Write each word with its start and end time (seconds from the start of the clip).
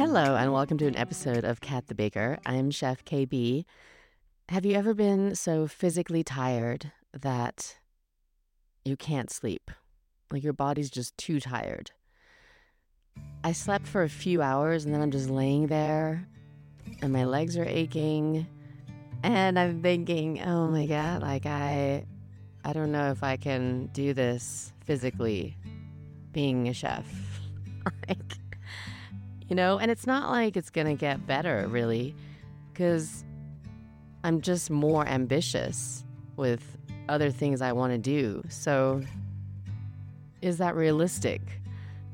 Hello, 0.00 0.34
and 0.34 0.50
welcome 0.50 0.78
to 0.78 0.86
an 0.86 0.96
episode 0.96 1.44
of 1.44 1.60
Cat 1.60 1.88
the 1.88 1.94
Baker. 1.94 2.38
I'm 2.46 2.70
Chef 2.70 3.04
Kaybee. 3.04 3.66
Have 4.48 4.64
you 4.64 4.74
ever 4.74 4.94
been 4.94 5.34
so 5.34 5.66
physically 5.66 6.24
tired 6.24 6.90
that 7.12 7.76
you 8.82 8.96
can't 8.96 9.30
sleep? 9.30 9.70
Like 10.30 10.42
your 10.42 10.54
body's 10.54 10.88
just 10.88 11.18
too 11.18 11.38
tired. 11.38 11.90
I 13.44 13.52
slept 13.52 13.86
for 13.86 14.02
a 14.02 14.08
few 14.08 14.40
hours 14.40 14.86
and 14.86 14.94
then 14.94 15.02
I'm 15.02 15.10
just 15.10 15.28
laying 15.28 15.66
there 15.66 16.26
and 17.02 17.12
my 17.12 17.26
legs 17.26 17.58
are 17.58 17.66
aching 17.66 18.46
and 19.22 19.58
I'm 19.58 19.82
thinking, 19.82 20.40
"Oh 20.40 20.66
my 20.68 20.86
god, 20.86 21.20
like 21.20 21.44
I 21.44 22.06
I 22.64 22.72
don't 22.72 22.90
know 22.90 23.10
if 23.10 23.22
I 23.22 23.36
can 23.36 23.90
do 23.92 24.14
this 24.14 24.72
physically 24.82 25.58
being 26.32 26.68
a 26.68 26.72
chef." 26.72 27.04
like 28.08 28.39
you 29.50 29.56
know, 29.56 29.78
and 29.78 29.90
it's 29.90 30.06
not 30.06 30.30
like 30.30 30.56
it's 30.56 30.70
going 30.70 30.86
to 30.86 30.94
get 30.94 31.26
better 31.26 31.66
really 31.68 32.14
cuz 32.74 33.24
I'm 34.22 34.40
just 34.40 34.70
more 34.70 35.06
ambitious 35.06 36.04
with 36.36 36.78
other 37.08 37.30
things 37.30 37.60
I 37.60 37.72
want 37.72 37.92
to 37.92 37.98
do. 37.98 38.42
So 38.48 39.02
is 40.40 40.58
that 40.58 40.76
realistic 40.76 41.42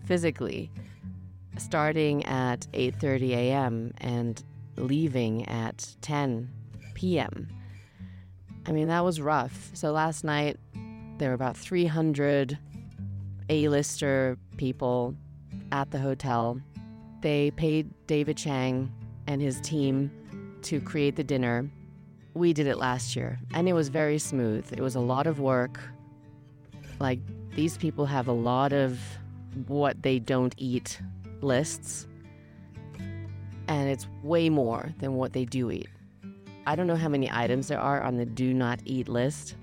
physically? 0.05 0.71
Starting 1.59 2.25
at 2.25 2.67
8:30 2.73 3.31
a.m. 3.31 3.93
and 3.99 4.43
leaving 4.77 5.47
at 5.49 5.95
10 6.01 6.51
p.m. 6.95 7.49
I 8.67 8.73
mean, 8.73 8.89
that 8.89 9.05
was 9.05 9.21
rough. 9.21 9.71
So 9.75 9.93
last 9.93 10.25
night 10.25 10.59
there 11.19 11.31
were 11.31 11.35
about 11.35 11.57
300 11.57 12.59
A-lister 13.49 14.37
people 14.57 15.15
at 15.73 15.91
the 15.91 15.99
hotel. 15.99 16.61
They 17.27 17.51
paid 17.51 17.93
David 18.07 18.37
Chang 18.37 18.89
and 19.27 19.43
his 19.43 19.61
team 19.61 20.13
to 20.63 20.81
create 20.81 21.17
the 21.17 21.25
dinner. 21.25 21.69
We 22.35 22.53
did 22.53 22.69
it 22.69 22.79
last 22.79 23.17
year, 23.17 23.41
and 23.53 23.69
it 23.69 23.73
was 23.73 23.89
very 23.89 24.17
smooth. 24.19 24.73
It 24.73 24.79
was 24.79 24.95
a 24.95 25.01
lot 25.01 25.27
of 25.27 25.41
work. 25.41 25.81
Like, 27.01 27.19
these 27.57 27.77
people 27.77 28.07
have 28.07 28.29
a 28.29 28.33
lot 28.33 28.73
of 28.73 29.01
what 29.67 30.05
they 30.05 30.21
don't 30.21 30.55
eat 30.57 31.01
lists, 31.41 32.07
and 33.67 33.89
it's 33.89 34.07
way 34.23 34.49
more 34.49 34.95
than 35.01 35.17
what 35.17 35.33
they 35.33 35.45
do 35.45 35.73
eat. 35.73 35.89
I 36.65 36.77
don't 36.77 36.87
know 36.87 36.95
how 36.95 37.09
many 37.09 37.29
items 37.29 37.67
there 37.67 37.81
are 37.81 38.05
on 38.05 38.19
the 38.19 38.25
do 38.25 38.55
not 38.55 38.79
eat 38.85 39.09
list. 39.09 39.57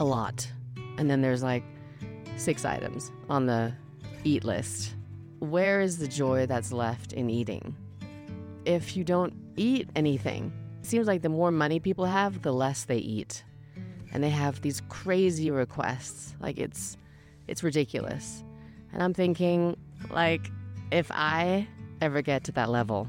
A 0.00 0.04
lot. 0.04 0.46
And 0.98 1.10
then 1.10 1.22
there's 1.22 1.42
like 1.42 1.64
six 2.36 2.66
items 2.66 3.10
on 3.30 3.46
the 3.46 3.72
eat 4.24 4.44
list. 4.44 4.96
Where 5.42 5.80
is 5.80 5.98
the 5.98 6.06
joy 6.06 6.46
that's 6.46 6.70
left 6.70 7.14
in 7.14 7.28
eating? 7.28 7.74
If 8.64 8.96
you 8.96 9.02
don't 9.02 9.34
eat 9.56 9.90
anything, 9.96 10.52
it 10.78 10.86
seems 10.86 11.08
like 11.08 11.20
the 11.20 11.28
more 11.28 11.50
money 11.50 11.80
people 11.80 12.04
have, 12.04 12.42
the 12.42 12.52
less 12.52 12.84
they 12.84 12.98
eat. 12.98 13.42
And 14.12 14.22
they 14.22 14.30
have 14.30 14.60
these 14.60 14.82
crazy 14.88 15.50
requests. 15.50 16.36
Like 16.38 16.58
it's 16.58 16.96
it's 17.48 17.64
ridiculous. 17.64 18.44
And 18.92 19.02
I'm 19.02 19.12
thinking 19.12 19.76
like 20.10 20.48
if 20.92 21.10
I 21.10 21.66
ever 22.00 22.22
get 22.22 22.44
to 22.44 22.52
that 22.52 22.70
level 22.70 23.08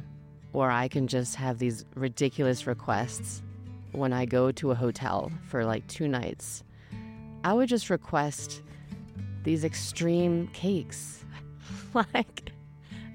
where 0.53 0.71
I 0.71 0.87
can 0.87 1.05
just 1.05 1.35
have 1.35 1.59
these 1.59 1.85
ridiculous 1.93 2.65
requests 2.65 3.43
when 3.91 4.11
I 4.11 4.25
go 4.25 4.51
to 4.53 4.71
a 4.71 4.75
hotel 4.75 5.31
for 5.49 5.65
like 5.65 5.85
two 5.85 6.07
nights, 6.07 6.63
I 7.43 7.53
would 7.53 7.69
just 7.69 7.91
request 7.91 8.63
these 9.43 9.63
extreme 9.63 10.47
cakes. 10.47 11.22
like, 12.13 12.51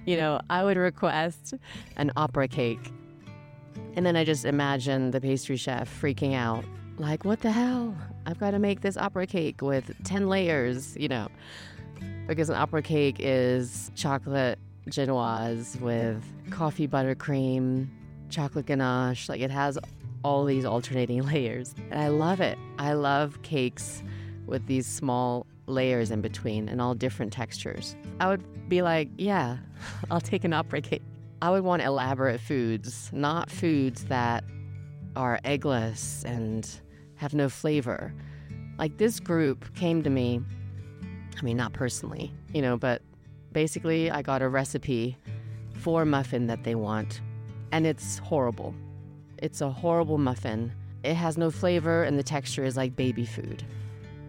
you 0.06 0.16
know, 0.16 0.40
I 0.50 0.64
would 0.64 0.76
request 0.76 1.54
an 1.96 2.12
opera 2.16 2.48
cake. 2.48 2.92
And 3.94 4.04
then 4.06 4.16
I 4.16 4.24
just 4.24 4.44
imagine 4.44 5.10
the 5.10 5.20
pastry 5.20 5.56
chef 5.56 5.88
freaking 6.00 6.34
out 6.34 6.64
like, 6.98 7.24
what 7.24 7.40
the 7.40 7.52
hell? 7.52 7.94
I've 8.26 8.38
got 8.38 8.50
to 8.50 8.58
make 8.58 8.80
this 8.80 8.96
opera 8.96 9.26
cake 9.26 9.62
with 9.62 9.90
10 10.04 10.28
layers, 10.28 10.96
you 10.96 11.08
know, 11.08 11.28
because 12.26 12.50
an 12.50 12.56
opera 12.56 12.82
cake 12.82 13.16
is 13.18 13.90
chocolate 13.94 14.58
genoise 14.88 15.80
with 15.80 16.22
coffee 16.50 16.88
buttercream, 16.88 17.88
chocolate 18.30 18.66
ganache. 18.66 19.28
Like 19.28 19.40
it 19.40 19.50
has 19.50 19.78
all 20.24 20.44
these 20.44 20.64
alternating 20.64 21.22
layers. 21.26 21.74
And 21.90 22.00
I 22.00 22.08
love 22.08 22.40
it. 22.40 22.58
I 22.78 22.94
love 22.94 23.40
cakes 23.42 24.02
with 24.46 24.66
these 24.66 24.86
small 24.86 25.46
layers 25.68 26.10
in 26.10 26.20
between 26.20 26.68
and 26.68 26.80
all 26.80 26.94
different 26.94 27.32
textures. 27.32 27.96
I 28.20 28.28
would 28.28 28.68
be 28.68 28.82
like, 28.82 29.08
yeah, 29.16 29.58
I'll 30.10 30.20
take 30.20 30.44
an 30.44 30.52
opera 30.52 30.80
cake. 30.80 31.02
I 31.40 31.50
would 31.50 31.62
want 31.62 31.82
elaborate 31.82 32.40
foods, 32.40 33.10
not 33.12 33.50
foods 33.50 34.04
that 34.06 34.44
are 35.14 35.38
eggless 35.44 36.24
and 36.24 36.68
have 37.16 37.34
no 37.34 37.48
flavor. 37.48 38.12
Like 38.78 38.96
this 38.98 39.20
group 39.20 39.74
came 39.74 40.02
to 40.02 40.10
me, 40.10 40.40
I 41.38 41.42
mean, 41.42 41.56
not 41.56 41.72
personally, 41.72 42.32
you 42.52 42.62
know, 42.62 42.76
but 42.76 43.02
basically 43.52 44.10
I 44.10 44.22
got 44.22 44.42
a 44.42 44.48
recipe 44.48 45.16
for 45.74 46.04
muffin 46.04 46.46
that 46.48 46.64
they 46.64 46.74
want, 46.74 47.20
and 47.72 47.86
it's 47.86 48.18
horrible. 48.18 48.74
It's 49.38 49.60
a 49.60 49.70
horrible 49.70 50.18
muffin. 50.18 50.72
It 51.04 51.14
has 51.14 51.38
no 51.38 51.50
flavor, 51.50 52.02
and 52.02 52.18
the 52.18 52.24
texture 52.24 52.64
is 52.64 52.76
like 52.76 52.96
baby 52.96 53.24
food. 53.24 53.64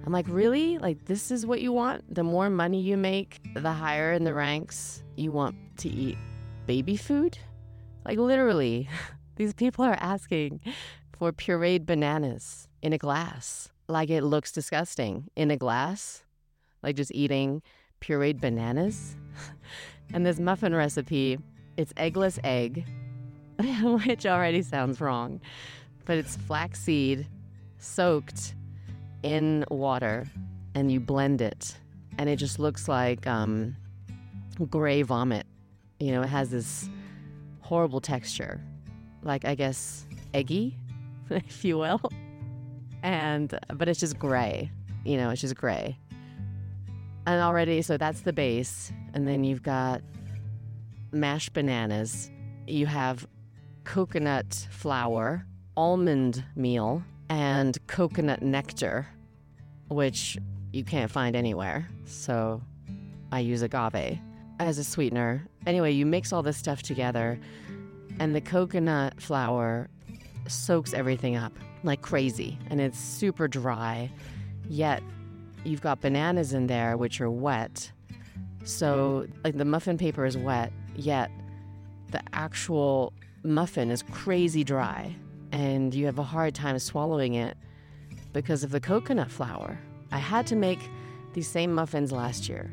I'm 0.09 0.13
like, 0.13 0.25
mm-hmm. 0.25 0.35
really? 0.35 0.77
Like, 0.79 1.05
this 1.05 1.29
is 1.29 1.45
what 1.45 1.61
you 1.61 1.71
want? 1.71 2.15
The 2.15 2.23
more 2.23 2.49
money 2.49 2.81
you 2.81 2.97
make, 2.97 3.41
the 3.53 3.71
higher 3.71 4.11
in 4.11 4.23
the 4.23 4.33
ranks 4.33 5.03
you 5.15 5.31
want 5.31 5.55
to 5.77 5.87
eat 5.87 6.17
baby 6.65 6.97
food? 6.97 7.37
Like, 8.03 8.17
literally, 8.17 8.89
these 9.35 9.53
people 9.53 9.85
are 9.85 9.97
asking 9.99 10.61
for 11.15 11.31
pureed 11.31 11.85
bananas 11.85 12.67
in 12.81 12.91
a 12.91 12.97
glass. 12.97 13.69
Like, 13.87 14.09
it 14.09 14.23
looks 14.23 14.51
disgusting 14.51 15.29
in 15.35 15.51
a 15.51 15.57
glass. 15.57 16.23
Like, 16.81 16.95
just 16.95 17.11
eating 17.13 17.61
pureed 18.01 18.41
bananas. 18.41 19.15
and 20.15 20.25
this 20.25 20.39
muffin 20.39 20.73
recipe, 20.73 21.37
it's 21.77 21.93
eggless 21.93 22.39
egg, 22.43 22.83
which 24.07 24.25
already 24.25 24.63
sounds 24.63 24.99
wrong, 24.99 25.39
but 26.05 26.17
it's 26.17 26.35
flaxseed 26.35 27.27
soaked 27.77 28.55
in 29.23 29.65
water 29.69 30.25
and 30.75 30.91
you 30.91 30.99
blend 30.99 31.41
it 31.41 31.77
and 32.19 32.29
it 32.29 32.35
just 32.35 32.59
looks 32.59 32.89
like 32.89 33.25
um, 33.27 33.75
gray 34.69 35.01
vomit. 35.03 35.47
You 35.99 36.11
know, 36.11 36.21
it 36.21 36.27
has 36.27 36.49
this 36.49 36.89
horrible 37.61 38.01
texture, 38.01 38.61
like 39.23 39.45
I 39.45 39.55
guess 39.55 40.05
eggy, 40.33 40.77
if 41.29 41.63
you 41.63 41.77
will. 41.77 42.01
And 43.03 43.57
but 43.73 43.87
it's 43.87 44.01
just 44.01 44.19
gray. 44.19 44.69
You 45.05 45.15
know, 45.15 45.29
it's 45.29 45.39
just 45.39 45.55
gray. 45.55 45.97
And 47.25 47.41
already, 47.41 47.81
so 47.81 47.95
that's 47.95 48.21
the 48.21 48.33
base. 48.33 48.91
And 49.13 49.25
then 49.25 49.45
you've 49.45 49.63
got 49.63 50.01
mashed 51.13 51.53
bananas. 51.53 52.29
You 52.67 52.85
have 52.85 53.25
coconut 53.85 54.67
flour, 54.71 55.45
almond 55.77 56.43
meal, 56.57 57.01
and 57.29 57.77
coconut 57.87 58.41
nectar, 58.41 59.07
which 59.87 60.37
you 60.73 60.83
can't 60.83 61.11
find 61.11 61.35
anywhere. 61.35 61.87
So 62.05 62.61
I 63.31 63.39
use 63.39 63.61
agave 63.61 64.19
as 64.59 64.77
a 64.77 64.83
sweetener. 64.83 65.47
Anyway, 65.65 65.91
you 65.91 66.05
mix 66.05 66.33
all 66.33 66.43
this 66.43 66.57
stuff 66.57 66.81
together, 66.83 67.39
and 68.19 68.35
the 68.35 68.41
coconut 68.41 69.21
flour 69.21 69.89
soaks 70.47 70.93
everything 70.93 71.35
up 71.35 71.53
like 71.83 72.01
crazy, 72.01 72.57
and 72.69 72.81
it's 72.81 72.99
super 72.99 73.47
dry, 73.47 74.11
yet 74.67 75.01
you've 75.63 75.81
got 75.81 76.01
bananas 76.01 76.53
in 76.53 76.67
there 76.67 76.97
which 76.97 77.21
are 77.21 77.31
wet. 77.31 77.91
So, 78.63 79.27
like 79.43 79.57
the 79.57 79.65
muffin 79.65 79.97
paper 79.97 80.25
is 80.25 80.37
wet, 80.37 80.73
yet 80.95 81.31
the 82.11 82.21
actual 82.33 83.13
muffin 83.43 83.91
is 83.91 84.03
crazy 84.03 84.63
dry, 84.63 85.15
and 85.51 85.93
you 85.93 86.05
have 86.05 86.19
a 86.19 86.23
hard 86.23 86.55
time 86.55 86.77
swallowing 86.79 87.33
it 87.35 87.57
because 88.33 88.63
of 88.63 88.71
the 88.71 88.79
coconut 88.79 89.31
flour. 89.31 89.79
I 90.11 90.17
had 90.17 90.47
to 90.47 90.55
make 90.55 90.79
these 91.33 91.47
same 91.47 91.73
muffins 91.73 92.11
last 92.11 92.49
year, 92.49 92.71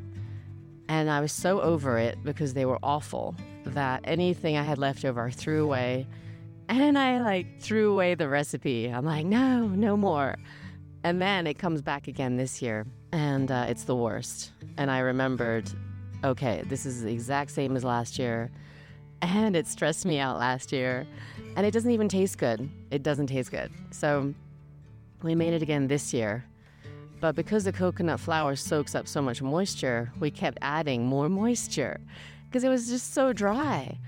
and 0.88 1.11
I 1.11 1.20
was 1.20 1.32
so 1.32 1.61
over 1.61 1.99
it 1.99 2.19
because 2.25 2.55
they 2.55 2.64
were 2.64 2.78
awful 2.82 3.34
that 3.64 4.00
anything 4.05 4.56
I 4.56 4.62
had 4.62 4.78
left 4.78 5.05
over 5.05 5.26
I 5.26 5.31
threw 5.31 5.64
away. 5.64 6.06
And 6.69 6.99
I 6.99 7.20
like 7.20 7.61
threw 7.61 7.93
away 7.93 8.14
the 8.17 8.28
recipe. 8.28 8.88
I'm 8.88 9.05
like, 9.05 9.25
no, 9.25 9.69
no 9.69 9.96
more. 9.96 10.37
And 11.05 11.22
then 11.22 11.46
it 11.46 11.58
comes 11.58 11.81
back 11.81 12.08
again 12.08 12.37
this 12.37 12.61
year, 12.61 12.87
and 13.12 13.50
uh, 13.50 13.67
it's 13.69 13.84
the 13.84 13.94
worst. 13.94 14.50
And 14.76 14.90
I 14.90 14.99
remembered, 14.99 15.70
okay, 16.25 16.64
this 16.67 16.84
is 16.84 17.02
the 17.02 17.12
exact 17.12 17.52
same 17.52 17.76
as 17.76 17.84
last 17.84 18.19
year, 18.19 18.50
and 19.22 19.55
it 19.55 19.69
stressed 19.69 20.05
me 20.05 20.19
out 20.19 20.38
last 20.38 20.72
year, 20.72 21.06
and 21.56 21.67
it 21.67 21.73
doesn't 21.73 21.91
even 21.91 22.08
taste 22.08 22.38
good. 22.38 22.69
It 22.91 23.03
doesn't 23.03 23.26
taste 23.26 23.50
good. 23.50 23.73
So 23.91 24.35
we 25.23 25.35
made 25.35 25.55
it 25.55 25.62
again 25.62 25.88
this 25.88 26.14
year. 26.14 26.44
But 27.19 27.35
because 27.35 27.64
the 27.64 27.73
coconut 27.73 28.20
flour 28.20 28.55
soaks 28.56 28.94
up 28.94 29.08
so 29.08 29.23
much 29.23 29.41
moisture, 29.41 30.12
we 30.20 30.31
kept 30.31 30.58
adding 30.61 31.06
more 31.06 31.29
moisture. 31.29 31.99
because 32.47 32.64
it 32.64 32.69
was 32.69 32.88
just 32.88 33.12
so 33.12 33.32
dry. 33.32 33.99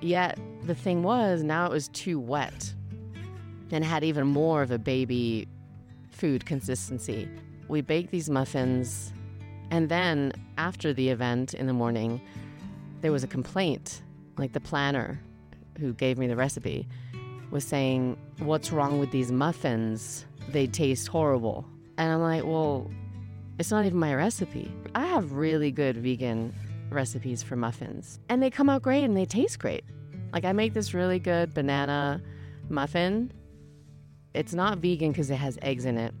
Yet 0.00 0.38
the 0.64 0.74
thing 0.74 1.02
was, 1.02 1.42
now 1.42 1.66
it 1.66 1.70
was 1.72 1.88
too 1.88 2.18
wet 2.18 2.74
and 3.70 3.84
had 3.84 4.04
even 4.04 4.26
more 4.26 4.62
of 4.62 4.70
a 4.70 4.78
baby 4.78 5.48
food 6.10 6.44
consistency. 6.44 7.28
We 7.68 7.80
baked 7.80 8.10
these 8.10 8.30
muffins, 8.30 9.12
and 9.70 9.88
then 9.88 10.32
after 10.56 10.92
the 10.92 11.08
event 11.08 11.54
in 11.54 11.66
the 11.66 11.72
morning, 11.72 12.20
there 13.00 13.10
was 13.10 13.24
a 13.24 13.26
complaint. 13.26 14.02
Like 14.36 14.52
the 14.52 14.60
planner 14.60 15.20
who 15.78 15.92
gave 15.92 16.18
me 16.18 16.26
the 16.26 16.36
recipe 16.36 16.88
was 17.50 17.64
saying, 17.64 18.16
What's 18.38 18.72
wrong 18.72 18.98
with 18.98 19.10
these 19.10 19.32
muffins? 19.32 20.26
They 20.48 20.66
taste 20.66 21.08
horrible. 21.08 21.64
And 21.98 22.12
I'm 22.12 22.20
like, 22.20 22.44
Well, 22.44 22.90
it's 23.58 23.70
not 23.70 23.86
even 23.86 23.98
my 23.98 24.14
recipe. 24.14 24.72
I 24.94 25.06
have 25.06 25.32
really 25.32 25.70
good 25.70 25.96
vegan 25.96 26.54
recipes 26.90 27.42
for 27.42 27.56
muffins, 27.56 28.20
and 28.28 28.42
they 28.42 28.50
come 28.50 28.68
out 28.68 28.82
great 28.82 29.04
and 29.04 29.16
they 29.16 29.24
taste 29.24 29.58
great. 29.58 29.84
Like, 30.32 30.44
I 30.44 30.52
make 30.52 30.74
this 30.74 30.92
really 30.92 31.18
good 31.18 31.54
banana 31.54 32.20
muffin. 32.68 33.32
It's 34.34 34.52
not 34.52 34.78
vegan 34.78 35.12
because 35.12 35.30
it 35.30 35.36
has 35.36 35.58
eggs 35.62 35.86
in 35.86 35.96
it, 35.96 36.12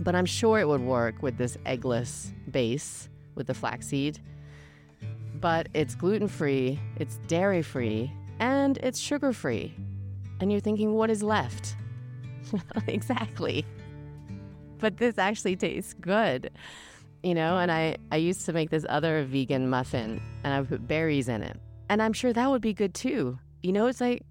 but 0.00 0.14
I'm 0.14 0.26
sure 0.26 0.60
it 0.60 0.68
would 0.68 0.80
work 0.80 1.22
with 1.22 1.36
this 1.36 1.56
eggless 1.66 2.30
base 2.50 3.08
with 3.34 3.48
the 3.48 3.54
flaxseed. 3.54 4.20
But 5.40 5.68
it's 5.74 5.94
gluten 5.94 6.28
free, 6.28 6.78
it's 6.96 7.16
dairy 7.26 7.62
free, 7.62 8.12
and 8.40 8.78
it's 8.78 8.98
sugar 8.98 9.32
free. 9.32 9.74
And 10.40 10.50
you're 10.50 10.60
thinking, 10.60 10.94
what 10.94 11.10
is 11.10 11.22
left? 11.22 11.76
exactly. 12.86 13.64
But 14.78 14.96
this 14.96 15.18
actually 15.18 15.56
tastes 15.56 15.92
good, 15.92 16.50
you 17.22 17.34
know? 17.34 17.58
And 17.58 17.70
I, 17.70 17.96
I 18.10 18.16
used 18.16 18.46
to 18.46 18.52
make 18.52 18.70
this 18.70 18.86
other 18.88 19.24
vegan 19.24 19.68
muffin 19.68 20.22
and 20.42 20.54
I 20.54 20.62
put 20.62 20.88
berries 20.88 21.28
in 21.28 21.42
it. 21.42 21.60
And 21.90 22.02
I'm 22.02 22.14
sure 22.14 22.32
that 22.32 22.50
would 22.50 22.62
be 22.62 22.72
good 22.72 22.94
too. 22.94 23.38
You 23.62 23.72
know, 23.72 23.86
it's 23.86 24.00
like 24.00 24.22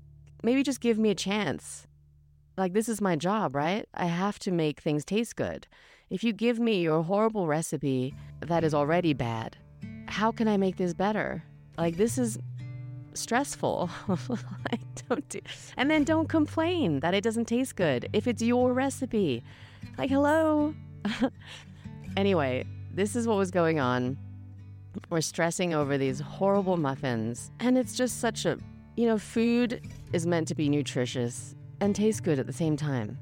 maybe 0.42 0.64
just 0.64 0.82
give 0.82 0.98
me 0.98 1.12
a 1.12 1.16
chance. 1.16 1.86
Like, 2.58 2.74
this 2.74 2.90
is 2.90 3.00
my 3.00 3.16
job, 3.16 3.56
right? 3.56 3.88
I 3.94 4.06
have 4.08 4.38
to 4.40 4.52
make 4.52 4.82
things 4.82 5.06
taste 5.06 5.38
good. 5.38 5.68
If 6.10 6.24
you 6.24 6.34
give 6.34 6.60
me 6.60 6.82
your 6.82 7.04
horrible 7.04 7.48
recipe 7.48 8.16
that 8.42 8.64
is 8.64 8.74
already 8.74 9.14
bad, 9.14 9.56
how 10.08 10.32
can 10.32 10.48
I 10.48 10.58
make 10.58 10.76
this 10.76 10.94
better? 10.94 11.44
Like, 11.78 11.96
this 11.96 12.18
is 12.18 12.38
stressful. 13.14 13.90
like, 14.08 14.82
don't 15.08 15.28
do, 15.30 15.40
and 15.78 15.90
then 15.90 16.04
don't 16.04 16.30
complain 16.30 17.00
that 17.02 17.14
it 17.14 17.24
doesn't 17.24 17.46
taste 17.46 17.76
good 17.76 18.10
if 18.14 18.28
it's 18.28 18.42
your 18.42 18.74
recipe. 18.74 19.44
Like, 19.98 20.10
hello. 20.10 20.74
anyway, 22.18 22.66
this 22.94 23.16
is 23.16 23.28
what 23.28 23.38
was 23.38 23.52
going 23.52 23.80
on. 23.80 24.18
We're 25.10 25.22
stressing 25.22 25.74
over 25.74 25.98
these 25.98 26.20
horrible 26.20 26.78
muffins, 26.78 27.52
and 27.60 27.78
it's 27.78 27.96
just 27.96 28.20
such 28.20 28.46
a, 28.46 28.58
you 28.96 29.08
know, 29.08 29.18
food 29.18 29.82
is 30.14 30.26
meant 30.26 30.48
to 30.50 30.56
be 30.56 30.68
nutritious 30.68 31.56
and 31.80 31.96
taste 31.96 32.24
good 32.24 32.40
at 32.40 32.48
the 32.48 32.54
same 32.54 32.76
time. 32.76 33.18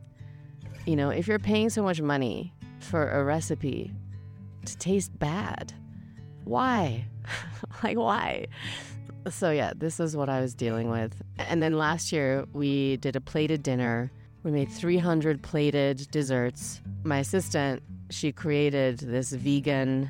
You 0.86 0.95
know, 0.95 1.10
if 1.10 1.28
you're 1.28 1.40
paying 1.40 1.69
so 1.69 1.83
much 1.83 2.01
money 2.01 2.54
for 2.80 3.12
a 3.12 3.24
recipe 3.24 3.92
to 4.66 4.78
taste 4.78 5.18
bad, 5.19 5.74
why? 6.45 7.06
like, 7.83 7.98
why? 7.98 8.48
So, 9.30 9.52
yeah, 9.52 9.74
this 9.76 10.00
is 10.00 10.16
what 10.16 10.30
I 10.30 10.42
was 10.42 10.54
dealing 10.54 10.90
with. 10.90 11.22
And 11.38 11.62
then 11.62 11.78
last 11.78 12.12
year, 12.12 12.46
we 12.54 12.98
did 12.98 13.16
a 13.16 13.22
plated 13.22 13.64
dinner. 13.64 14.12
We 14.44 14.52
made 14.52 14.70
300 14.70 15.42
plated 15.42 16.08
desserts. 16.12 16.82
My 17.04 17.20
assistant, 17.20 17.84
she 18.10 18.32
created 18.32 19.00
this 19.00 19.32
vegan 19.32 20.10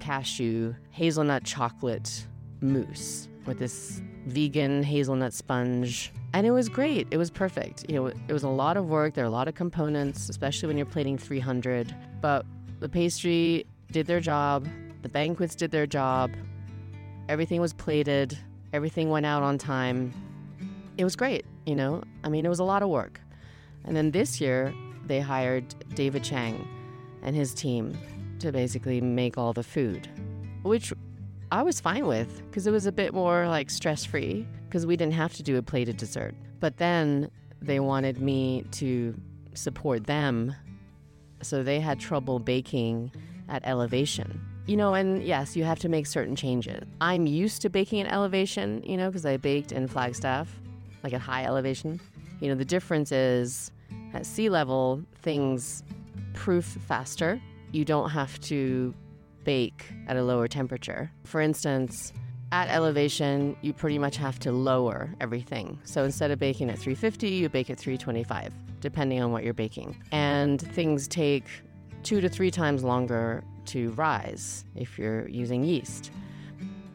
cashew 0.00 0.74
hazelnut 0.90 1.44
chocolate 1.44 2.26
mousse 2.60 3.28
with 3.44 3.58
this 3.58 4.00
vegan 4.26 4.82
hazelnut 4.82 5.32
sponge. 5.32 6.12
And 6.32 6.46
it 6.46 6.50
was 6.50 6.68
great. 6.68 7.06
It 7.10 7.16
was 7.16 7.30
perfect. 7.30 7.84
You 7.88 7.96
know, 7.96 8.06
it 8.06 8.32
was 8.32 8.42
a 8.42 8.48
lot 8.48 8.76
of 8.76 8.88
work. 8.88 9.14
There 9.14 9.24
are 9.24 9.28
a 9.28 9.30
lot 9.30 9.48
of 9.48 9.54
components, 9.54 10.28
especially 10.28 10.66
when 10.66 10.76
you're 10.76 10.86
plating 10.86 11.16
300. 11.16 11.94
But 12.20 12.44
the 12.80 12.88
pastry 12.88 13.66
did 13.90 14.06
their 14.06 14.20
job. 14.20 14.68
The 15.02 15.08
banquets 15.08 15.54
did 15.54 15.70
their 15.70 15.86
job. 15.86 16.30
Everything 17.28 17.60
was 17.60 17.72
plated. 17.72 18.38
Everything 18.72 19.10
went 19.10 19.26
out 19.26 19.42
on 19.42 19.58
time. 19.58 20.12
It 20.96 21.04
was 21.04 21.16
great, 21.16 21.44
you 21.64 21.74
know? 21.74 22.02
I 22.22 22.28
mean, 22.28 22.46
it 22.46 22.48
was 22.48 22.60
a 22.60 22.64
lot 22.64 22.82
of 22.82 22.88
work. 22.88 23.20
And 23.84 23.96
then 23.96 24.10
this 24.10 24.40
year, 24.40 24.72
they 25.06 25.20
hired 25.20 25.74
David 25.94 26.24
Chang 26.24 26.66
and 27.22 27.34
his 27.34 27.54
team 27.54 27.96
to 28.40 28.52
basically 28.52 29.00
make 29.00 29.38
all 29.38 29.52
the 29.52 29.62
food, 29.62 30.08
which 30.62 30.92
I 31.50 31.62
was 31.62 31.80
fine 31.80 32.06
with 32.06 32.42
because 32.46 32.66
it 32.66 32.70
was 32.70 32.86
a 32.86 32.92
bit 32.92 33.14
more 33.14 33.48
like 33.48 33.70
stress 33.70 34.04
free 34.04 34.46
because 34.66 34.84
we 34.84 34.96
didn't 34.96 35.14
have 35.14 35.32
to 35.34 35.42
do 35.42 35.56
a 35.56 35.62
plated 35.62 35.96
dessert. 35.96 36.34
But 36.60 36.76
then 36.76 37.30
they 37.62 37.80
wanted 37.80 38.20
me 38.20 38.64
to 38.72 39.14
support 39.54 40.06
them. 40.06 40.54
So 41.42 41.62
they 41.62 41.80
had 41.80 42.00
trouble 42.00 42.38
baking 42.38 43.12
at 43.48 43.66
elevation. 43.66 44.40
You 44.66 44.76
know, 44.76 44.94
and 44.94 45.22
yes, 45.22 45.56
you 45.56 45.62
have 45.62 45.78
to 45.80 45.88
make 45.88 46.06
certain 46.06 46.34
changes. 46.34 46.82
I'm 47.00 47.26
used 47.26 47.62
to 47.62 47.70
baking 47.70 48.00
at 48.02 48.12
elevation, 48.12 48.82
you 48.84 48.96
know, 48.96 49.08
because 49.08 49.24
I 49.24 49.36
baked 49.36 49.70
in 49.70 49.86
Flagstaff, 49.86 50.48
like 51.04 51.12
at 51.12 51.20
high 51.20 51.44
elevation. 51.44 52.00
You 52.40 52.48
know, 52.48 52.56
the 52.56 52.64
difference 52.64 53.12
is 53.12 53.70
at 54.12 54.26
sea 54.26 54.48
level, 54.48 55.02
things 55.22 55.84
proof 56.34 56.64
faster. 56.64 57.40
You 57.70 57.84
don't 57.84 58.10
have 58.10 58.40
to 58.40 58.92
bake 59.44 59.86
at 60.08 60.16
a 60.16 60.22
lower 60.22 60.48
temperature. 60.48 61.12
For 61.24 61.40
instance, 61.40 62.12
at 62.50 62.68
elevation, 62.68 63.56
you 63.62 63.72
pretty 63.72 63.98
much 63.98 64.16
have 64.16 64.38
to 64.40 64.52
lower 64.52 65.14
everything. 65.20 65.78
So 65.84 66.04
instead 66.04 66.30
of 66.30 66.38
baking 66.38 66.70
at 66.70 66.78
350, 66.78 67.28
you 67.28 67.48
bake 67.48 67.70
at 67.70 67.78
325, 67.78 68.52
depending 68.80 69.22
on 69.22 69.30
what 69.30 69.44
you're 69.44 69.54
baking. 69.54 69.96
And 70.10 70.60
things 70.60 71.06
take 71.06 71.44
two 72.02 72.20
to 72.20 72.28
three 72.28 72.50
times 72.50 72.84
longer 72.84 73.44
to 73.66 73.90
rise 73.92 74.64
if 74.74 74.98
you're 74.98 75.28
using 75.28 75.64
yeast. 75.64 76.10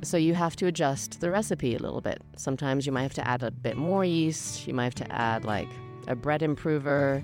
So 0.04 0.18
you 0.18 0.34
have 0.34 0.56
to 0.58 0.66
adjust 0.66 1.22
the 1.22 1.30
recipe 1.30 1.76
a 1.76 1.80
little 1.80 2.02
bit. 2.02 2.22
Sometimes 2.36 2.86
you 2.86 2.92
might 2.92 3.04
have 3.04 3.14
to 3.16 3.28
add 3.28 3.44
a 3.44 3.52
bit 3.52 3.78
more 3.78 4.04
yeast, 4.04 4.68
you 4.68 4.74
might 4.74 4.86
have 4.86 4.96
to 4.96 5.12
add 5.12 5.46
like 5.46 5.70
a 6.08 6.16
bread 6.16 6.42
improver 6.42 7.24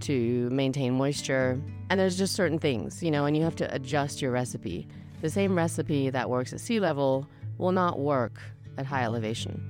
to 0.00 0.50
maintain 0.50 0.94
moisture. 0.94 1.60
And 1.88 1.98
there's 1.98 2.18
just 2.18 2.34
certain 2.34 2.58
things, 2.58 3.02
you 3.02 3.10
know, 3.10 3.24
and 3.24 3.36
you 3.36 3.42
have 3.42 3.56
to 3.56 3.74
adjust 3.74 4.20
your 4.20 4.32
recipe. 4.32 4.86
The 5.22 5.30
same 5.30 5.54
recipe 5.56 6.10
that 6.10 6.28
works 6.28 6.52
at 6.52 6.60
sea 6.60 6.80
level 6.80 7.26
will 7.58 7.72
not 7.72 7.98
work 7.98 8.40
at 8.78 8.86
high 8.86 9.04
elevation. 9.04 9.62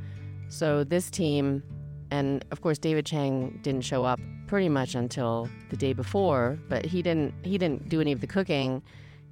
So 0.49 0.85
this 0.85 1.11
team, 1.11 1.62
and 2.11 2.45
of 2.50 2.61
course 2.61 2.78
David 2.78 3.06
Chang 3.06 3.61
didn't 3.62 3.83
show 3.83 4.04
up 4.04 4.21
pretty 4.47 4.68
much 4.68 4.97
until 4.97 5.49
the 5.71 5.76
day 5.76 5.92
before, 5.92 6.59
but 6.68 6.85
he 6.85 7.02
didn't 7.02 7.33
he 7.45 7.56
didn't 7.56 7.88
do 7.88 8.00
any 8.00 8.12
of 8.12 8.21
the 8.21 8.26
cooking. 8.26 8.83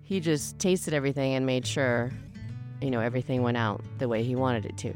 He 0.08 0.20
just 0.20 0.58
tasted 0.58 0.94
everything 0.94 1.34
and 1.34 1.44
made 1.44 1.66
sure, 1.66 2.10
you 2.80 2.90
know, 2.90 2.98
everything 2.98 3.42
went 3.42 3.58
out 3.58 3.84
the 3.98 4.08
way 4.08 4.24
he 4.24 4.34
wanted 4.34 4.64
it 4.64 4.78
to. 4.78 4.94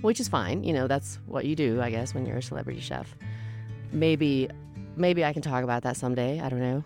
Which 0.00 0.18
is 0.18 0.26
fine, 0.26 0.64
you 0.64 0.72
know, 0.72 0.88
that's 0.88 1.20
what 1.26 1.44
you 1.44 1.54
do, 1.54 1.80
I 1.80 1.90
guess, 1.90 2.12
when 2.12 2.26
you're 2.26 2.38
a 2.38 2.42
celebrity 2.42 2.80
chef. 2.80 3.14
Maybe 3.92 4.50
maybe 4.96 5.24
I 5.24 5.32
can 5.32 5.42
talk 5.42 5.62
about 5.62 5.84
that 5.84 5.96
someday, 5.96 6.40
I 6.40 6.48
don't 6.48 6.58
know. 6.58 6.82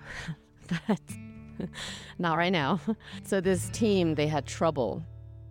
but 0.86 1.00
not 2.18 2.36
right 2.36 2.52
now. 2.52 2.78
So 3.24 3.40
this 3.40 3.70
team, 3.70 4.14
they 4.14 4.26
had 4.26 4.44
trouble 4.44 5.02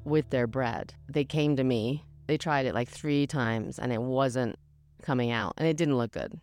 with 0.04 0.30
their 0.30 0.46
bread. 0.46 0.94
They 1.10 1.26
came 1.26 1.56
to 1.56 1.64
me. 1.64 2.06
They 2.28 2.38
tried 2.38 2.68
it 2.68 2.76
like 2.76 2.88
3 2.88 3.26
times 3.26 3.80
and 3.80 3.92
it 3.92 4.02
wasn't 4.04 4.58
coming 5.02 5.32
out 5.32 5.56
and 5.58 5.68
it 5.68 5.76
didn't 5.76 5.98
look 5.98 6.12
good. 6.12 6.40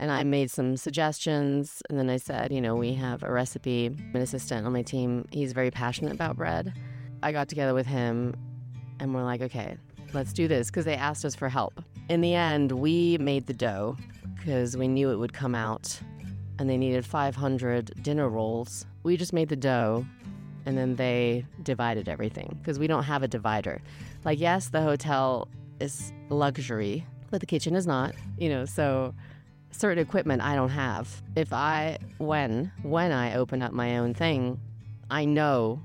And 0.00 0.10
I 0.10 0.24
made 0.24 0.50
some 0.50 0.78
suggestions. 0.78 1.82
And 1.90 1.98
then 1.98 2.08
I 2.08 2.16
said, 2.16 2.52
you 2.52 2.60
know, 2.60 2.74
we 2.74 2.94
have 2.94 3.22
a 3.22 3.30
recipe. 3.30 3.86
An 3.86 4.16
assistant 4.16 4.66
on 4.66 4.72
my 4.72 4.82
team, 4.82 5.26
he's 5.30 5.52
very 5.52 5.70
passionate 5.70 6.14
about 6.14 6.36
bread. 6.36 6.72
I 7.22 7.32
got 7.32 7.48
together 7.48 7.74
with 7.74 7.86
him 7.86 8.34
and 8.98 9.14
we're 9.14 9.24
like, 9.24 9.42
okay, 9.42 9.76
let's 10.14 10.32
do 10.32 10.48
this 10.48 10.68
because 10.68 10.86
they 10.86 10.94
asked 10.94 11.26
us 11.26 11.34
for 11.34 11.50
help. 11.50 11.84
In 12.08 12.22
the 12.22 12.34
end, 12.34 12.72
we 12.72 13.18
made 13.18 13.46
the 13.46 13.52
dough 13.52 13.98
because 14.36 14.74
we 14.74 14.88
knew 14.88 15.10
it 15.10 15.16
would 15.16 15.34
come 15.34 15.54
out 15.54 16.00
and 16.58 16.68
they 16.68 16.78
needed 16.78 17.04
500 17.04 18.02
dinner 18.02 18.28
rolls. 18.30 18.86
We 19.02 19.18
just 19.18 19.34
made 19.34 19.50
the 19.50 19.56
dough 19.56 20.06
and 20.64 20.78
then 20.78 20.96
they 20.96 21.44
divided 21.62 22.08
everything 22.08 22.56
because 22.58 22.78
we 22.78 22.86
don't 22.86 23.04
have 23.04 23.22
a 23.22 23.28
divider. 23.28 23.82
Like, 24.24 24.40
yes, 24.40 24.70
the 24.70 24.80
hotel 24.80 25.46
is 25.78 26.10
luxury, 26.30 27.06
but 27.30 27.40
the 27.40 27.46
kitchen 27.46 27.74
is 27.74 27.86
not, 27.86 28.14
you 28.38 28.48
know, 28.48 28.64
so 28.64 29.14
certain 29.70 30.02
equipment 30.02 30.42
I 30.42 30.54
don't 30.54 30.70
have. 30.70 31.22
If 31.36 31.52
I, 31.52 31.98
when, 32.18 32.72
when 32.82 33.12
I 33.12 33.34
open 33.34 33.62
up 33.62 33.72
my 33.72 33.98
own 33.98 34.14
thing, 34.14 34.60
I 35.10 35.24
know 35.24 35.82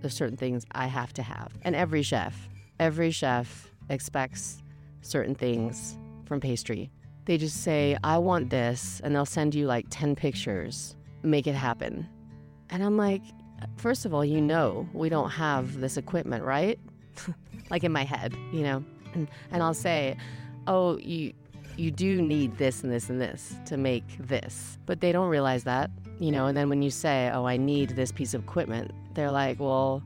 there's 0.00 0.14
certain 0.14 0.36
things 0.36 0.64
I 0.72 0.86
have 0.86 1.12
to 1.14 1.22
have. 1.22 1.52
And 1.62 1.74
every 1.74 2.02
chef, 2.02 2.48
every 2.78 3.10
chef 3.10 3.70
expects 3.88 4.62
certain 5.02 5.34
things 5.34 5.98
from 6.26 6.40
pastry. 6.40 6.90
They 7.24 7.38
just 7.38 7.62
say, 7.62 7.96
I 8.04 8.18
want 8.18 8.50
this, 8.50 9.00
and 9.02 9.14
they'll 9.14 9.26
send 9.26 9.54
you 9.54 9.66
like 9.66 9.86
10 9.90 10.14
pictures, 10.14 10.96
make 11.22 11.46
it 11.46 11.54
happen. 11.54 12.08
And 12.70 12.82
I'm 12.82 12.96
like, 12.96 13.22
first 13.76 14.04
of 14.04 14.14
all, 14.14 14.24
you 14.24 14.40
know, 14.40 14.88
we 14.92 15.08
don't 15.08 15.30
have 15.30 15.80
this 15.80 15.96
equipment, 15.96 16.44
right? 16.44 16.78
like 17.70 17.84
in 17.84 17.92
my 17.92 18.04
head, 18.04 18.34
you 18.52 18.62
know? 18.62 18.84
And, 19.14 19.28
and 19.50 19.62
I'll 19.62 19.74
say, 19.74 20.16
oh, 20.66 20.98
you, 20.98 21.32
you 21.76 21.90
do 21.90 22.22
need 22.22 22.56
this 22.56 22.82
and 22.82 22.92
this 22.92 23.10
and 23.10 23.20
this 23.20 23.54
to 23.66 23.76
make 23.76 24.04
this. 24.18 24.78
But 24.86 25.00
they 25.00 25.12
don't 25.12 25.28
realize 25.28 25.64
that, 25.64 25.90
you 26.18 26.32
know? 26.32 26.46
And 26.46 26.56
then 26.56 26.68
when 26.68 26.82
you 26.82 26.90
say, 26.90 27.30
oh, 27.32 27.44
I 27.44 27.56
need 27.56 27.90
this 27.90 28.12
piece 28.12 28.34
of 28.34 28.42
equipment, 28.42 28.92
they're 29.14 29.30
like, 29.30 29.60
well, 29.60 30.02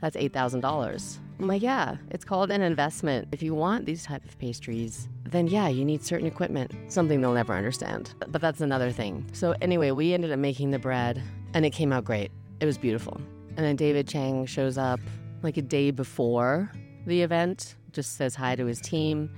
that's 0.00 0.16
$8,000. 0.16 1.18
I'm 1.38 1.48
like, 1.48 1.62
yeah, 1.62 1.96
it's 2.10 2.24
called 2.24 2.50
an 2.50 2.62
investment. 2.62 3.28
If 3.32 3.42
you 3.42 3.54
want 3.54 3.86
these 3.86 4.04
type 4.04 4.24
of 4.24 4.38
pastries, 4.38 5.08
then 5.24 5.46
yeah, 5.46 5.68
you 5.68 5.84
need 5.84 6.04
certain 6.04 6.26
equipment, 6.26 6.72
something 6.88 7.20
they'll 7.20 7.32
never 7.32 7.54
understand. 7.54 8.14
But 8.28 8.40
that's 8.40 8.60
another 8.60 8.90
thing. 8.90 9.26
So 9.32 9.54
anyway, 9.60 9.90
we 9.90 10.12
ended 10.12 10.30
up 10.30 10.38
making 10.38 10.70
the 10.70 10.78
bread 10.78 11.22
and 11.54 11.64
it 11.64 11.70
came 11.70 11.92
out 11.92 12.04
great. 12.04 12.30
It 12.60 12.66
was 12.66 12.78
beautiful. 12.78 13.20
And 13.56 13.66
then 13.66 13.76
David 13.76 14.06
Chang 14.06 14.46
shows 14.46 14.78
up 14.78 15.00
like 15.42 15.56
a 15.56 15.62
day 15.62 15.90
before 15.90 16.70
the 17.06 17.22
event, 17.22 17.76
just 17.92 18.16
says 18.16 18.34
hi 18.34 18.54
to 18.54 18.66
his 18.66 18.80
team. 18.80 19.30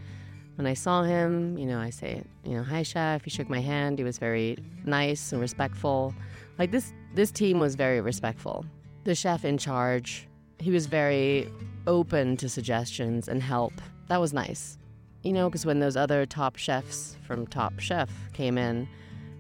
When 0.57 0.67
I 0.67 0.75
saw 0.75 1.03
him, 1.03 1.59
you 1.59 1.67
know, 1.67 1.81
I 1.81 1.91
say, 1.91 2.23
you 2.45 2.57
know, 2.57 2.63
hi 2.63 2.83
chef. 2.83 3.25
He 3.25 3.31
shook 3.31 3.49
my 3.49 3.61
hand. 3.61 3.99
He 3.99 4.05
was 4.05 4.19
very 4.19 4.57
nice 4.85 5.33
and 5.33 5.41
respectful. 5.41 6.15
Like 6.59 6.71
this 6.71 6.93
this 7.15 7.31
team 7.31 7.59
was 7.59 7.75
very 7.75 8.01
respectful. 8.01 8.65
The 9.05 9.15
chef 9.15 9.45
in 9.45 9.59
charge, 9.59 10.29
he 10.59 10.71
was 10.71 10.87
very 10.87 11.51
open 11.87 12.37
to 12.39 12.49
suggestions 12.49 13.29
and 13.29 13.43
help. 13.43 13.73
That 14.09 14.21
was 14.21 14.33
nice. 14.33 14.79
You 15.23 15.33
know, 15.33 15.49
because 15.49 15.67
when 15.67 15.81
those 15.81 15.97
other 15.97 16.27
top 16.27 16.57
chefs 16.57 17.17
from 17.27 17.47
Top 17.47 17.81
Chef 17.81 18.11
came 18.33 18.59
in, 18.59 18.89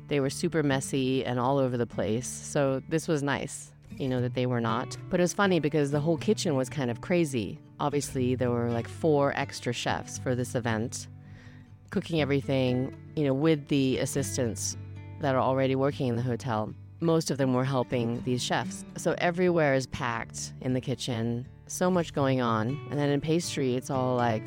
they 0.09 0.18
were 0.18 0.30
super 0.30 0.62
messy 0.62 1.25
and 1.25 1.38
all 1.38 1.59
over 1.59 1.76
the 1.76 1.87
place. 1.87 2.26
So 2.26 2.83
this 2.88 3.06
was 3.06 3.23
nice, 3.23 3.73
you 3.99 4.09
know, 4.09 4.21
that 4.21 4.35
they 4.35 4.47
were 4.47 4.61
not. 4.61 4.97
But 5.11 5.21
it 5.21 5.23
was 5.23 5.35
funny 5.35 5.61
because 5.61 5.90
the 5.90 6.00
whole 6.00 6.16
kitchen 6.16 6.56
was 6.56 6.71
kind 6.71 6.90
of 6.90 7.00
crazy. 7.00 7.59
Obviously, 7.81 8.35
there 8.35 8.50
were 8.50 8.71
like 8.71 8.88
four 8.88 9.33
extra 9.37 9.73
chefs 9.73 10.19
for 10.19 10.35
this 10.35 10.54
event, 10.54 11.09
cooking 11.90 12.21
everything, 12.21 12.95
you 13.16 13.25
know, 13.25 13.35
with 13.35 13.69
the 13.69 13.99
assistants 13.99 14.76
that 15.21 15.35
are 15.35 15.40
already 15.40 15.75
working 15.75 16.09
in 16.09 16.16
the 16.16 16.23
hotel. 16.23 16.73
Most 17.00 17.31
of 17.31 17.38
them 17.38 17.54
were 17.54 17.64
helping 17.64 18.23
these 18.23 18.43
chefs. 18.43 18.85
So 18.97 19.14
everywhere 19.19 19.75
is 19.75 19.87
packed 19.88 20.52
in 20.61 20.73
the 20.73 20.81
kitchen, 20.81 21.47
so 21.66 21.90
much 21.90 22.12
going 22.12 22.40
on. 22.40 22.78
And 22.90 22.99
then 22.99 23.09
in 23.11 23.21
pastry, 23.21 23.75
it's 23.75 23.90
all 23.90 24.16
like 24.16 24.47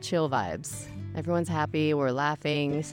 chill 0.00 0.28
vibes. 0.28 0.86
Everyone's 1.14 1.48
happy, 1.48 1.94
we're 1.94 2.10
laughing. 2.10 2.84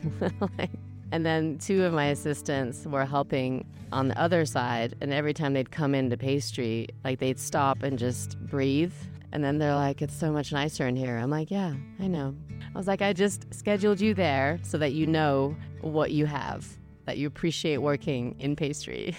and 1.12 1.26
then 1.26 1.58
two 1.58 1.84
of 1.84 1.94
my 1.94 2.06
assistants 2.06 2.86
were 2.86 3.06
helping 3.06 3.66
on 3.92 4.10
the 4.10 4.20
other 4.20 4.46
side. 4.46 4.96
And 5.02 5.14
every 5.14 5.34
time 5.34 5.54
they'd 5.54 5.72
come 5.72 5.96
into 5.96 6.18
pastry, 6.18 6.88
like 7.04 7.20
they'd 7.20 7.40
stop 7.40 7.84
and 7.84 7.98
just 7.98 8.40
breathe. 8.40 8.94
And 9.32 9.44
then 9.44 9.58
they're 9.58 9.76
like, 9.76 10.02
it's 10.02 10.16
so 10.16 10.32
much 10.32 10.52
nicer 10.52 10.88
in 10.88 10.96
here. 10.96 11.18
I'm 11.18 11.30
like, 11.30 11.52
yeah, 11.52 11.74
I 12.00 12.08
know. 12.08 12.36
I 12.74 12.78
was 12.78 12.88
like, 12.88 13.02
I 13.02 13.14
just 13.14 13.54
scheduled 13.54 14.00
you 14.00 14.14
there 14.14 14.60
so 14.64 14.78
that 14.78 14.94
you 14.94 15.06
know 15.06 15.56
what 15.82 16.12
you 16.12 16.26
have, 16.26 16.66
that 17.06 17.18
you 17.18 17.28
appreciate 17.28 17.78
working 17.80 18.36
in 18.40 18.56
pastry. 18.56 19.16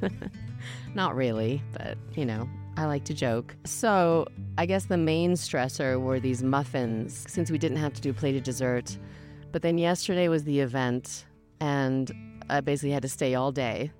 Not 0.94 1.14
really, 1.14 1.62
but 1.72 1.96
you 2.14 2.24
know, 2.24 2.48
I 2.76 2.86
like 2.86 3.04
to 3.04 3.14
joke. 3.14 3.54
So, 3.64 4.26
I 4.58 4.66
guess 4.66 4.86
the 4.86 4.96
main 4.96 5.32
stressor 5.32 6.00
were 6.00 6.20
these 6.20 6.42
muffins, 6.42 7.24
since 7.28 7.50
we 7.50 7.58
didn't 7.58 7.78
have 7.78 7.92
to 7.94 8.00
do 8.00 8.12
plated 8.12 8.44
dessert. 8.44 8.96
But 9.52 9.62
then 9.62 9.78
yesterday 9.78 10.28
was 10.28 10.44
the 10.44 10.60
event, 10.60 11.26
and 11.60 12.10
I 12.48 12.60
basically 12.60 12.92
had 12.92 13.02
to 13.02 13.08
stay 13.08 13.34
all 13.34 13.52
day, 13.52 13.92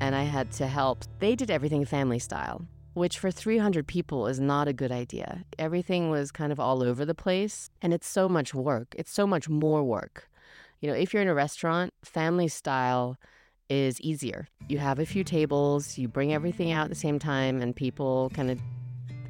and 0.00 0.14
I 0.14 0.22
had 0.22 0.50
to 0.52 0.66
help. 0.66 1.04
They 1.18 1.34
did 1.34 1.50
everything 1.50 1.84
family 1.84 2.18
style, 2.18 2.66
which 2.96 3.18
for 3.18 3.30
300 3.30 3.86
people 3.86 4.26
is 4.26 4.40
not 4.40 4.68
a 4.68 4.72
good 4.72 4.90
idea. 4.90 5.44
Everything 5.58 6.08
was 6.08 6.32
kind 6.32 6.50
of 6.50 6.58
all 6.58 6.82
over 6.82 7.04
the 7.04 7.14
place, 7.14 7.68
and 7.82 7.92
it's 7.92 8.06
so 8.06 8.26
much 8.26 8.54
work. 8.54 8.94
It's 8.96 9.12
so 9.12 9.26
much 9.26 9.50
more 9.50 9.84
work. 9.84 10.30
You 10.80 10.88
know, 10.88 10.96
if 10.96 11.12
you're 11.12 11.20
in 11.20 11.28
a 11.28 11.34
restaurant, 11.34 11.92
family 12.02 12.48
style 12.48 13.18
is 13.68 14.00
easier. 14.00 14.48
You 14.70 14.78
have 14.78 14.98
a 14.98 15.04
few 15.04 15.24
tables, 15.24 15.98
you 15.98 16.08
bring 16.08 16.32
everything 16.32 16.72
out 16.72 16.84
at 16.84 16.88
the 16.88 16.94
same 16.94 17.18
time, 17.18 17.60
and 17.60 17.76
people 17.76 18.30
kind 18.32 18.50
of 18.50 18.58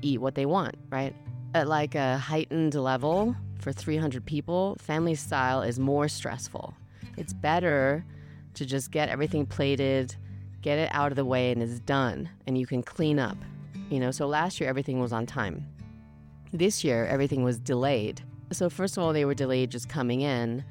eat 0.00 0.20
what 0.20 0.36
they 0.36 0.46
want, 0.46 0.76
right? 0.90 1.12
At 1.52 1.66
like 1.66 1.96
a 1.96 2.18
heightened 2.18 2.76
level 2.76 3.34
for 3.58 3.72
300 3.72 4.24
people, 4.24 4.76
family 4.78 5.16
style 5.16 5.62
is 5.62 5.80
more 5.80 6.06
stressful. 6.06 6.72
It's 7.16 7.32
better 7.32 8.04
to 8.54 8.64
just 8.64 8.92
get 8.92 9.08
everything 9.08 9.44
plated, 9.44 10.14
get 10.62 10.78
it 10.78 10.88
out 10.92 11.10
of 11.10 11.16
the 11.16 11.24
way, 11.24 11.50
and 11.50 11.60
it's 11.60 11.80
done, 11.80 12.30
and 12.46 12.56
you 12.56 12.64
can 12.64 12.84
clean 12.84 13.18
up. 13.18 13.36
You 13.90 14.00
know, 14.00 14.10
so 14.10 14.26
last 14.26 14.60
year 14.60 14.68
everything 14.68 15.00
was 15.00 15.12
on 15.12 15.26
time. 15.26 15.66
This 16.52 16.82
year 16.82 17.06
everything 17.06 17.44
was 17.44 17.58
delayed. 17.58 18.22
So, 18.52 18.70
first 18.70 18.96
of 18.96 19.02
all, 19.02 19.12
they 19.12 19.24
were 19.24 19.34
delayed 19.34 19.70
just 19.70 19.88
coming 19.88 20.20
in. 20.20 20.64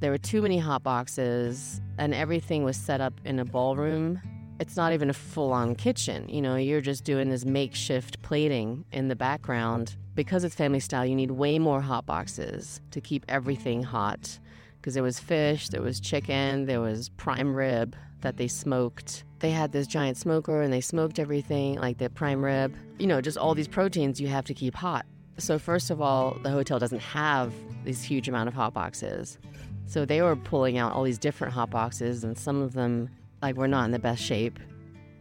There 0.00 0.10
were 0.10 0.18
too 0.18 0.40
many 0.40 0.58
hot 0.58 0.82
boxes, 0.82 1.80
and 1.98 2.14
everything 2.14 2.64
was 2.64 2.76
set 2.76 3.00
up 3.00 3.14
in 3.24 3.38
a 3.38 3.44
ballroom. 3.44 4.20
It's 4.60 4.76
not 4.76 4.92
even 4.92 5.10
a 5.10 5.14
full 5.14 5.52
on 5.52 5.74
kitchen. 5.74 6.28
You 6.28 6.40
know, 6.40 6.56
you're 6.56 6.80
just 6.80 7.04
doing 7.04 7.28
this 7.28 7.44
makeshift 7.44 8.22
plating 8.22 8.84
in 8.92 9.08
the 9.08 9.16
background. 9.16 9.96
Because 10.14 10.44
it's 10.44 10.54
family 10.54 10.80
style, 10.80 11.06
you 11.06 11.14
need 11.14 11.30
way 11.30 11.58
more 11.58 11.80
hot 11.80 12.06
boxes 12.06 12.80
to 12.90 13.00
keep 13.00 13.24
everything 13.28 13.82
hot. 13.82 14.38
Because 14.80 14.94
there 14.94 15.02
was 15.02 15.20
fish, 15.20 15.68
there 15.68 15.82
was 15.82 16.00
chicken, 16.00 16.66
there 16.66 16.80
was 16.80 17.08
prime 17.10 17.54
rib 17.54 17.94
that 18.22 18.36
they 18.36 18.48
smoked. 18.48 19.24
They 19.40 19.50
had 19.50 19.72
this 19.72 19.86
giant 19.86 20.16
smoker 20.16 20.62
and 20.62 20.72
they 20.72 20.80
smoked 20.80 21.18
everything, 21.18 21.76
like 21.76 21.98
the 21.98 22.10
prime 22.10 22.44
rib. 22.44 22.74
You 22.98 23.06
know, 23.06 23.20
just 23.20 23.38
all 23.38 23.54
these 23.54 23.68
proteins 23.68 24.20
you 24.20 24.28
have 24.28 24.44
to 24.46 24.54
keep 24.54 24.74
hot. 24.74 25.06
So, 25.38 25.58
first 25.58 25.90
of 25.90 26.00
all, 26.00 26.36
the 26.42 26.50
hotel 26.50 26.78
doesn't 26.80 27.02
have 27.02 27.52
this 27.84 28.02
huge 28.02 28.28
amount 28.28 28.48
of 28.48 28.54
hot 28.54 28.74
boxes. 28.74 29.38
So 29.86 30.04
they 30.04 30.20
were 30.20 30.36
pulling 30.36 30.76
out 30.76 30.92
all 30.92 31.04
these 31.04 31.18
different 31.18 31.54
hot 31.54 31.70
boxes, 31.70 32.22
and 32.22 32.36
some 32.36 32.60
of 32.60 32.74
them 32.74 33.08
like 33.40 33.56
were 33.56 33.68
not 33.68 33.86
in 33.86 33.90
the 33.92 33.98
best 33.98 34.22
shape. 34.22 34.58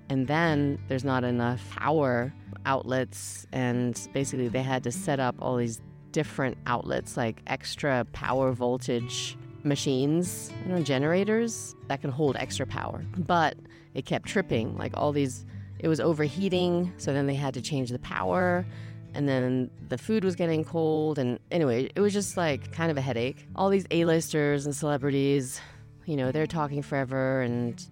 And 0.09 0.27
then 0.27 0.79
there's 0.87 1.03
not 1.03 1.23
enough 1.23 1.61
power 1.69 2.33
outlets, 2.65 3.47
and 3.53 4.07
basically 4.13 4.47
they 4.49 4.63
had 4.63 4.83
to 4.83 4.91
set 4.91 5.19
up 5.19 5.35
all 5.39 5.55
these 5.55 5.81
different 6.11 6.57
outlets, 6.65 7.15
like 7.15 7.41
extra 7.47 8.05
power 8.11 8.51
voltage 8.51 9.37
machines, 9.63 10.51
you 10.65 10.73
know, 10.73 10.81
generators 10.81 11.75
that 11.87 12.01
can 12.01 12.09
hold 12.09 12.35
extra 12.37 12.65
power. 12.65 13.05
But 13.17 13.55
it 13.97 14.05
kept 14.05 14.29
tripping, 14.29 14.77
like 14.77 14.93
all 14.95 15.11
these. 15.11 15.45
It 15.79 15.89
was 15.89 15.99
overheating, 15.99 16.91
so 16.97 17.13
then 17.13 17.27
they 17.27 17.35
had 17.35 17.53
to 17.53 17.61
change 17.61 17.91
the 17.91 17.99
power 17.99 18.65
and 19.13 19.27
then 19.27 19.69
the 19.89 19.97
food 19.97 20.23
was 20.23 20.35
getting 20.35 20.63
cold 20.63 21.17
and 21.17 21.39
anyway 21.49 21.89
it 21.95 21.99
was 21.99 22.13
just 22.13 22.37
like 22.37 22.71
kind 22.71 22.91
of 22.91 22.97
a 22.97 23.01
headache. 23.01 23.47
All 23.55 23.69
these 23.69 23.85
a-listers 23.91 24.65
and 24.65 24.75
celebrities 24.75 25.59
you 26.05 26.15
know 26.15 26.31
they're 26.31 26.47
talking 26.47 26.81
forever 26.81 27.41
and 27.41 27.83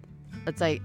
it's 0.46 0.60
like 0.60 0.80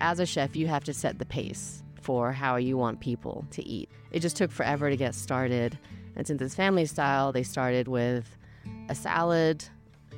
as 0.00 0.20
a 0.20 0.26
chef 0.26 0.54
you 0.54 0.68
have 0.68 0.84
to 0.84 0.94
set 0.94 1.18
the 1.18 1.26
pace 1.26 1.82
for 2.00 2.32
how 2.32 2.56
you 2.56 2.76
want 2.76 3.00
people 3.00 3.44
to 3.50 3.66
eat. 3.66 3.90
It 4.12 4.20
just 4.20 4.36
took 4.36 4.50
forever 4.52 4.90
to 4.90 4.96
get 4.96 5.14
started 5.14 5.78
and 6.16 6.26
since 6.26 6.40
it's 6.40 6.54
family 6.54 6.86
style 6.86 7.32
they 7.32 7.42
started 7.42 7.88
with 7.88 8.36
a 8.88 8.94
salad. 8.94 9.64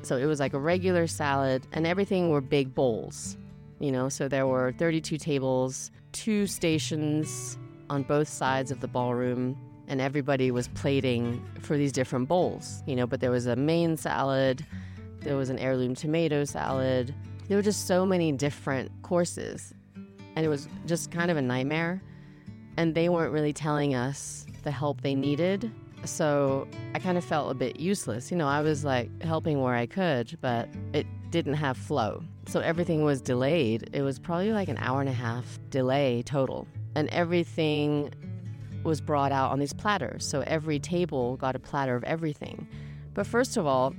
So 0.03 0.17
it 0.17 0.27
was 0.27 0.41
like 0.41 0.53
a 0.53 0.59
regular 0.59 1.07
salad 1.07 1.67
and 1.73 1.87
everything 1.87 2.31
were 2.31 2.41
big 2.41 2.75
bowls 2.75 3.37
you 3.81 3.91
know 3.91 4.09
so 4.09 4.29
there 4.29 4.47
were 4.47 4.73
32 4.79 5.19
tables 5.19 5.91
two 6.13 6.47
stations 6.47 7.59
on 7.89 8.03
both 8.05 8.29
sides 8.29 8.71
of 8.71 8.81
the 8.81 8.89
ballroom 8.89 9.57
and 9.91 10.01
everybody 10.01 10.53
was 10.53 10.69
plating 10.69 11.45
for 11.63 11.77
these 11.77 11.91
different 11.91 12.29
bowls, 12.29 12.81
you 12.87 12.95
know, 12.95 13.09
but 13.09 13.19
there 13.19 13.33
was 13.33 13.47
a 13.47 13.57
main 13.57 13.97
salad, 13.97 14.65
there 15.21 15.37
was 15.37 15.51
an 15.51 15.59
heirloom 15.59 15.97
tomato 15.97 16.45
salad. 16.45 17.13
There 17.49 17.57
were 17.57 17.63
just 17.63 17.89
so 17.89 18.07
many 18.07 18.31
different 18.31 18.91
courses. 19.03 19.75
And 20.37 20.47
it 20.47 20.49
was 20.49 20.69
just 20.87 21.11
kind 21.11 21.29
of 21.29 21.37
a 21.37 21.43
nightmare. 21.43 22.01
And 22.77 22.95
they 22.95 23.09
weren't 23.09 23.33
really 23.33 23.53
telling 23.53 23.97
us 23.97 24.47
the 24.63 24.71
help 24.71 25.01
they 25.03 25.17
needed. 25.17 25.73
So 26.05 26.69
I 26.95 27.01
kind 27.01 27.19
of 27.19 27.25
felt 27.25 27.51
a 27.51 27.55
bit 27.55 27.81
useless. 27.81 28.31
You 28.31 28.37
know, 28.37 28.47
I 28.47 28.61
was 28.61 28.85
like 28.85 29.11
helping 29.23 29.61
where 29.61 29.75
I 29.75 29.87
could, 29.87 30.39
but 30.41 30.69
it 30.93 31.05
didn't 31.31 31.55
have 31.55 31.77
flow. 31.77 32.23
So 32.50 32.59
everything 32.59 33.04
was 33.04 33.21
delayed. 33.21 33.90
It 33.92 34.02
was 34.02 34.19
probably 34.19 34.52
like 34.52 34.69
an 34.69 34.76
hour 34.78 34.99
and 34.99 35.09
a 35.09 35.12
half 35.12 35.61
delay 35.71 36.25
total 36.25 36.66
and 36.97 37.09
everything 37.11 38.12
was 38.83 39.00
brought 39.00 39.30
out 39.30 39.52
on 39.52 39.61
these 39.61 39.73
platters. 39.73 40.26
So 40.26 40.40
every 40.49 40.80
table 40.80 41.37
got 41.37 41.54
a 41.54 41.61
platter 41.61 41.95
of 41.95 42.02
everything. 42.02 42.66
But 43.14 43.28
first 43.28 43.57
of 43.57 43.66
all, 43.66 43.95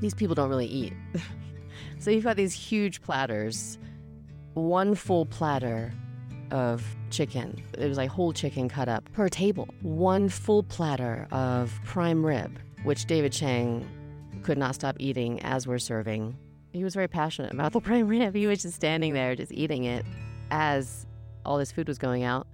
these 0.00 0.14
people 0.14 0.36
don't 0.36 0.48
really 0.48 0.68
eat. 0.68 0.92
so 1.98 2.12
you've 2.12 2.22
got 2.22 2.36
these 2.36 2.52
huge 2.52 3.02
platters, 3.02 3.76
one 4.54 4.94
full 4.94 5.26
platter 5.26 5.92
of 6.52 6.84
chicken. 7.10 7.60
It 7.76 7.88
was 7.88 7.96
like 7.96 8.08
whole 8.08 8.32
chicken 8.32 8.68
cut 8.68 8.88
up 8.88 9.10
per 9.14 9.28
table. 9.28 9.66
One 9.82 10.28
full 10.28 10.62
platter 10.62 11.26
of 11.32 11.76
prime 11.84 12.24
rib, 12.24 12.56
which 12.84 13.06
David 13.06 13.32
Chang 13.32 13.84
could 14.44 14.58
not 14.58 14.76
stop 14.76 14.94
eating 15.00 15.42
as 15.42 15.66
we're 15.66 15.80
serving. 15.80 16.36
He 16.72 16.84
was 16.84 16.94
very 16.94 17.08
passionate 17.08 17.52
about 17.52 17.72
the 17.72 17.80
prime 17.82 18.08
rib. 18.08 18.34
He 18.34 18.46
was 18.46 18.62
just 18.62 18.74
standing 18.74 19.14
there, 19.14 19.34
just 19.34 19.52
eating 19.52 19.84
it 19.84 20.04
as 20.50 21.06
all 21.44 21.58
this 21.58 21.72
food 21.72 21.88
was 21.88 21.98
going 21.98 22.24
out. 22.24 22.46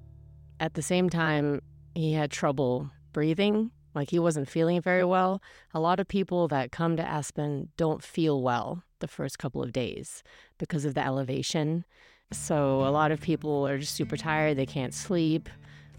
At 0.61 0.75
the 0.75 0.83
same 0.83 1.11
time, 1.11 1.61
he 1.95 2.13
had 2.13 2.31
trouble 2.31 2.91
breathing, 3.13 3.71
like 3.95 4.11
he 4.11 4.19
wasn't 4.19 4.49
feeling 4.49 4.81
very 4.81 5.05
well. 5.05 5.43
A 5.73 5.81
lot 5.81 6.01
of 6.01 6.09
people 6.09 6.49
that 6.49 6.73
come 6.73 6.97
to 6.97 7.03
Aspen 7.03 7.69
don't 7.77 8.03
feel 8.03 8.43
well 8.43 8.83
the 9.01 9.09
first 9.09 9.39
couple 9.39 9.63
of 9.63 9.73
days 9.73 10.23
because 10.59 10.85
of 10.85 10.95
the 10.95 11.05
elevation. 11.05 11.85
So 12.33 12.81
a 12.81 12.91
lot 12.91 13.13
of 13.13 13.21
people 13.21 13.67
are 13.67 13.79
just 13.79 13.95
super 13.95 14.17
tired, 14.17 14.57
they 14.57 14.67
can't 14.67 14.95
sleep, 14.95 15.49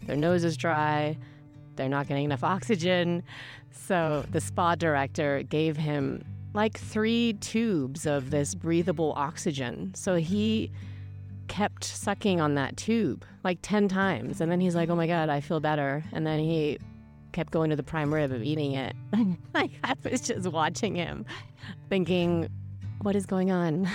their 0.03 0.15
nose 0.15 0.43
is 0.43 0.57
dry, 0.57 1.17
they're 1.75 1.89
not 1.89 2.07
getting 2.07 2.25
enough 2.25 2.43
oxygen. 2.43 3.24
So 3.72 4.25
the 4.31 4.41
spa 4.41 4.75
director 4.75 5.43
gave 5.43 5.77
him 5.77 6.25
like 6.55 6.79
three 6.79 7.33
tubes 7.33 8.05
of 8.05 8.31
this 8.31 8.55
breathable 8.55 9.13
oxygen. 9.15 9.93
So 9.93 10.15
he 10.15 10.71
kept 11.47 11.83
sucking 11.83 12.41
on 12.41 12.55
that 12.55 12.77
tube 12.77 13.24
like 13.43 13.59
10 13.62 13.88
times. 13.88 14.41
And 14.41 14.51
then 14.51 14.59
he's 14.59 14.75
like, 14.75 14.89
oh 14.89 14.95
my 14.95 15.05
God, 15.05 15.29
I 15.29 15.41
feel 15.41 15.59
better. 15.59 16.03
And 16.12 16.25
then 16.25 16.39
he 16.39 16.79
kept 17.33 17.51
going 17.51 17.69
to 17.69 17.75
the 17.75 17.83
prime 17.83 18.13
rib 18.13 18.31
of 18.31 18.41
eating 18.41 18.71
it. 18.71 18.95
like 19.53 19.71
I 19.83 19.93
was 20.09 20.21
just 20.21 20.47
watching 20.47 20.95
him, 20.95 21.25
thinking, 21.89 22.47
what 23.01 23.15
is 23.15 23.25
going 23.25 23.51
on? 23.51 23.88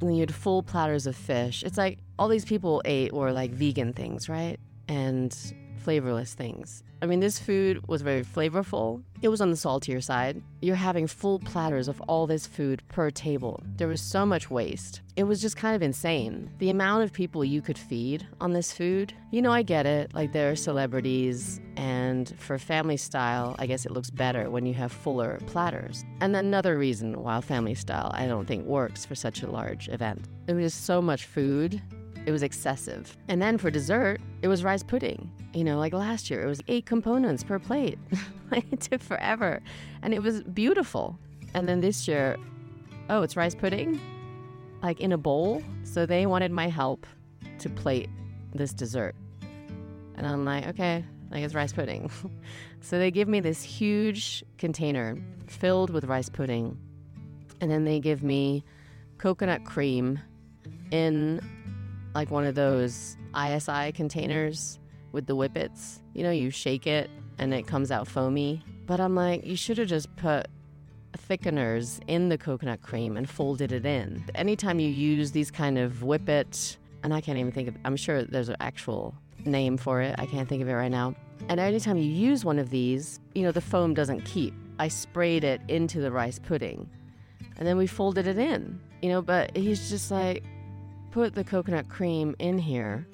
and 0.00 0.16
you 0.16 0.20
had 0.20 0.34
full 0.34 0.62
platters 0.62 1.06
of 1.06 1.14
fish. 1.14 1.62
It's 1.62 1.78
like 1.78 1.98
all 2.18 2.28
these 2.28 2.44
people 2.44 2.82
ate 2.84 3.12
were 3.12 3.32
like 3.32 3.52
vegan 3.52 3.92
things, 3.92 4.28
right? 4.28 4.58
And 4.88 5.36
flavorless 5.82 6.34
things. 6.34 6.84
I 7.02 7.06
mean, 7.06 7.18
this 7.18 7.40
food 7.40 7.88
was 7.88 8.02
very 8.02 8.22
flavorful. 8.22 9.02
It 9.22 9.28
was 9.28 9.40
on 9.40 9.50
the 9.50 9.56
saltier 9.56 10.00
side. 10.00 10.40
You're 10.60 10.76
having 10.76 11.08
full 11.08 11.40
platters 11.40 11.88
of 11.88 12.00
all 12.02 12.28
this 12.28 12.46
food 12.46 12.80
per 12.86 13.10
table. 13.10 13.60
There 13.76 13.88
was 13.88 14.00
so 14.00 14.24
much 14.24 14.50
waste. 14.50 15.00
It 15.16 15.24
was 15.24 15.42
just 15.42 15.56
kind 15.56 15.74
of 15.74 15.82
insane. 15.82 16.48
The 16.58 16.70
amount 16.70 17.02
of 17.02 17.12
people 17.12 17.44
you 17.44 17.60
could 17.60 17.76
feed 17.76 18.24
on 18.40 18.52
this 18.52 18.72
food. 18.72 19.12
You 19.32 19.42
know, 19.42 19.50
I 19.50 19.62
get 19.62 19.84
it. 19.84 20.14
Like, 20.14 20.30
there 20.30 20.52
are 20.52 20.56
celebrities, 20.56 21.60
and 21.76 22.32
for 22.38 22.56
family 22.56 22.96
style, 22.96 23.56
I 23.58 23.66
guess 23.66 23.84
it 23.84 23.90
looks 23.90 24.10
better 24.10 24.48
when 24.48 24.64
you 24.64 24.74
have 24.74 24.92
fuller 24.92 25.40
platters. 25.46 26.04
And 26.20 26.36
another 26.36 26.78
reason 26.78 27.20
why 27.20 27.40
family 27.40 27.74
style 27.74 28.12
I 28.14 28.28
don't 28.28 28.46
think 28.46 28.64
works 28.64 29.04
for 29.04 29.16
such 29.16 29.42
a 29.42 29.50
large 29.50 29.88
event. 29.88 30.28
It 30.46 30.54
was 30.54 30.72
so 30.72 31.02
much 31.02 31.24
food 31.24 31.82
it 32.24 32.30
was 32.30 32.42
excessive. 32.42 33.16
And 33.28 33.42
then 33.42 33.58
for 33.58 33.70
dessert, 33.70 34.20
it 34.42 34.48
was 34.48 34.62
rice 34.62 34.82
pudding. 34.82 35.30
You 35.54 35.64
know, 35.64 35.78
like 35.78 35.92
last 35.92 36.30
year, 36.30 36.42
it 36.42 36.46
was 36.46 36.60
eight 36.68 36.86
components 36.86 37.42
per 37.42 37.58
plate. 37.58 37.98
it 38.52 38.80
took 38.80 39.02
forever. 39.02 39.60
And 40.02 40.14
it 40.14 40.22
was 40.22 40.42
beautiful. 40.42 41.18
And 41.54 41.68
then 41.68 41.80
this 41.80 42.06
year, 42.06 42.36
oh, 43.10 43.22
it's 43.22 43.36
rice 43.36 43.54
pudding? 43.54 44.00
Like 44.82 45.00
in 45.00 45.12
a 45.12 45.18
bowl. 45.18 45.62
So 45.84 46.06
they 46.06 46.26
wanted 46.26 46.52
my 46.52 46.68
help 46.68 47.06
to 47.58 47.68
plate 47.68 48.08
this 48.54 48.72
dessert. 48.72 49.16
And 50.14 50.26
I'm 50.26 50.44
like, 50.44 50.66
okay, 50.68 51.04
like 51.30 51.42
it's 51.42 51.54
rice 51.54 51.72
pudding. 51.72 52.10
so 52.80 52.98
they 52.98 53.10
give 53.10 53.26
me 53.26 53.40
this 53.40 53.62
huge 53.62 54.44
container 54.58 55.16
filled 55.48 55.90
with 55.90 56.04
rice 56.04 56.28
pudding. 56.28 56.78
And 57.60 57.70
then 57.70 57.84
they 57.84 58.00
give 58.00 58.22
me 58.22 58.64
coconut 59.18 59.64
cream 59.64 60.18
in 60.90 61.40
like 62.14 62.30
one 62.30 62.44
of 62.44 62.54
those 62.54 63.16
ISI 63.36 63.92
containers 63.92 64.78
with 65.12 65.26
the 65.26 65.34
whippets. 65.34 66.02
You 66.14 66.22
know, 66.22 66.30
you 66.30 66.50
shake 66.50 66.86
it 66.86 67.10
and 67.38 67.52
it 67.52 67.66
comes 67.66 67.90
out 67.90 68.06
foamy. 68.06 68.62
But 68.86 69.00
I'm 69.00 69.14
like, 69.14 69.46
you 69.46 69.56
should 69.56 69.78
have 69.78 69.88
just 69.88 70.14
put 70.16 70.46
thickeners 71.28 72.00
in 72.06 72.28
the 72.28 72.38
coconut 72.38 72.82
cream 72.82 73.16
and 73.16 73.28
folded 73.28 73.72
it 73.72 73.86
in. 73.86 74.24
Anytime 74.34 74.80
you 74.80 74.88
use 74.88 75.32
these 75.32 75.50
kind 75.50 75.78
of 75.78 76.02
whippet, 76.02 76.76
and 77.02 77.12
I 77.12 77.20
can't 77.20 77.38
even 77.38 77.52
think 77.52 77.68
of, 77.68 77.76
I'm 77.84 77.96
sure 77.96 78.24
there's 78.24 78.48
an 78.48 78.56
actual 78.60 79.14
name 79.44 79.76
for 79.76 80.00
it. 80.00 80.14
I 80.18 80.26
can't 80.26 80.48
think 80.48 80.62
of 80.62 80.68
it 80.68 80.74
right 80.74 80.90
now. 80.90 81.14
And 81.48 81.58
anytime 81.58 81.96
you 81.96 82.04
use 82.04 82.44
one 82.44 82.58
of 82.58 82.70
these, 82.70 83.20
you 83.34 83.42
know, 83.42 83.52
the 83.52 83.60
foam 83.60 83.94
doesn't 83.94 84.22
keep. 84.22 84.54
I 84.78 84.88
sprayed 84.88 85.44
it 85.44 85.60
into 85.68 86.00
the 86.00 86.10
rice 86.10 86.38
pudding 86.38 86.88
and 87.56 87.66
then 87.66 87.76
we 87.76 87.86
folded 87.86 88.26
it 88.26 88.38
in, 88.38 88.80
you 89.02 89.08
know, 89.08 89.22
but 89.22 89.56
he's 89.56 89.90
just 89.90 90.10
like, 90.10 90.42
put 91.12 91.34
the 91.34 91.44
coconut 91.44 91.88
cream 91.88 92.34
in 92.38 92.58
here 92.58 93.06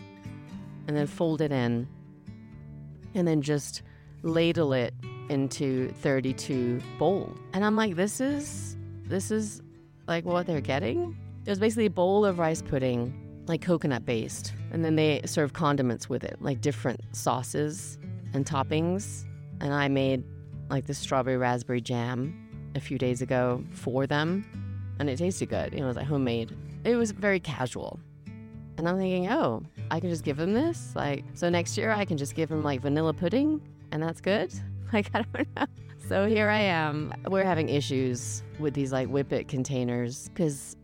and 0.87 0.97
then 0.97 1.07
fold 1.07 1.41
it 1.41 1.53
in 1.53 1.87
and 3.15 3.27
then 3.27 3.43
just 3.43 3.83
ladle 4.23 4.73
it 4.73 4.95
into 5.29 5.89
32 6.01 6.81
bowls. 6.99 7.37
And 7.53 7.65
I'm 7.65 7.77
like, 7.77 7.97
this 7.97 8.21
is 8.21 8.77
this 9.05 9.31
is 9.31 9.63
like 10.07 10.25
what 10.25 10.47
they're 10.47 10.61
getting. 10.61 11.17
It 11.45 11.51
was 11.51 11.59
basically 11.59 11.87
a 11.87 11.91
bowl 11.91 12.25
of 12.25 12.39
rice 12.39 12.63
pudding, 12.63 13.43
like 13.47 13.63
coconut 13.63 14.05
based, 14.05 14.53
and 14.71 14.85
then 14.85 14.97
they 14.97 15.23
serve 15.25 15.53
condiments 15.53 16.09
with 16.09 16.25
it, 16.25 16.37
like 16.41 16.61
different 16.61 17.01
sauces 17.13 17.99
and 18.33 18.47
toppings. 18.47 19.25
And 19.61 19.75
I 19.75 19.89
made 19.89 20.25
like 20.71 20.87
the 20.87 20.95
strawberry 20.95 21.37
raspberry 21.37 21.81
jam 21.81 22.49
a 22.75 22.81
few 22.81 22.99
days 22.99 23.23
ago 23.23 23.65
for 23.73 24.07
them, 24.07 24.45
and 25.01 25.11
it 25.11 25.17
tasted 25.17 25.49
good. 25.49 25.73
You 25.73 25.81
know, 25.81 25.87
it 25.87 25.89
was 25.89 25.97
like 25.97 26.07
homemade 26.07 26.55
it 26.85 26.97
was 26.97 27.11
very 27.11 27.41
casual. 27.41 28.01
And 28.77 28.89
I'm 28.89 28.97
thinking, 28.97 29.29
oh, 29.31 29.63
I 29.91 29.99
can 29.99 30.09
just 30.09 30.25
give 30.25 30.39
him 30.39 30.55
this? 30.55 30.93
Like, 30.95 31.25
so 31.35 31.49
next 31.49 31.77
year 31.77 31.91
I 31.91 32.05
can 32.05 32.17
just 32.17 32.35
give 32.35 32.51
him 32.51 32.63
like 32.63 32.81
vanilla 32.81 33.13
pudding 33.13 33.61
and 33.93 34.03
that's 34.03 34.21
good? 34.21 34.53
Like, 34.91 35.11
I 35.13 35.23
don't 35.35 35.55
know. 35.55 35.67
So 36.09 36.27
here 36.27 36.49
I 36.49 36.61
am. 36.61 37.13
We're 37.27 37.45
having 37.45 37.69
issues 37.69 38.43
with 38.59 38.73
these 38.73 38.91
like 38.91 39.07
whippet 39.09 39.47
containers 39.49 40.31
because 40.31 40.77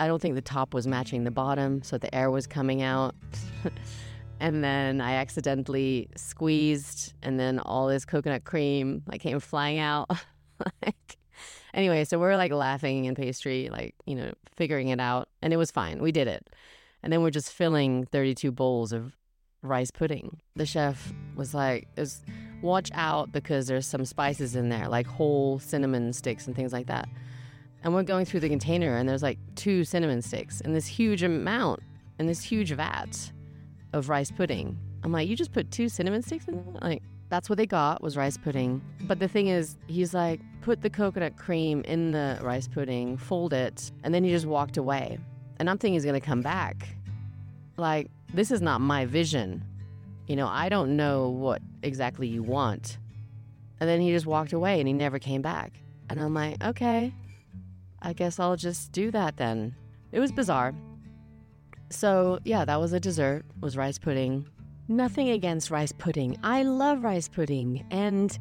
I 0.00 0.06
don't 0.06 0.22
think 0.22 0.36
the 0.36 0.40
top 0.40 0.72
was 0.72 0.86
matching 0.86 1.24
the 1.24 1.30
bottom, 1.30 1.82
so 1.82 1.98
the 1.98 2.14
air 2.14 2.30
was 2.30 2.46
coming 2.46 2.80
out. 2.80 3.14
and 4.40 4.64
then 4.64 5.02
I 5.02 5.16
accidentally 5.16 6.08
squeezed, 6.16 7.12
and 7.22 7.38
then 7.38 7.58
all 7.58 7.88
this 7.88 8.06
coconut 8.06 8.44
cream 8.44 9.02
like 9.06 9.20
came 9.20 9.38
flying 9.38 9.78
out. 9.78 10.08
like, 10.82 11.18
Anyway, 11.74 12.04
so 12.04 12.18
we're 12.18 12.36
like 12.36 12.52
laughing 12.52 13.06
in 13.06 13.14
pastry, 13.14 13.68
like, 13.70 13.94
you 14.04 14.14
know, 14.14 14.32
figuring 14.54 14.88
it 14.88 15.00
out. 15.00 15.28
And 15.40 15.52
it 15.52 15.56
was 15.56 15.70
fine. 15.70 16.02
We 16.02 16.12
did 16.12 16.28
it. 16.28 16.48
And 17.02 17.12
then 17.12 17.22
we're 17.22 17.30
just 17.30 17.52
filling 17.52 18.04
32 18.06 18.52
bowls 18.52 18.92
of 18.92 19.16
rice 19.62 19.90
pudding. 19.90 20.40
The 20.56 20.66
chef 20.66 21.12
was 21.34 21.54
like, 21.54 21.88
was, 21.96 22.22
watch 22.60 22.90
out 22.92 23.32
because 23.32 23.66
there's 23.66 23.86
some 23.86 24.04
spices 24.04 24.54
in 24.54 24.68
there, 24.68 24.88
like 24.88 25.06
whole 25.06 25.58
cinnamon 25.58 26.12
sticks 26.12 26.46
and 26.46 26.54
things 26.54 26.72
like 26.72 26.86
that. 26.86 27.08
And 27.82 27.94
we're 27.94 28.02
going 28.02 28.26
through 28.26 28.40
the 28.40 28.48
container 28.48 28.96
and 28.96 29.08
there's 29.08 29.22
like 29.22 29.38
two 29.56 29.84
cinnamon 29.84 30.22
sticks 30.22 30.60
and 30.60 30.74
this 30.74 30.86
huge 30.86 31.22
amount 31.22 31.80
and 32.18 32.28
this 32.28 32.42
huge 32.42 32.72
vat 32.72 33.32
of 33.92 34.08
rice 34.08 34.30
pudding. 34.30 34.78
I'm 35.02 35.10
like, 35.10 35.28
you 35.28 35.34
just 35.34 35.52
put 35.52 35.70
two 35.70 35.88
cinnamon 35.88 36.22
sticks 36.22 36.46
in 36.46 36.54
there? 36.54 36.80
Like, 36.80 37.02
that's 37.32 37.48
what 37.48 37.56
they 37.56 37.64
got 37.64 38.02
was 38.02 38.14
rice 38.14 38.36
pudding. 38.36 38.82
But 39.00 39.18
the 39.18 39.26
thing 39.26 39.46
is, 39.46 39.78
he's 39.86 40.12
like, 40.12 40.38
put 40.60 40.82
the 40.82 40.90
coconut 40.90 41.38
cream 41.38 41.80
in 41.86 42.10
the 42.10 42.38
rice 42.42 42.68
pudding, 42.68 43.16
fold 43.16 43.54
it, 43.54 43.90
and 44.04 44.12
then 44.12 44.22
he 44.22 44.30
just 44.30 44.44
walked 44.44 44.76
away. 44.76 45.18
And 45.56 45.70
I'm 45.70 45.78
thinking 45.78 45.94
he's 45.94 46.04
gonna 46.04 46.20
come 46.20 46.42
back. 46.42 46.86
Like, 47.78 48.10
this 48.34 48.50
is 48.50 48.60
not 48.60 48.82
my 48.82 49.06
vision. 49.06 49.64
You 50.26 50.36
know, 50.36 50.46
I 50.46 50.68
don't 50.68 50.94
know 50.94 51.30
what 51.30 51.62
exactly 51.82 52.28
you 52.28 52.42
want. 52.42 52.98
And 53.80 53.88
then 53.88 54.02
he 54.02 54.10
just 54.10 54.26
walked 54.26 54.52
away 54.52 54.78
and 54.78 54.86
he 54.86 54.92
never 54.92 55.18
came 55.18 55.40
back. 55.40 55.72
And 56.10 56.20
I'm 56.20 56.34
like, 56.34 56.62
okay, 56.62 57.14
I 58.02 58.12
guess 58.12 58.38
I'll 58.38 58.56
just 58.56 58.92
do 58.92 59.10
that 59.10 59.38
then. 59.38 59.74
It 60.12 60.20
was 60.20 60.32
bizarre. 60.32 60.74
So, 61.88 62.40
yeah, 62.44 62.66
that 62.66 62.78
was 62.78 62.92
a 62.92 63.00
dessert, 63.00 63.46
was 63.58 63.74
rice 63.74 63.98
pudding. 63.98 64.46
Nothing 64.92 65.30
against 65.30 65.70
rice 65.70 65.90
pudding. 65.90 66.36
I 66.42 66.64
love 66.64 67.02
rice 67.02 67.26
pudding. 67.26 67.86
And 67.90 68.38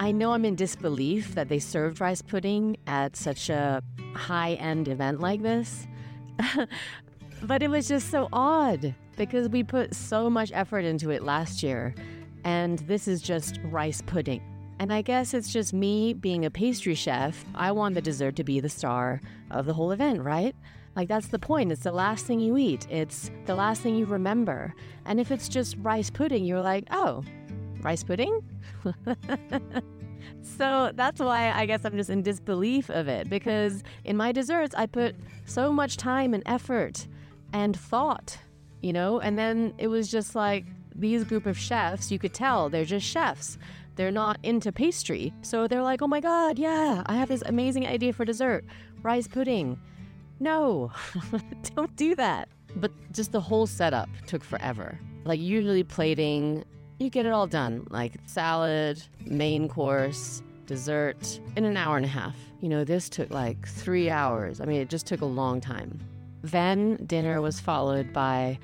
I 0.00 0.10
know 0.10 0.32
I'm 0.32 0.44
in 0.44 0.56
disbelief 0.56 1.36
that 1.36 1.48
they 1.48 1.60
served 1.60 2.00
rice 2.00 2.22
pudding 2.22 2.76
at 2.88 3.14
such 3.14 3.50
a 3.50 3.80
high 4.16 4.54
end 4.54 4.88
event 4.88 5.20
like 5.20 5.42
this. 5.42 5.86
but 7.42 7.62
it 7.62 7.68
was 7.68 7.86
just 7.86 8.10
so 8.10 8.28
odd 8.32 8.96
because 9.16 9.48
we 9.48 9.62
put 9.62 9.94
so 9.94 10.28
much 10.28 10.50
effort 10.52 10.80
into 10.80 11.10
it 11.10 11.22
last 11.22 11.62
year. 11.62 11.94
And 12.42 12.80
this 12.80 13.06
is 13.06 13.22
just 13.22 13.60
rice 13.66 14.02
pudding. 14.02 14.42
And 14.80 14.92
I 14.92 15.02
guess 15.02 15.34
it's 15.34 15.52
just 15.52 15.72
me 15.72 16.14
being 16.14 16.44
a 16.44 16.50
pastry 16.50 16.96
chef. 16.96 17.44
I 17.54 17.70
want 17.70 17.94
the 17.94 18.02
dessert 18.02 18.34
to 18.36 18.44
be 18.44 18.58
the 18.58 18.68
star 18.68 19.20
of 19.52 19.66
the 19.66 19.74
whole 19.74 19.92
event, 19.92 20.20
right? 20.20 20.56
Like, 20.96 21.08
that's 21.08 21.28
the 21.28 21.38
point. 21.38 21.70
It's 21.70 21.82
the 21.82 21.92
last 21.92 22.24
thing 22.24 22.40
you 22.40 22.56
eat, 22.56 22.86
it's 22.90 23.30
the 23.44 23.54
last 23.54 23.82
thing 23.82 23.94
you 23.94 24.06
remember. 24.06 24.74
And 25.04 25.20
if 25.20 25.30
it's 25.30 25.48
just 25.48 25.76
rice 25.80 26.10
pudding, 26.10 26.44
you're 26.44 26.62
like, 26.62 26.84
oh, 26.90 27.22
rice 27.82 28.02
pudding? 28.02 28.42
so 30.42 30.90
that's 30.94 31.20
why 31.20 31.52
I 31.52 31.66
guess 31.66 31.84
I'm 31.84 31.96
just 31.96 32.10
in 32.10 32.22
disbelief 32.22 32.88
of 32.88 33.08
it 33.08 33.28
because 33.28 33.84
in 34.04 34.16
my 34.16 34.32
desserts, 34.32 34.74
I 34.74 34.86
put 34.86 35.14
so 35.44 35.70
much 35.70 35.98
time 35.98 36.32
and 36.32 36.42
effort 36.46 37.06
and 37.52 37.78
thought, 37.78 38.38
you 38.80 38.92
know? 38.92 39.20
And 39.20 39.38
then 39.38 39.74
it 39.78 39.88
was 39.88 40.10
just 40.10 40.34
like 40.34 40.64
these 40.94 41.24
group 41.24 41.44
of 41.44 41.58
chefs, 41.58 42.10
you 42.10 42.18
could 42.18 42.32
tell 42.32 42.70
they're 42.70 42.84
just 42.86 43.06
chefs. 43.06 43.58
They're 43.96 44.10
not 44.10 44.38
into 44.42 44.72
pastry. 44.72 45.32
So 45.42 45.66
they're 45.66 45.82
like, 45.82 46.02
oh 46.02 46.06
my 46.06 46.20
God, 46.20 46.58
yeah, 46.58 47.02
I 47.06 47.16
have 47.16 47.28
this 47.28 47.42
amazing 47.46 47.86
idea 47.86 48.12
for 48.12 48.24
dessert 48.24 48.64
rice 49.02 49.28
pudding. 49.28 49.78
No, 50.40 50.92
don't 51.74 51.94
do 51.96 52.14
that. 52.16 52.48
But 52.76 52.92
just 53.12 53.32
the 53.32 53.40
whole 53.40 53.66
setup 53.66 54.08
took 54.26 54.44
forever. 54.44 54.98
Like, 55.24 55.40
usually 55.40 55.82
plating, 55.82 56.64
you 56.98 57.10
get 57.10 57.26
it 57.26 57.32
all 57.32 57.46
done 57.46 57.86
like 57.90 58.14
salad, 58.26 59.02
main 59.24 59.68
course, 59.68 60.42
dessert 60.66 61.40
in 61.56 61.64
an 61.64 61.76
hour 61.76 61.96
and 61.96 62.04
a 62.04 62.08
half. 62.08 62.36
You 62.60 62.68
know, 62.68 62.84
this 62.84 63.08
took 63.08 63.30
like 63.30 63.66
three 63.66 64.10
hours. 64.10 64.60
I 64.60 64.64
mean, 64.64 64.80
it 64.80 64.88
just 64.88 65.06
took 65.06 65.20
a 65.20 65.26
long 65.26 65.60
time. 65.60 65.98
Then 66.42 66.96
dinner 67.06 67.40
was 67.40 67.58
followed 67.60 68.12
by 68.12 68.58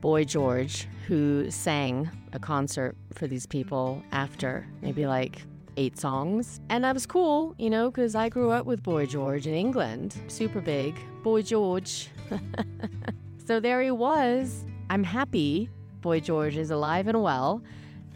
Boy 0.00 0.24
George, 0.24 0.88
who 1.06 1.50
sang 1.50 2.10
a 2.32 2.38
concert 2.38 2.96
for 3.14 3.26
these 3.26 3.46
people 3.46 4.02
after 4.12 4.66
maybe 4.80 5.06
like 5.06 5.42
eight 5.78 5.98
songs. 5.98 6.60
And 6.68 6.84
that 6.84 6.92
was 6.92 7.06
cool, 7.06 7.54
you 7.56 7.70
know, 7.70 7.90
because 7.90 8.14
I 8.14 8.28
grew 8.28 8.50
up 8.50 8.66
with 8.66 8.82
Boy 8.82 9.06
George 9.06 9.46
in 9.46 9.54
England, 9.54 10.16
super 10.26 10.60
big. 10.60 10.98
Boy 11.22 11.42
George. 11.42 12.08
so 13.46 13.60
there 13.60 13.80
he 13.80 13.92
was. 13.92 14.66
I'm 14.90 15.04
happy 15.04 15.70
Boy 16.00 16.20
George 16.20 16.56
is 16.56 16.70
alive 16.70 17.06
and 17.06 17.22
well. 17.22 17.62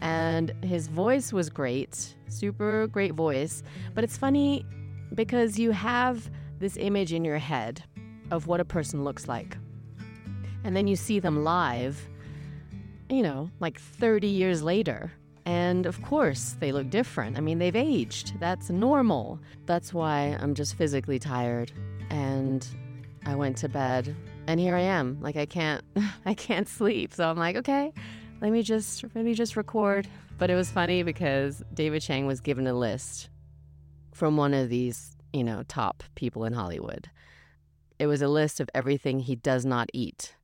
And 0.01 0.51
his 0.63 0.87
voice 0.87 1.31
was 1.31 1.49
great, 1.49 2.15
super 2.27 2.87
great 2.87 3.13
voice. 3.13 3.63
But 3.93 4.03
it's 4.03 4.17
funny 4.17 4.65
because 5.15 5.57
you 5.57 5.71
have 5.71 6.29
this 6.59 6.75
image 6.75 7.13
in 7.13 7.23
your 7.23 7.37
head 7.37 7.83
of 8.29 8.47
what 8.47 8.59
a 8.59 8.65
person 8.65 9.03
looks 9.03 9.27
like. 9.27 9.57
And 10.65 10.75
then 10.75 10.87
you 10.87 10.95
see 10.95 11.19
them 11.19 11.43
live, 11.43 12.09
you 13.09 13.21
know, 13.21 13.49
like 13.61 13.79
30 13.79 14.27
years 14.27 14.61
later. 14.61 15.11
And 15.45 15.85
of 15.85 16.01
course, 16.01 16.55
they 16.59 16.71
look 16.71 16.89
different. 16.89 17.37
I 17.37 17.41
mean, 17.41 17.59
they've 17.59 17.75
aged. 17.75 18.39
That's 18.39 18.69
normal. 18.69 19.39
That's 19.65 19.93
why 19.93 20.37
I'm 20.39 20.53
just 20.53 20.75
physically 20.75 21.19
tired. 21.19 21.71
And 22.09 22.65
I 23.25 23.35
went 23.35 23.57
to 23.57 23.69
bed 23.69 24.15
and 24.47 24.59
here 24.59 24.75
I 24.75 24.81
am. 24.81 25.19
Like 25.21 25.35
I 25.35 25.45
can't 25.45 25.83
I 26.25 26.33
can't 26.33 26.67
sleep. 26.67 27.13
So 27.13 27.29
I'm 27.29 27.37
like, 27.37 27.55
okay, 27.57 27.93
let 28.41 28.51
me 28.51 28.61
just 28.61 29.03
let 29.15 29.25
me 29.25 29.33
just 29.33 29.55
record. 29.55 30.07
But 30.37 30.49
it 30.49 30.55
was 30.55 30.71
funny 30.71 31.03
because 31.03 31.63
David 31.73 32.01
Chang 32.01 32.25
was 32.25 32.41
given 32.41 32.67
a 32.67 32.73
list 32.73 33.29
from 34.13 34.37
one 34.37 34.53
of 34.53 34.69
these, 34.69 35.15
you 35.31 35.43
know, 35.43 35.63
top 35.67 36.03
people 36.15 36.45
in 36.45 36.53
Hollywood. 36.53 37.09
It 37.99 38.07
was 38.07 38.21
a 38.21 38.27
list 38.27 38.59
of 38.59 38.69
everything 38.73 39.19
he 39.19 39.35
does 39.35 39.65
not 39.65 39.89
eat. 39.93 40.35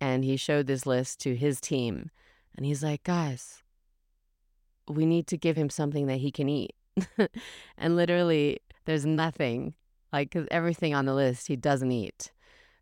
And 0.00 0.24
he 0.24 0.36
showed 0.36 0.66
this 0.66 0.86
list 0.86 1.20
to 1.20 1.36
his 1.36 1.60
team. 1.60 2.10
And 2.56 2.64
he's 2.64 2.82
like, 2.82 3.02
guys, 3.04 3.62
we 4.88 5.06
need 5.06 5.26
to 5.28 5.36
give 5.36 5.56
him 5.56 5.70
something 5.70 6.06
that 6.06 6.18
he 6.18 6.30
can 6.30 6.48
eat. 6.48 6.74
and 7.78 7.96
literally, 7.96 8.60
there's 8.84 9.06
nothing, 9.06 9.74
like, 10.12 10.30
because 10.30 10.48
everything 10.50 10.94
on 10.94 11.06
the 11.06 11.14
list 11.14 11.46
he 11.46 11.56
doesn't 11.56 11.92
eat. 11.92 12.32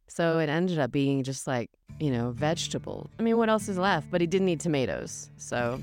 So 0.09 0.39
it 0.39 0.49
ended 0.49 0.79
up 0.79 0.93
being 0.93 1.25
just 1.25 1.47
like, 1.47 1.71
you 1.99 2.11
know, 2.11 2.31
vegetable. 2.31 3.11
I 3.19 3.23
mean, 3.23 3.37
what 3.37 3.49
else 3.49 3.69
is 3.69 3.77
left? 3.77 4.11
But 4.11 4.21
he 4.21 4.27
didn't 4.27 4.49
eat 4.49 4.61
tomatoes. 4.61 5.31
So 5.37 5.83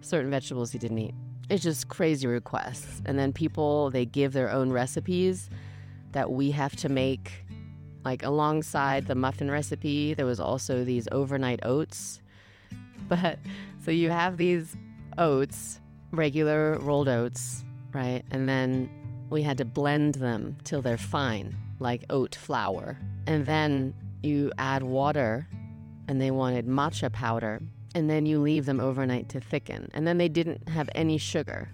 certain 0.00 0.30
vegetables 0.30 0.70
he 0.70 0.78
didn't 0.78 0.98
eat. 0.98 1.14
It's 1.50 1.62
just 1.62 1.88
crazy 1.88 2.26
requests. 2.26 3.02
And 3.06 3.18
then 3.18 3.32
people, 3.32 3.90
they 3.90 4.04
give 4.04 4.32
their 4.32 4.50
own 4.50 4.70
recipes 4.70 5.50
that 6.12 6.30
we 6.30 6.50
have 6.52 6.76
to 6.76 6.88
make. 6.88 7.44
Like 8.04 8.22
alongside 8.22 9.06
the 9.06 9.14
muffin 9.14 9.50
recipe, 9.50 10.14
there 10.14 10.26
was 10.26 10.40
also 10.40 10.84
these 10.84 11.08
overnight 11.12 11.60
oats. 11.64 12.20
But 13.08 13.38
so 13.82 13.90
you 13.90 14.10
have 14.10 14.36
these 14.36 14.76
oats, 15.18 15.80
regular 16.12 16.78
rolled 16.78 17.08
oats, 17.08 17.64
right? 17.92 18.22
And 18.30 18.48
then 18.48 18.90
we 19.30 19.42
had 19.42 19.58
to 19.58 19.64
blend 19.64 20.14
them 20.14 20.56
till 20.64 20.80
they're 20.80 20.96
fine 20.96 21.54
like 21.80 22.04
oat 22.10 22.34
flour. 22.34 22.98
And 23.26 23.46
then 23.46 23.94
you 24.22 24.52
add 24.58 24.82
water, 24.82 25.48
and 26.08 26.20
they 26.20 26.30
wanted 26.30 26.66
matcha 26.66 27.12
powder. 27.12 27.60
And 27.94 28.08
then 28.08 28.26
you 28.26 28.40
leave 28.40 28.66
them 28.66 28.80
overnight 28.80 29.28
to 29.30 29.40
thicken. 29.40 29.88
And 29.94 30.06
then 30.06 30.18
they 30.18 30.28
didn't 30.28 30.68
have 30.68 30.88
any 30.94 31.18
sugar. 31.18 31.70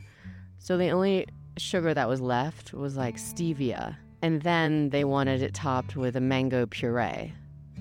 So 0.59 0.76
the 0.76 0.90
only 0.90 1.26
sugar 1.59 1.92
that 1.92 2.09
was 2.09 2.20
left 2.20 2.72
was 2.72 2.96
like 2.96 3.16
stevia. 3.16 3.96
And 4.22 4.40
then 4.42 4.90
they 4.90 5.04
wanted 5.04 5.42
it 5.42 5.54
topped 5.54 5.96
with 5.96 6.16
a 6.16 6.20
mango 6.20 6.66
puree. 6.66 7.33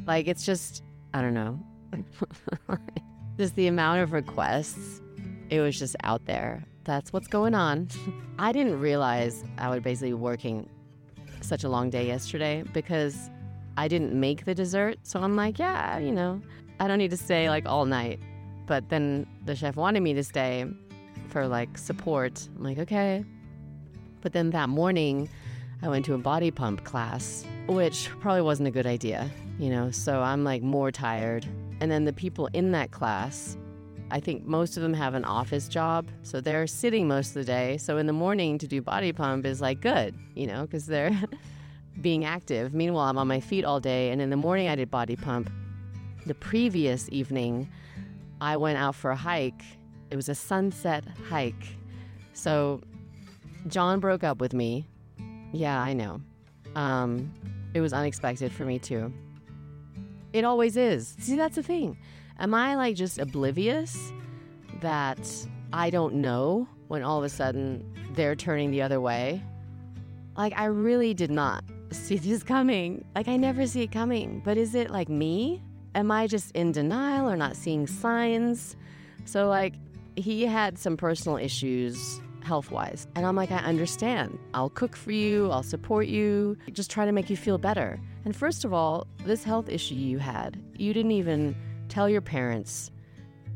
Like 0.06 0.28
it's 0.28 0.46
just, 0.46 0.84
I 1.14 1.22
don't 1.22 1.34
know. 1.34 1.60
just 3.38 3.56
the 3.56 3.68
amount 3.68 4.02
of 4.02 4.12
requests, 4.12 5.00
it 5.50 5.60
was 5.62 5.78
just 5.78 5.96
out 6.04 6.26
there. 6.26 6.64
That's 6.84 7.14
what's 7.14 7.28
going 7.28 7.56
on. 7.56 7.88
I 8.40 8.52
didn't 8.52 8.80
realize 8.80 9.44
I 9.58 9.70
was 9.70 9.82
basically 9.82 10.14
working 10.14 10.70
such 11.42 11.64
a 11.64 11.70
long 11.70 11.90
day 11.90 12.08
yesterday 12.08 12.64
because 12.74 13.30
I 13.78 13.88
didn't 13.88 14.14
make 14.14 14.46
the 14.46 14.56
dessert. 14.56 14.98
So 15.04 15.20
I'm 15.20 15.36
like, 15.36 15.60
yeah, 15.60 15.98
you 15.98 16.12
know, 16.12 16.42
I 16.80 16.88
don't 16.88 16.98
need 16.98 17.12
to 17.12 17.18
stay 17.18 17.50
like 17.50 17.66
all 17.66 17.86
night. 17.86 18.20
But 18.66 18.90
then 18.90 19.28
the 19.46 19.56
chef 19.56 19.76
wanted 19.76 20.02
me 20.02 20.14
to 20.14 20.24
stay 20.24 20.66
for 21.30 21.48
like 21.48 21.78
support. 21.78 22.48
I'm 22.56 22.64
like, 22.64 22.80
okay. 22.80 23.24
But 24.22 24.34
then 24.34 24.52
that 24.52 24.70
morning, 24.70 25.30
I 25.82 25.90
went 25.90 26.06
to 26.06 26.14
a 26.14 26.18
body 26.18 26.50
pump 26.50 26.86
class, 26.86 27.46
which 27.68 28.10
probably 28.22 28.42
wasn't 28.42 28.70
a 28.70 28.72
good 28.72 28.86
idea, 28.86 29.30
you 29.60 29.70
know, 29.70 29.92
so 29.92 30.22
I'm 30.22 30.46
like 30.46 30.62
more 30.62 30.92
tired. 30.92 31.46
And 31.82 31.92
then 31.92 32.06
the 32.06 32.14
people 32.14 32.48
in 32.54 32.72
that 32.72 32.92
class 32.92 33.58
I 34.14 34.20
think 34.20 34.46
most 34.46 34.78
of 34.78 34.84
them 34.84 34.94
have 34.94 35.16
an 35.16 35.26
office 35.26 35.68
job, 35.68 36.08
so 36.22 36.40
they're 36.40 36.68
sitting 36.68 37.08
most 37.08 37.30
of 37.30 37.34
the 37.34 37.46
day. 37.46 37.78
So 37.78 37.98
in 37.98 38.06
the 38.06 38.14
morning 38.14 38.60
to 38.60 38.68
do 38.68 38.80
body 38.80 39.12
pump 39.12 39.44
is 39.44 39.60
like 39.60 39.82
good, 39.82 40.14
you 40.36 40.46
know, 40.46 40.62
because 40.62 40.86
they're 40.86 41.20
being 42.02 42.24
active. 42.24 42.76
Meanwhile, 42.76 43.10
I'm 43.10 43.18
on 43.18 43.28
my 43.28 43.40
feet 43.40 43.66
all 43.66 43.80
day, 43.80 44.12
and 44.12 44.22
in 44.22 44.30
the 44.30 44.38
morning 44.38 44.68
I 44.68 44.76
did 44.76 44.92
body 44.92 45.16
pump. 45.16 45.52
The 46.28 46.36
previous 46.36 47.10
evening, 47.12 47.68
I 48.40 48.56
went 48.56 48.78
out 48.78 48.94
for 48.94 49.10
a 49.10 49.16
hike. 49.16 49.64
It 50.12 50.16
was 50.16 50.30
a 50.30 50.36
sunset 50.36 51.04
hike. 51.28 51.76
So 52.34 52.82
John 53.66 54.00
broke 54.00 54.24
up 54.24 54.40
with 54.40 54.54
me. 54.54 54.88
Yeah, 55.52 55.82
I 55.82 55.94
know. 55.94 56.22
Um, 56.76 57.34
it 57.74 57.82
was 57.82 57.94
unexpected 57.94 58.52
for 58.52 58.64
me 58.64 58.78
too. 58.78 59.12
It 60.34 60.44
always 60.44 60.78
is. 60.78 61.16
See, 61.18 61.36
that's 61.36 61.56
the 61.56 61.64
thing. 61.64 61.98
Am 62.40 62.54
I 62.54 62.76
like 62.76 62.96
just 62.96 63.20
oblivious 63.20 64.12
that 64.82 65.30
I 65.72 65.90
don't 65.90 66.16
know 66.16 66.68
when 66.88 67.04
all 67.04 67.18
of 67.20 67.24
a 67.24 67.30
sudden 67.30 67.86
they're 68.14 68.36
turning 68.36 68.72
the 68.72 68.82
other 68.82 69.00
way? 69.00 69.42
Like, 70.36 70.54
I 70.58 70.66
really 70.66 71.14
did 71.14 71.32
not 71.32 71.64
see 71.92 72.18
this 72.18 72.44
coming. 72.44 73.06
Like, 73.16 73.28
I 73.28 73.38
never 73.38 73.68
see 73.68 73.84
it 73.84 73.92
coming. 73.92 74.42
But 74.44 74.58
is 74.58 74.76
it 74.76 74.90
like 74.90 75.10
me? 75.10 75.62
Am 75.96 76.12
I 76.12 76.26
just 76.28 76.52
in 76.52 76.72
denial 76.72 77.30
or 77.30 77.36
not 77.36 77.56
seeing 77.56 77.86
signs? 77.86 78.76
So, 79.26 79.48
like, 79.48 79.76
he 80.16 80.46
had 80.46 80.78
some 80.78 80.98
personal 80.98 81.38
issues 81.38 82.20
health 82.44 82.72
wise. 82.72 83.08
And 83.16 83.26
I'm 83.26 83.36
like, 83.36 83.52
I 83.52 83.58
understand. 83.58 84.38
I'll 84.54 84.70
cook 84.70 84.96
for 84.96 85.12
you, 85.12 85.50
I'll 85.50 85.64
support 85.64 86.08
you, 86.08 86.58
just 86.74 86.92
try 86.92 87.06
to 87.06 87.12
make 87.12 87.30
you 87.30 87.38
feel 87.38 87.58
better. 87.58 88.00
And 88.26 88.36
first 88.36 88.66
of 88.66 88.74
all, 88.74 89.08
this 89.26 89.44
health 89.44 89.70
issue 89.70 89.96
you 89.96 90.20
had, 90.20 90.62
you 90.76 90.94
didn't 90.94 91.12
even 91.12 91.56
tell 91.90 92.10
your 92.10 92.22
parents 92.22 92.92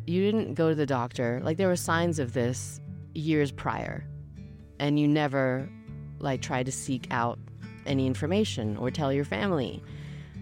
you 0.08 0.22
didn't 0.22 0.54
go 0.54 0.70
to 0.70 0.76
the 0.76 0.86
doctor. 0.86 1.42
Like 1.44 1.58
there 1.58 1.68
were 1.68 1.76
signs 1.76 2.18
of 2.18 2.34
this 2.34 2.80
years 3.14 3.52
prior, 3.52 4.06
and 4.80 5.00
you 5.00 5.08
never 5.08 5.70
like 6.20 6.42
tried 6.42 6.66
to 6.66 6.72
seek 6.72 7.08
out 7.12 7.38
any 7.86 8.08
information 8.08 8.78
or 8.78 8.90
tell 8.90 9.12
your 9.12 9.26
family. 9.26 9.84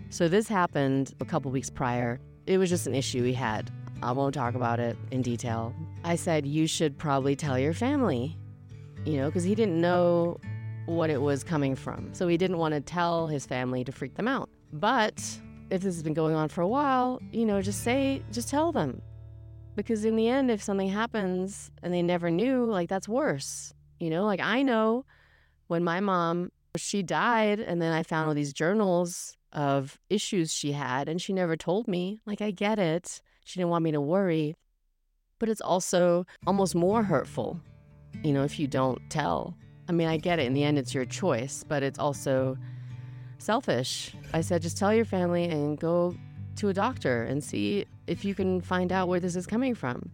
So 0.10 0.28
this 0.28 0.48
happened 0.48 1.14
a 1.20 1.26
couple 1.26 1.52
weeks 1.52 1.70
prior. 1.70 2.20
It 2.46 2.58
was 2.58 2.70
just 2.70 2.88
an 2.88 2.96
issue 2.96 3.24
he 3.24 3.34
had. 3.34 3.72
I 4.04 4.12
won't 4.12 4.36
talk 4.36 4.56
about 4.56 4.80
it 4.80 4.98
in 5.12 5.22
detail. 5.22 5.74
I 6.04 6.16
said 6.16 6.46
you 6.46 6.68
should 6.68 6.98
probably 6.98 7.36
tell 7.36 7.58
your 7.58 7.74
family, 7.74 8.38
you 9.04 9.18
know, 9.18 9.28
because 9.28 9.44
he 9.44 9.56
didn't 9.56 9.82
know 9.82 10.40
what 10.86 11.10
it 11.10 11.22
was 11.22 11.44
coming 11.44 11.76
from. 11.76 12.14
So 12.14 12.28
he 12.28 12.38
didn't 12.38 12.60
want 12.60 12.76
to 12.76 12.82
tell 12.82 13.28
his 13.28 13.46
family 13.46 13.84
to 13.84 13.92
freak 13.92 14.16
them 14.16 14.28
out. 14.28 14.50
But 14.72 15.24
if 15.70 15.82
this 15.82 15.96
has 15.96 16.04
been 16.04 16.14
going 16.14 16.36
on 16.36 16.50
for 16.50 16.62
a 16.62 16.68
while, 16.68 17.22
you 17.32 17.46
know, 17.46 17.62
just 17.62 17.84
say, 17.84 18.22
just 18.32 18.50
tell 18.50 18.72
them. 18.72 19.02
Because 19.76 20.06
in 20.06 20.16
the 20.16 20.30
end, 20.30 20.50
if 20.52 20.64
something 20.64 20.90
happens 20.90 21.72
and 21.84 21.94
they 21.94 22.02
never 22.02 22.30
knew, 22.32 22.66
like 22.66 22.88
that's 22.88 23.08
worse. 23.08 23.74
You 24.00 24.10
know, 24.10 24.26
like 24.26 24.40
I 24.40 24.62
know 24.62 25.06
when 25.68 25.84
my 25.84 26.00
mom, 26.00 26.52
she 26.78 27.02
died, 27.04 27.60
and 27.62 27.82
then 27.82 27.94
I 27.94 28.04
found 28.04 28.28
all 28.28 28.34
these 28.34 28.52
journals 28.54 29.38
of 29.54 29.98
issues 30.10 30.54
she 30.54 30.74
had, 30.74 31.08
and 31.08 31.22
she 31.22 31.32
never 31.32 31.56
told 31.56 31.88
me. 31.88 32.20
Like, 32.26 32.42
I 32.42 32.52
get 32.52 32.80
it. 32.80 33.22
She 33.46 33.60
didn't 33.60 33.70
want 33.70 33.84
me 33.84 33.92
to 33.94 34.02
worry. 34.02 34.56
But 35.40 35.48
it's 35.48 35.62
also 35.62 36.26
almost 36.46 36.76
more 36.76 37.04
hurtful, 37.04 37.60
you 38.24 38.34
know, 38.34 38.44
if 38.44 38.60
you 38.60 38.68
don't 38.68 39.00
tell. 39.10 39.56
I 39.88 39.94
mean, 39.94 40.08
I 40.08 40.18
get 40.18 40.40
it. 40.40 40.48
In 40.48 40.54
the 40.54 40.64
end, 40.64 40.78
it's 40.78 40.94
your 40.94 41.06
choice, 41.06 41.64
but 41.66 41.82
it's 41.84 42.00
also 42.00 42.58
selfish. 43.46 44.14
I 44.34 44.42
said, 44.42 44.62
just 44.62 44.78
tell 44.78 44.94
your 44.94 45.06
family 45.06 45.46
and 45.46 45.80
go 45.80 46.16
to 46.58 46.70
a 46.70 46.74
doctor 46.74 47.24
and 47.24 47.44
see 47.44 47.86
if 48.08 48.26
you 48.26 48.34
can 48.34 48.60
find 48.60 48.92
out 48.92 49.08
where 49.08 49.20
this 49.20 49.36
is 49.36 49.46
coming 49.46 49.76
from. 49.76 50.10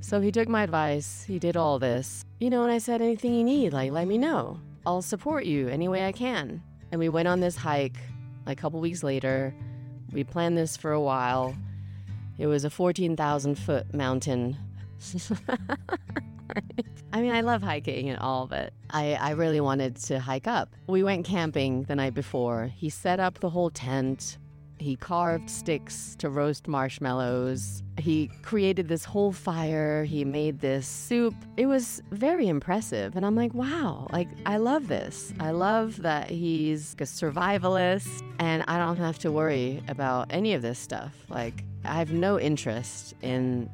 So 0.00 0.20
he 0.20 0.30
took 0.30 0.48
my 0.48 0.62
advice. 0.62 1.24
He 1.26 1.38
did 1.38 1.56
all 1.56 1.78
this. 1.78 2.24
You 2.38 2.50
know, 2.50 2.62
and 2.62 2.72
I 2.72 2.78
said, 2.78 3.00
anything 3.02 3.34
you 3.34 3.44
need, 3.44 3.72
like, 3.72 3.92
let 3.92 4.06
me 4.06 4.18
know. 4.18 4.60
I'll 4.86 5.02
support 5.02 5.44
you 5.44 5.68
any 5.68 5.88
way 5.88 6.06
I 6.06 6.12
can. 6.12 6.62
And 6.92 6.98
we 6.98 7.08
went 7.08 7.28
on 7.28 7.40
this 7.40 7.56
hike 7.56 7.98
a 8.46 8.54
couple 8.54 8.80
weeks 8.80 9.02
later. 9.02 9.54
We 10.12 10.24
planned 10.24 10.56
this 10.56 10.76
for 10.76 10.92
a 10.92 11.00
while. 11.00 11.54
It 12.38 12.46
was 12.46 12.64
a 12.64 12.70
14,000 12.70 13.56
foot 13.56 13.92
mountain. 13.94 14.56
I 17.12 17.20
mean, 17.20 17.32
I 17.32 17.40
love 17.40 17.62
hiking 17.62 18.08
and 18.08 18.18
all, 18.18 18.46
but 18.46 18.72
I, 18.90 19.14
I 19.14 19.30
really 19.30 19.60
wanted 19.60 19.96
to 19.96 20.20
hike 20.20 20.46
up. 20.46 20.74
We 20.86 21.02
went 21.02 21.26
camping 21.26 21.84
the 21.84 21.96
night 21.96 22.14
before. 22.14 22.70
He 22.74 22.88
set 22.88 23.20
up 23.20 23.40
the 23.40 23.50
whole 23.50 23.70
tent. 23.70 24.38
He 24.78 24.96
carved 24.96 25.50
sticks 25.50 26.16
to 26.20 26.30
roast 26.30 26.66
marshmallows. 26.66 27.82
He 27.98 28.30
created 28.42 28.88
this 28.88 29.04
whole 29.04 29.30
fire. 29.30 30.04
He 30.04 30.24
made 30.24 30.60
this 30.60 30.86
soup. 30.86 31.34
It 31.58 31.66
was 31.66 32.02
very 32.12 32.48
impressive. 32.48 33.14
And 33.14 33.26
I'm 33.26 33.34
like, 33.34 33.52
wow, 33.52 34.06
like, 34.10 34.28
I 34.46 34.56
love 34.56 34.88
this. 34.88 35.34
I 35.38 35.50
love 35.50 36.00
that 36.02 36.30
he's 36.30 36.94
a 36.94 37.04
survivalist 37.04 38.22
and 38.38 38.64
I 38.68 38.78
don't 38.78 38.96
have 38.96 39.18
to 39.18 39.30
worry 39.30 39.82
about 39.88 40.28
any 40.30 40.54
of 40.54 40.62
this 40.62 40.78
stuff. 40.78 41.14
Like, 41.28 41.64
I 41.84 41.98
have 41.98 42.12
no 42.12 42.38
interest 42.38 43.14
in 43.20 43.68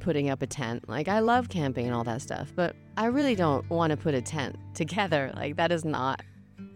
putting 0.00 0.30
up 0.30 0.42
a 0.42 0.46
tent. 0.46 0.88
Like, 0.88 1.08
I 1.08 1.20
love 1.20 1.48
camping 1.48 1.86
and 1.86 1.94
all 1.94 2.04
that 2.04 2.22
stuff, 2.22 2.52
but 2.54 2.74
I 2.96 3.06
really 3.06 3.34
don't 3.34 3.68
want 3.70 3.90
to 3.90 3.96
put 3.96 4.14
a 4.14 4.22
tent 4.22 4.56
together. 4.74 5.32
Like, 5.34 5.56
that 5.56 5.70
is 5.70 5.84
not 5.84 6.22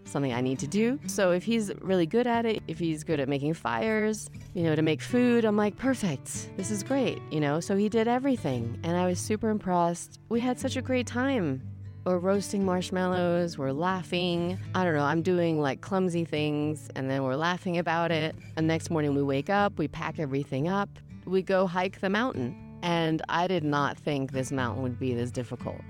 something 0.05 0.33
I 0.33 0.41
need 0.41 0.59
to 0.61 0.67
do. 0.67 1.01
So 1.07 1.33
if 1.33 1.43
he's 1.45 1.73
really 1.81 2.07
good 2.07 2.27
at 2.27 2.47
it, 2.47 2.63
if 2.69 2.79
he's 2.79 3.05
good 3.05 3.21
at 3.21 3.29
making 3.29 3.55
fires, 3.55 4.31
you 4.53 4.63
know, 4.63 4.77
to 4.77 4.83
make 4.83 5.01
food, 5.01 5.45
I'm 5.45 5.57
like, 5.57 5.77
perfect. 5.77 6.51
This 6.57 6.71
is 6.71 6.83
great, 6.83 7.21
you 7.31 7.41
know? 7.41 7.59
So 7.61 7.77
he 7.77 7.89
did 7.89 8.07
everything. 8.07 8.79
And 8.85 8.97
I 8.97 9.07
was 9.07 9.19
super 9.19 9.49
impressed. 9.49 10.21
We 10.29 10.41
had 10.41 10.61
such 10.61 10.77
a 10.77 10.83
great 10.83 11.07
time. 11.07 11.63
We're 12.05 12.19
roasting 12.19 12.67
marshmallows, 12.67 13.57
we're 13.57 13.73
laughing. 13.73 14.59
I 14.75 14.85
don't 14.85 14.93
know, 14.93 15.05
I'm 15.05 15.23
doing 15.23 15.59
like 15.59 15.81
clumsy 15.81 16.27
things 16.27 16.91
and 16.95 17.11
then 17.11 17.23
we're 17.23 17.35
laughing 17.35 17.79
about 17.79 18.13
it. 18.13 18.37
And 18.57 18.67
next 18.67 18.91
morning 18.91 19.15
we 19.15 19.23
wake 19.23 19.49
up, 19.49 19.79
we 19.79 19.89
pack 19.89 20.19
everything 20.19 20.69
up, 20.69 20.91
we 21.25 21.41
go 21.41 21.67
hike 21.67 22.01
the 22.01 22.11
mountain. 22.11 22.64
And 22.85 23.23
I 23.31 23.47
did 23.47 23.65
not 23.65 23.97
think 23.97 24.33
this 24.33 24.53
mountain 24.53 24.83
would 24.83 24.99
be 25.01 25.15
this 25.15 25.31
difficult 25.31 25.81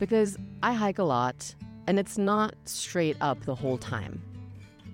because 0.00 0.36
I 0.60 0.72
hike 0.72 0.98
a 0.98 1.04
lot 1.04 1.54
and 1.86 2.00
it's 2.00 2.18
not 2.18 2.56
straight 2.64 3.16
up 3.20 3.44
the 3.44 3.54
whole 3.54 3.78
time. 3.78 4.20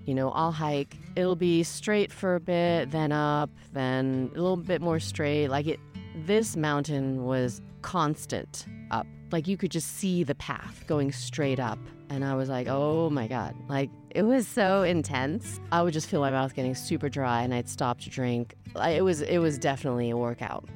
You 0.05 0.13
know, 0.13 0.29
I'll 0.31 0.51
hike, 0.51 0.95
it'll 1.15 1.35
be 1.35 1.63
straight 1.63 2.11
for 2.11 2.35
a 2.35 2.39
bit, 2.39 2.91
then 2.91 3.11
up, 3.11 3.49
then 3.73 4.29
a 4.35 4.37
little 4.39 4.57
bit 4.57 4.79
more 4.79 4.99
straight. 4.99 5.47
Like 5.47 5.65
it, 5.65 5.79
this 6.15 6.55
mountain 6.55 7.25
was 7.25 7.61
constant 7.81 8.67
up. 8.91 9.07
Like 9.31 9.47
you 9.47 9.57
could 9.57 9.71
just 9.71 9.97
see 9.97 10.23
the 10.23 10.35
path 10.35 10.83
going 10.85 11.11
straight 11.11 11.59
up. 11.59 11.79
And 12.11 12.23
I 12.23 12.35
was 12.35 12.47
like, 12.47 12.67
oh 12.67 13.09
my 13.09 13.27
God. 13.27 13.55
Like 13.67 13.89
it 14.11 14.21
was 14.21 14.47
so 14.47 14.83
intense. 14.83 15.59
I 15.71 15.81
would 15.81 15.93
just 15.93 16.09
feel 16.09 16.21
my 16.21 16.29
mouth 16.29 16.53
getting 16.53 16.75
super 16.75 17.09
dry 17.09 17.41
and 17.41 17.55
I'd 17.55 17.67
stop 17.67 18.01
to 18.01 18.09
drink. 18.11 18.53
It 18.75 19.03
was, 19.03 19.21
it 19.21 19.39
was 19.39 19.57
definitely 19.57 20.11
a 20.11 20.15
workout. 20.15 20.69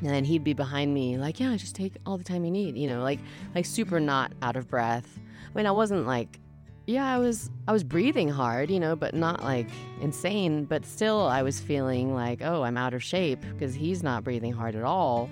And 0.00 0.10
then 0.10 0.24
he'd 0.24 0.44
be 0.44 0.52
behind 0.52 0.92
me, 0.92 1.16
like, 1.16 1.40
yeah, 1.40 1.56
just 1.56 1.74
take 1.74 1.96
all 2.04 2.18
the 2.18 2.24
time 2.24 2.44
you 2.44 2.50
need, 2.50 2.76
you 2.76 2.88
know, 2.88 3.02
like, 3.02 3.18
like 3.54 3.64
super 3.64 3.98
not 3.98 4.32
out 4.42 4.56
of 4.56 4.68
breath. 4.68 5.18
I 5.18 5.56
mean, 5.56 5.66
I 5.66 5.70
wasn't 5.70 6.06
like, 6.06 6.38
yeah, 6.86 7.06
I 7.12 7.18
was, 7.18 7.50
I 7.66 7.72
was 7.72 7.82
breathing 7.82 8.28
hard, 8.28 8.70
you 8.70 8.78
know, 8.78 8.94
but 8.94 9.14
not 9.14 9.42
like 9.42 9.68
insane. 10.00 10.64
But 10.64 10.84
still, 10.84 11.22
I 11.22 11.42
was 11.42 11.58
feeling 11.58 12.14
like, 12.14 12.42
oh, 12.42 12.62
I'm 12.62 12.76
out 12.76 12.94
of 12.94 13.02
shape 13.02 13.40
because 13.52 13.74
he's 13.74 14.02
not 14.02 14.22
breathing 14.22 14.52
hard 14.52 14.76
at 14.76 14.84
all. 14.84 15.28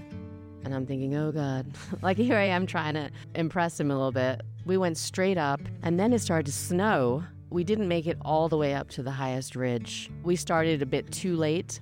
And 0.64 0.74
I'm 0.74 0.87
thinking, 0.87 1.14
oh 1.14 1.31
God, 1.31 1.66
like 2.03 2.16
here 2.16 2.37
I 2.37 2.44
am 2.44 2.66
trying 2.66 2.94
to 2.94 3.11
impress 3.35 3.79
him 3.79 3.90
a 3.90 3.94
little 3.94 4.12
bit. 4.12 4.42
We 4.64 4.79
went 4.79 4.96
straight 4.96 5.37
up, 5.37 5.61
and 5.83 6.00
then 6.00 6.12
it 6.12 6.20
started 6.20 6.46
to 6.46 6.53
snow. 6.53 7.22
We 7.50 7.64
didn't 7.64 7.87
make 7.87 8.07
it 8.07 8.16
all 8.22 8.48
the 8.48 8.57
way 8.57 8.74
up 8.74 8.88
to 8.90 9.03
the 9.03 9.11
highest 9.11 9.55
ridge. 9.55 10.11
We 10.22 10.37
started 10.37 10.81
a 10.81 10.87
bit 10.87 11.12
too 11.12 11.37
late. 11.37 11.81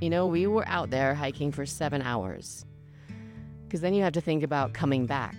You 0.00 0.08
know, 0.08 0.26
we 0.26 0.46
were 0.46 0.66
out 0.66 0.90
there 0.90 1.14
hiking 1.14 1.52
for 1.52 1.66
seven 1.66 2.00
hours. 2.00 2.64
Because 3.64 3.82
then 3.82 3.92
you 3.92 4.02
have 4.02 4.14
to 4.14 4.20
think 4.20 4.42
about 4.42 4.72
coming 4.72 5.06
back. 5.06 5.36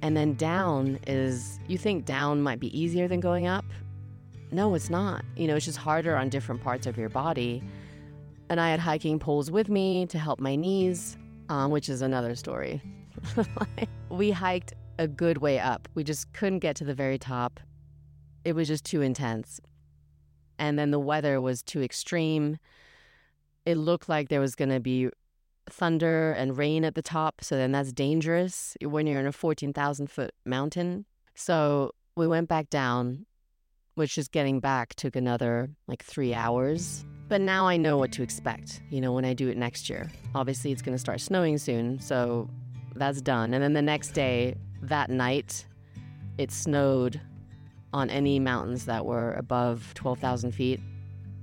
And 0.00 0.16
then 0.16 0.34
down 0.34 0.98
is, 1.06 1.58
you 1.66 1.76
think 1.76 2.04
down 2.04 2.40
might 2.40 2.60
be 2.60 2.78
easier 2.78 3.08
than 3.08 3.20
going 3.20 3.46
up? 3.46 3.64
No, 4.52 4.74
it's 4.74 4.90
not. 4.90 5.24
You 5.36 5.48
know, 5.48 5.56
it's 5.56 5.64
just 5.64 5.78
harder 5.78 6.14
on 6.16 6.28
different 6.28 6.62
parts 6.62 6.86
of 6.86 6.96
your 6.96 7.08
body. 7.08 7.62
And 8.48 8.60
I 8.60 8.70
had 8.70 8.78
hiking 8.78 9.18
poles 9.18 9.50
with 9.50 9.68
me 9.68 10.06
to 10.06 10.18
help 10.18 10.38
my 10.38 10.54
knees, 10.54 11.16
um, 11.48 11.70
which 11.72 11.88
is 11.88 12.02
another 12.02 12.36
story. 12.36 12.80
we 14.08 14.30
hiked 14.30 14.74
a 14.98 15.08
good 15.08 15.38
way 15.38 15.58
up. 15.58 15.88
We 15.94 16.04
just 16.04 16.32
couldn't 16.32 16.60
get 16.60 16.76
to 16.76 16.84
the 16.84 16.94
very 16.94 17.18
top. 17.18 17.58
It 18.44 18.54
was 18.54 18.68
just 18.68 18.84
too 18.84 19.00
intense. 19.00 19.60
And 20.58 20.78
then 20.78 20.92
the 20.92 21.00
weather 21.00 21.40
was 21.40 21.62
too 21.62 21.82
extreme. 21.82 22.58
It 23.66 23.76
looked 23.76 24.08
like 24.08 24.28
there 24.28 24.40
was 24.40 24.54
going 24.54 24.70
to 24.70 24.80
be 24.80 25.10
thunder 25.70 26.32
and 26.32 26.56
rain 26.56 26.84
at 26.84 26.94
the 26.94 27.02
top. 27.02 27.42
So 27.42 27.56
then 27.56 27.72
that's 27.72 27.92
dangerous 27.92 28.76
when 28.82 29.06
you're 29.06 29.20
in 29.20 29.26
a 29.26 29.32
14,000 29.32 30.10
foot 30.10 30.32
mountain. 30.44 31.06
So 31.34 31.92
we 32.16 32.26
went 32.26 32.48
back 32.48 32.70
down, 32.70 33.26
which 33.94 34.18
is 34.18 34.28
getting 34.28 34.60
back 34.60 34.94
took 34.94 35.16
another 35.16 35.70
like 35.86 36.02
three 36.02 36.34
hours. 36.34 37.04
But 37.28 37.40
now 37.40 37.66
I 37.66 37.76
know 37.76 37.96
what 37.96 38.12
to 38.12 38.22
expect, 38.22 38.82
you 38.90 39.00
know, 39.00 39.12
when 39.12 39.24
I 39.24 39.32
do 39.32 39.48
it 39.48 39.56
next 39.56 39.88
year. 39.88 40.10
Obviously, 40.34 40.72
it's 40.72 40.82
going 40.82 40.94
to 40.94 40.98
start 40.98 41.20
snowing 41.20 41.56
soon. 41.56 41.98
So 41.98 42.50
that's 42.94 43.22
done. 43.22 43.54
And 43.54 43.62
then 43.62 43.72
the 43.72 43.82
next 43.82 44.10
day, 44.10 44.56
that 44.82 45.08
night, 45.08 45.66
it 46.36 46.50
snowed 46.52 47.20
on 47.94 48.10
any 48.10 48.38
mountains 48.38 48.84
that 48.84 49.06
were 49.06 49.32
above 49.34 49.92
12,000 49.94 50.52
feet. 50.52 50.80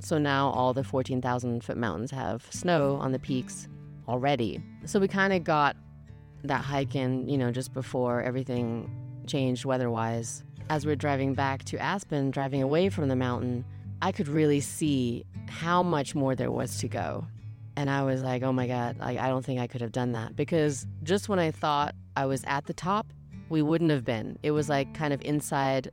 So 0.03 0.17
now 0.17 0.49
all 0.49 0.73
the 0.73 0.83
14,000 0.83 1.63
foot 1.63 1.77
mountains 1.77 2.11
have 2.11 2.45
snow 2.49 2.95
on 2.95 3.11
the 3.11 3.19
peaks 3.19 3.67
already. 4.07 4.61
So 4.85 4.99
we 4.99 5.07
kind 5.07 5.31
of 5.31 5.43
got 5.43 5.75
that 6.43 6.63
hike 6.63 6.95
in, 6.95 7.29
you 7.29 7.37
know, 7.37 7.51
just 7.51 7.71
before 7.71 8.21
everything 8.23 8.89
changed 9.27 9.63
weather 9.63 9.89
wise. 9.91 10.43
As 10.69 10.85
we're 10.85 10.95
driving 10.95 11.35
back 11.35 11.63
to 11.65 11.77
Aspen, 11.77 12.31
driving 12.31 12.63
away 12.63 12.89
from 12.89 13.09
the 13.09 13.15
mountain, 13.15 13.63
I 14.01 14.11
could 14.11 14.27
really 14.27 14.59
see 14.59 15.23
how 15.47 15.83
much 15.83 16.15
more 16.15 16.35
there 16.35 16.51
was 16.51 16.79
to 16.79 16.87
go. 16.87 17.27
And 17.75 17.89
I 17.89 18.03
was 18.03 18.23
like, 18.23 18.41
oh 18.41 18.51
my 18.51 18.67
God, 18.67 18.97
like, 18.99 19.19
I 19.19 19.27
don't 19.27 19.45
think 19.45 19.59
I 19.59 19.67
could 19.67 19.81
have 19.81 19.91
done 19.91 20.13
that. 20.13 20.35
Because 20.35 20.87
just 21.03 21.29
when 21.29 21.39
I 21.39 21.51
thought 21.51 21.93
I 22.17 22.25
was 22.25 22.43
at 22.45 22.65
the 22.65 22.73
top, 22.73 23.13
we 23.49 23.61
wouldn't 23.61 23.91
have 23.91 24.03
been. 24.03 24.39
It 24.41 24.51
was 24.51 24.67
like 24.67 24.93
kind 24.93 25.13
of 25.13 25.21
inside 25.21 25.91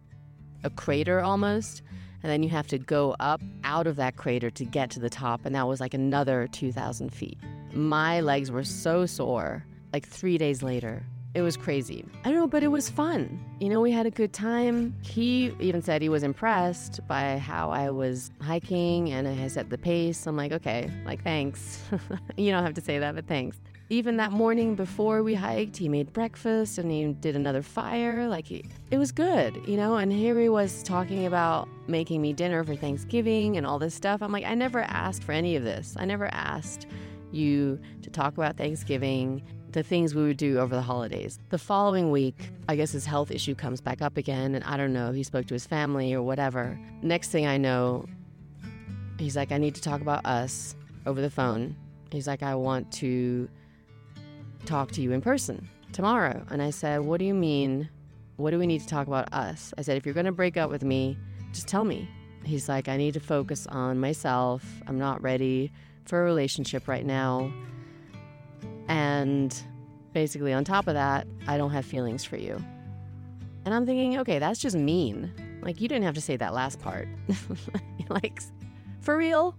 a 0.65 0.71
crater 0.71 1.21
almost. 1.21 1.83
And 2.23 2.31
then 2.31 2.43
you 2.43 2.49
have 2.49 2.67
to 2.69 2.79
go 2.79 3.15
up 3.21 3.41
out 3.65 3.87
of 3.87 3.97
that 3.97 4.17
crater 4.17 4.51
to 4.51 4.65
get 4.65 4.91
to 4.91 5.01
the 5.01 5.11
top. 5.11 5.45
And 5.45 5.55
that 5.55 5.69
was 5.69 5.81
like 5.81 5.95
another 5.95 6.49
2,000 6.53 7.13
feet. 7.13 7.39
My 7.73 8.21
legs 8.21 8.51
were 8.51 8.65
so 8.65 9.07
sore, 9.07 9.65
like 9.93 10.07
three 10.07 10.39
days 10.39 10.63
later. 10.63 11.05
It 11.35 11.43
was 11.43 11.57
crazy. 11.57 12.05
I 12.25 12.31
don't 12.31 12.39
know, 12.39 12.47
but 12.47 12.63
it 12.63 12.69
was 12.69 12.89
fun. 12.89 13.39
You 13.61 13.69
know, 13.69 13.81
we 13.81 13.93
had 13.93 14.07
a 14.07 14.11
good 14.11 14.33
time. 14.33 14.97
He 15.03 15.55
even 15.61 15.83
said 15.83 16.01
he 16.01 16.09
was 16.09 16.23
impressed 16.23 17.07
by 17.07 17.39
how 17.39 17.71
I 17.71 17.91
was 17.91 18.31
hiking 18.41 19.13
and 19.13 19.29
I 19.29 19.47
set 19.49 19.69
the 19.71 19.79
pace. 19.79 20.27
I'm 20.27 20.37
like, 20.37 20.53
okay, 20.53 20.91
like, 21.05 21.23
thanks. 21.23 21.83
you 22.37 22.51
don't 22.51 22.65
have 22.65 22.75
to 22.75 22.81
say 22.81 22.99
that, 22.99 23.15
but 23.15 23.27
thanks. 23.27 23.61
Even 23.91 24.19
that 24.19 24.33
morning 24.33 24.75
before 24.75 25.23
we 25.23 25.35
hiked, 25.35 25.79
he 25.79 25.89
made 25.89 26.13
breakfast 26.13 26.77
and 26.77 26.91
he 26.91 27.15
did 27.15 27.35
another 27.35 27.63
fire. 27.63 28.29
Like, 28.29 28.47
he, 28.47 28.65
it 28.91 28.99
was 28.99 29.13
good, 29.13 29.63
you 29.67 29.79
know? 29.79 29.97
And 29.97 30.13
here 30.13 30.39
he 30.39 30.51
was 30.51 30.83
talking 30.83 31.25
about 31.25 31.69
making 31.87 32.21
me 32.21 32.35
dinner 32.35 32.63
for 32.65 32.77
Thanksgiving 32.77 33.57
and 33.57 33.67
all 33.67 33.79
this 33.79 33.95
stuff. 33.95 34.23
I'm 34.23 34.31
like, 34.31 34.45
I 34.45 34.55
never 34.55 34.81
asked 34.81 35.25
for 35.25 35.33
any 35.33 35.57
of 35.57 35.63
this. 35.63 35.95
I 35.99 36.05
never 36.05 36.27
asked 36.35 36.87
you 37.33 37.81
to 38.03 38.11
talk 38.11 38.35
about 38.35 38.59
Thanksgiving, 38.59 39.43
the 39.73 39.83
things 39.83 40.15
we 40.15 40.23
would 40.23 40.37
do 40.37 40.59
over 40.59 40.75
the 40.75 40.83
holidays. 40.83 41.39
The 41.49 41.59
following 41.59 42.11
week, 42.11 42.51
I 42.69 42.77
guess 42.77 42.93
his 42.93 43.07
health 43.07 43.31
issue 43.31 43.55
comes 43.55 43.81
back 43.81 44.03
up 44.03 44.19
again, 44.19 44.55
and 44.55 44.65
I 44.65 44.77
don't 44.77 44.93
know, 44.93 45.13
he 45.13 45.23
spoke 45.23 45.47
to 45.47 45.55
his 45.55 45.67
family 45.67 46.13
or 46.13 46.23
whatever. 46.23 46.79
Next 47.01 47.31
thing 47.31 47.47
I 47.47 47.57
know, 47.57 48.05
he's 49.19 49.35
like, 49.35 49.51
I 49.51 49.57
need 49.57 49.75
to 49.77 49.81
talk 49.81 50.03
about 50.03 50.27
us 50.27 50.77
over 51.07 51.23
the 51.23 51.31
phone. 51.31 51.75
He's 52.11 52.27
like, 52.27 52.43
I 52.43 52.55
want 52.55 52.93
to 52.93 53.49
talk 54.65 54.91
to 54.93 55.01
you 55.01 55.13
in 55.13 55.21
person 55.21 55.69
tomorrow. 55.93 56.45
And 56.51 56.63
I 56.63 56.71
said, 56.71 57.01
What 57.01 57.19
do 57.19 57.25
you 57.25 57.35
mean? 57.35 57.89
What 58.37 58.51
do 58.51 58.59
we 58.59 58.67
need 58.67 58.81
to 58.81 58.87
talk 58.87 59.07
about 59.07 59.33
us? 59.33 59.73
I 59.77 59.83
said, 59.83 59.97
If 59.97 60.05
you're 60.05 60.15
going 60.15 60.27
to 60.27 60.33
break 60.33 60.57
up 60.57 60.71
with 60.71 60.85
me, 60.85 61.17
just 61.53 61.69
tell 61.69 61.85
me. 61.85 62.09
He's 62.45 62.69
like, 62.69 62.89
I 62.89 62.97
need 62.97 63.15
to 63.15 63.21
focus 63.21 63.67
on 63.67 63.99
myself. 63.99 64.65
I'm 64.87 64.99
not 64.99 65.21
ready 65.23 65.73
for 66.05 66.23
a 66.23 66.25
relationship 66.25 66.89
right 66.89 67.05
now. 67.05 67.53
And 68.89 69.55
basically, 70.13 70.53
on 70.53 70.65
top 70.65 70.87
of 70.87 70.95
that, 70.95 71.27
I 71.47 71.59
don't 71.59 71.71
have 71.71 71.85
feelings 71.85 72.25
for 72.25 72.37
you. 72.37 72.63
And 73.65 73.75
I'm 73.75 73.85
thinking, 73.85 74.19
okay, 74.21 74.39
that's 74.39 74.61
just 74.61 74.77
mean. 74.77 75.33
Like, 75.61 75.81
you 75.81 75.89
didn't 75.89 76.05
have 76.05 76.15
to 76.15 76.21
say 76.21 76.37
that 76.37 76.55
last 76.55 76.81
part. 76.81 77.09
like, 78.09 78.41
for 79.01 79.17
real? 79.17 79.55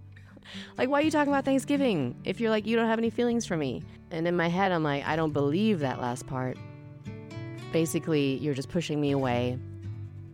Like, 0.76 0.88
why 0.88 1.00
are 1.00 1.04
you 1.04 1.10
talking 1.10 1.32
about 1.32 1.44
Thanksgiving 1.44 2.16
if 2.24 2.40
you're 2.40 2.50
like, 2.50 2.66
you 2.66 2.76
don't 2.76 2.88
have 2.88 2.98
any 2.98 3.10
feelings 3.10 3.46
for 3.46 3.56
me? 3.56 3.82
And 4.10 4.26
in 4.26 4.36
my 4.36 4.48
head, 4.48 4.72
I'm 4.72 4.82
like, 4.82 5.06
I 5.06 5.16
don't 5.16 5.32
believe 5.32 5.80
that 5.80 6.00
last 6.00 6.26
part. 6.26 6.58
Basically, 7.72 8.36
you're 8.38 8.54
just 8.54 8.68
pushing 8.68 9.00
me 9.00 9.12
away. 9.12 9.58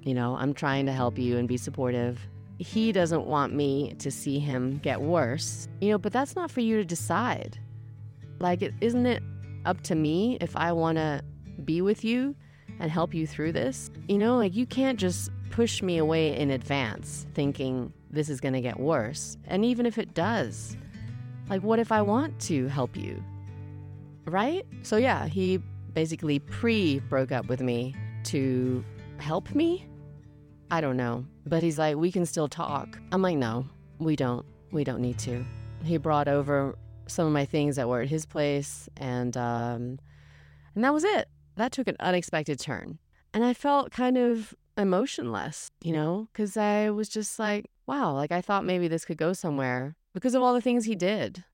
You 0.03 0.15
know, 0.15 0.37
I'm 0.37 0.55
trying 0.55 0.87
to 0.87 0.93
help 0.93 1.19
you 1.19 1.37
and 1.37 1.47
be 1.49 1.57
supportive. 1.57 2.19
he 2.59 2.91
doesn't 2.91 3.27
want 3.27 3.53
me 3.53 3.95
to 3.99 4.11
see 4.11 4.39
him 4.39 4.79
get 4.79 5.01
worse. 5.01 5.69
You 5.81 5.91
know, 5.91 5.99
but 5.99 6.13
that's 6.13 6.35
not 6.35 6.51
for 6.51 6.61
you 6.61 6.77
to 6.79 6.85
decide. 6.85 7.59
Like, 8.39 8.63
is 8.63 8.73
isn't 8.81 9.07
it 9.07 9.23
up 9.67 9.83
to 9.83 9.95
me 9.95 10.39
if 10.41 10.57
I 10.57 10.73
want 10.73 10.97
to 10.97 11.23
be 11.65 11.83
with 11.83 12.05
you 12.05 12.35
and 12.79 12.91
help 12.91 13.13
you 13.13 13.27
through 13.27 13.53
this? 13.53 13.91
You 14.09 14.17
know, 14.17 14.37
like 14.37 14.55
you 14.55 14.65
can't 14.65 14.99
just 14.99 15.31
push 15.51 15.83
me 15.83 15.99
away 15.99 16.37
in 16.37 16.51
advance 16.51 17.27
thinking 17.35 17.93
this 18.11 18.29
is 18.29 18.41
going 18.41 18.55
to 18.55 18.61
get 18.61 18.79
worse. 18.79 19.37
And 19.47 19.65
even 19.65 19.87
if 19.87 19.99
it 19.99 20.15
does, 20.15 20.77
like, 21.49 21.63
what 21.63 21.79
if 21.79 21.93
I 21.93 22.03
want 22.03 22.39
to 22.43 22.69
help 22.69 22.97
you? 22.97 23.23
Right? 24.27 24.67
So, 24.83 24.97
yeah, 24.97 25.27
he 25.27 25.61
basically 25.93 26.39
pre 26.39 26.99
broke 27.01 27.33
up 27.33 27.49
with 27.49 27.61
me 27.61 27.95
to 28.25 28.85
help 29.19 29.55
me. 29.55 29.89
I 30.71 30.81
don't 30.81 30.97
know. 30.97 31.25
But 31.47 31.63
he's 31.63 31.79
like, 31.79 31.97
we 31.97 32.11
can 32.13 32.27
still 32.27 32.49
talk. 32.49 32.99
I'm 33.13 33.23
like, 33.23 33.37
no, 33.37 33.67
we 33.99 34.17
don't. 34.17 34.45
We 34.73 34.85
don't 34.85 35.01
need 35.01 35.19
to. 35.21 35.45
He 35.85 35.97
brought 35.97 36.29
over 36.29 36.77
some 37.07 37.27
of 37.27 37.33
my 37.33 37.45
things 37.45 37.77
that 37.77 37.89
were 37.89 38.01
at 38.01 38.09
his 38.09 38.27
place, 38.27 38.89
and 38.97 39.37
um, 39.37 39.99
and 40.75 40.85
that 40.85 40.93
was 40.93 41.05
it. 41.05 41.29
That 41.57 41.73
took 41.73 41.89
an 41.89 41.97
unexpected 42.01 42.59
turn, 42.59 42.99
and 43.33 43.45
I 43.45 43.55
felt 43.55 43.91
kind 43.91 44.19
of 44.19 44.55
emotionless, 44.77 45.71
you 45.83 45.93
know, 45.93 46.29
because 46.33 46.57
I 46.57 46.91
was 46.91 47.09
just 47.09 47.39
like, 47.39 47.71
wow, 47.87 48.13
like 48.13 48.33
I 48.33 48.41
thought 48.41 48.65
maybe 48.65 48.89
this 48.89 49.05
could 49.05 49.17
go 49.17 49.33
somewhere 49.33 49.97
because 50.13 50.35
of 50.35 50.43
all 50.43 50.55
the 50.55 50.61
things 50.61 50.85
he 50.85 50.95
did. 50.95 51.45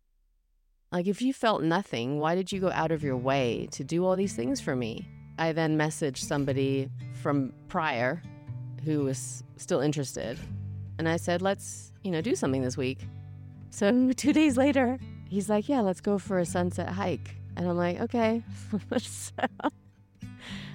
Like, 0.92 1.06
if 1.06 1.22
you 1.22 1.32
felt 1.32 1.62
nothing, 1.62 2.18
why 2.18 2.34
did 2.34 2.52
you 2.52 2.60
go 2.60 2.70
out 2.70 2.92
of 2.92 3.02
your 3.02 3.16
way 3.16 3.66
to 3.72 3.82
do 3.82 4.04
all 4.04 4.14
these 4.14 4.34
things 4.34 4.60
for 4.60 4.76
me? 4.76 5.08
I 5.38 5.52
then 5.52 5.78
messaged 5.78 6.18
somebody 6.18 6.90
from 7.22 7.54
prior 7.68 8.22
who 8.84 9.04
was 9.04 9.42
still 9.56 9.80
interested. 9.80 10.38
And 10.98 11.08
I 11.08 11.16
said, 11.16 11.40
let's, 11.40 11.92
you 12.02 12.10
know, 12.10 12.20
do 12.20 12.36
something 12.36 12.62
this 12.62 12.76
week. 12.76 12.98
So 13.70 14.12
two 14.16 14.34
days 14.34 14.58
later, 14.58 14.98
he's 15.30 15.48
like, 15.48 15.66
yeah, 15.66 15.80
let's 15.80 16.02
go 16.02 16.18
for 16.18 16.38
a 16.38 16.44
sunset 16.44 16.90
hike. 16.90 17.36
And 17.56 17.66
I'm 17.66 17.76
like, 17.76 17.98
okay. 18.00 18.42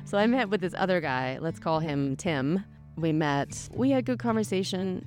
so, 0.05 0.17
I 0.17 0.25
met 0.25 0.49
with 0.49 0.61
this 0.61 0.73
other 0.75 0.99
guy. 0.99 1.37
Let's 1.39 1.59
call 1.59 1.79
him 1.79 2.15
Tim. 2.15 2.63
We 2.97 3.11
met. 3.11 3.69
We 3.71 3.91
had 3.91 4.05
good 4.05 4.19
conversation. 4.19 5.05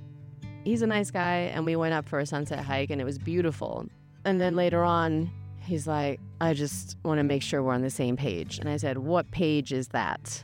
He's 0.64 0.82
a 0.82 0.86
nice 0.86 1.10
guy. 1.10 1.50
And 1.52 1.64
we 1.66 1.74
went 1.74 1.94
up 1.94 2.08
for 2.08 2.20
a 2.20 2.26
sunset 2.26 2.60
hike 2.60 2.90
and 2.90 3.00
it 3.00 3.04
was 3.04 3.18
beautiful. 3.18 3.88
And 4.24 4.40
then 4.40 4.56
later 4.56 4.83
on, 4.85 5.30
he's 5.61 5.87
like, 5.87 6.20
I 6.40 6.54
just 6.54 6.96
want 7.04 7.18
to 7.18 7.24
make 7.24 7.42
sure 7.42 7.62
we're 7.62 7.72
on 7.72 7.83
the 7.83 7.90
same 7.90 8.16
page. 8.16 8.59
And 8.59 8.68
I 8.68 8.76
said, 8.76 8.98
What 8.98 9.30
page 9.30 9.72
is 9.72 9.88
that? 9.88 10.42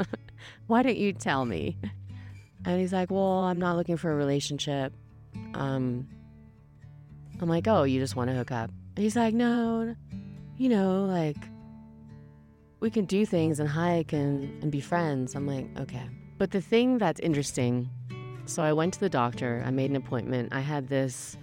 Why 0.66 0.82
don't 0.82 0.96
you 0.96 1.12
tell 1.12 1.44
me? 1.44 1.76
And 2.64 2.80
he's 2.80 2.92
like, 2.92 3.10
Well, 3.10 3.40
I'm 3.40 3.58
not 3.58 3.76
looking 3.76 3.96
for 3.96 4.12
a 4.12 4.14
relationship. 4.14 4.94
Um, 5.54 6.08
I'm 7.40 7.48
like, 7.48 7.66
Oh, 7.66 7.82
you 7.84 8.00
just 8.00 8.16
want 8.16 8.30
to 8.30 8.36
hook 8.36 8.52
up? 8.52 8.70
He's 8.96 9.16
like, 9.16 9.34
No, 9.34 9.94
you 10.56 10.68
know, 10.68 11.04
like, 11.04 11.36
we 12.80 12.90
can 12.90 13.04
do 13.04 13.24
things 13.24 13.60
and 13.60 13.68
hike 13.68 14.12
and, 14.12 14.62
and 14.62 14.72
be 14.72 14.80
friends. 14.80 15.34
I'm 15.34 15.46
like, 15.46 15.66
Okay. 15.78 16.08
But 16.38 16.50
the 16.50 16.60
thing 16.60 16.98
that's 16.98 17.20
interesting 17.20 17.88
so 18.44 18.62
I 18.62 18.72
went 18.72 18.94
to 18.94 19.00
the 19.00 19.08
doctor, 19.08 19.62
I 19.64 19.70
made 19.70 19.90
an 19.90 19.96
appointment. 19.96 20.52
I 20.52 20.60
had 20.60 20.88
this 20.88 21.36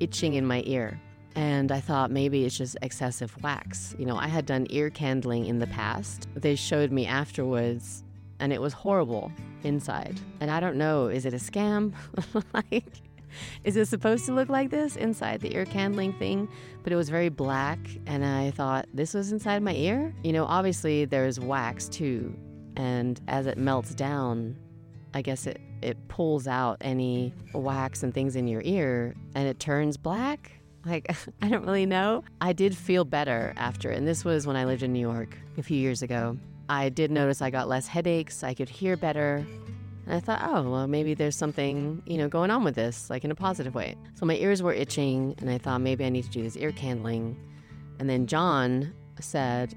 itching 0.00 0.34
in 0.34 0.46
my 0.46 0.62
ear. 0.66 1.00
And 1.38 1.70
I 1.70 1.78
thought 1.78 2.10
maybe 2.10 2.44
it's 2.44 2.58
just 2.58 2.76
excessive 2.82 3.32
wax. 3.44 3.94
You 3.96 4.06
know, 4.06 4.16
I 4.16 4.26
had 4.26 4.44
done 4.44 4.66
ear 4.70 4.90
candling 4.90 5.46
in 5.46 5.60
the 5.60 5.68
past. 5.68 6.26
They 6.34 6.56
showed 6.56 6.90
me 6.90 7.06
afterwards, 7.06 8.02
and 8.40 8.52
it 8.52 8.60
was 8.60 8.72
horrible 8.72 9.30
inside. 9.62 10.18
And 10.40 10.50
I 10.50 10.58
don't 10.58 10.74
know, 10.74 11.06
is 11.06 11.26
it 11.26 11.34
a 11.34 11.36
scam? 11.36 11.92
like, 12.54 12.90
is 13.62 13.76
it 13.76 13.86
supposed 13.86 14.26
to 14.26 14.32
look 14.32 14.48
like 14.48 14.70
this 14.70 14.96
inside 14.96 15.40
the 15.40 15.54
ear 15.54 15.64
candling 15.64 16.12
thing? 16.14 16.48
But 16.82 16.92
it 16.92 16.96
was 16.96 17.08
very 17.08 17.28
black, 17.28 17.78
and 18.08 18.24
I 18.24 18.50
thought 18.50 18.88
this 18.92 19.14
was 19.14 19.30
inside 19.30 19.62
my 19.62 19.74
ear. 19.74 20.12
You 20.24 20.32
know, 20.32 20.44
obviously 20.44 21.04
there's 21.04 21.38
wax 21.38 21.88
too, 21.88 22.36
and 22.74 23.20
as 23.28 23.46
it 23.46 23.58
melts 23.58 23.94
down, 23.94 24.56
I 25.14 25.22
guess 25.22 25.46
it 25.46 25.60
it 25.82 26.08
pulls 26.08 26.48
out 26.48 26.78
any 26.80 27.32
wax 27.54 28.02
and 28.02 28.12
things 28.12 28.34
in 28.34 28.48
your 28.48 28.62
ear, 28.64 29.14
and 29.36 29.46
it 29.46 29.60
turns 29.60 29.96
black. 29.96 30.57
Like, 30.88 31.14
I 31.42 31.48
don't 31.48 31.64
really 31.64 31.86
know. 31.86 32.24
I 32.40 32.52
did 32.52 32.76
feel 32.76 33.04
better 33.04 33.52
after, 33.56 33.90
and 33.90 34.06
this 34.06 34.24
was 34.24 34.46
when 34.46 34.56
I 34.56 34.64
lived 34.64 34.82
in 34.82 34.92
New 34.92 35.00
York 35.00 35.36
a 35.56 35.62
few 35.62 35.78
years 35.78 36.02
ago. 36.02 36.36
I 36.68 36.88
did 36.88 37.10
notice 37.10 37.40
I 37.40 37.50
got 37.50 37.68
less 37.68 37.86
headaches, 37.86 38.42
I 38.42 38.54
could 38.54 38.68
hear 38.68 38.96
better. 38.96 39.46
And 40.06 40.14
I 40.14 40.20
thought, 40.20 40.40
oh, 40.42 40.70
well, 40.70 40.86
maybe 40.86 41.14
there's 41.14 41.36
something, 41.36 42.02
you 42.06 42.16
know, 42.16 42.28
going 42.28 42.50
on 42.50 42.64
with 42.64 42.74
this, 42.74 43.10
like 43.10 43.24
in 43.24 43.30
a 43.30 43.34
positive 43.34 43.74
way. 43.74 43.94
So 44.14 44.24
my 44.24 44.36
ears 44.36 44.62
were 44.62 44.72
itching, 44.72 45.34
and 45.38 45.50
I 45.50 45.58
thought 45.58 45.80
maybe 45.80 46.04
I 46.04 46.08
need 46.08 46.24
to 46.24 46.30
do 46.30 46.42
this 46.42 46.56
ear 46.56 46.72
candling. 46.72 47.36
And 47.98 48.08
then 48.08 48.26
John 48.26 48.94
said, 49.20 49.74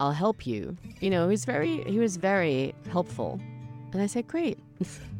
I'll 0.00 0.12
help 0.12 0.46
you. 0.46 0.76
You 1.00 1.10
know, 1.10 1.26
he 1.26 1.30
was 1.30 1.44
very, 1.44 1.84
he 1.84 1.98
was 1.98 2.16
very 2.16 2.74
helpful. 2.90 3.40
And 3.92 4.02
I 4.02 4.06
said, 4.06 4.26
great. 4.26 4.58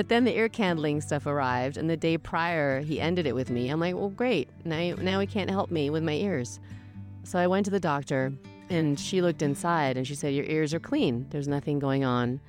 But 0.00 0.08
then 0.08 0.24
the 0.24 0.34
ear 0.34 0.48
candling 0.48 1.02
stuff 1.02 1.26
arrived, 1.26 1.76
and 1.76 1.90
the 1.90 1.94
day 1.94 2.16
prior, 2.16 2.80
he 2.80 2.98
ended 2.98 3.26
it 3.26 3.34
with 3.34 3.50
me. 3.50 3.68
I'm 3.68 3.78
like, 3.78 3.94
well, 3.94 4.08
great. 4.08 4.48
Now, 4.64 4.94
now 4.94 5.20
he 5.20 5.26
can't 5.26 5.50
help 5.50 5.70
me 5.70 5.90
with 5.90 6.02
my 6.02 6.14
ears. 6.14 6.58
So 7.24 7.38
I 7.38 7.46
went 7.46 7.66
to 7.66 7.70
the 7.70 7.80
doctor, 7.80 8.32
and 8.70 8.98
she 8.98 9.20
looked 9.20 9.42
inside 9.42 9.98
and 9.98 10.06
she 10.06 10.14
said, 10.14 10.32
Your 10.32 10.46
ears 10.46 10.72
are 10.72 10.80
clean. 10.80 11.26
There's 11.28 11.48
nothing 11.48 11.78
going 11.78 12.02
on. 12.02 12.40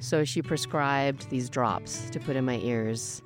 So 0.00 0.24
she 0.24 0.40
prescribed 0.40 1.28
these 1.28 1.50
drops 1.50 2.08
to 2.12 2.18
put 2.18 2.34
in 2.34 2.46
my 2.46 2.56
ears, 2.60 3.20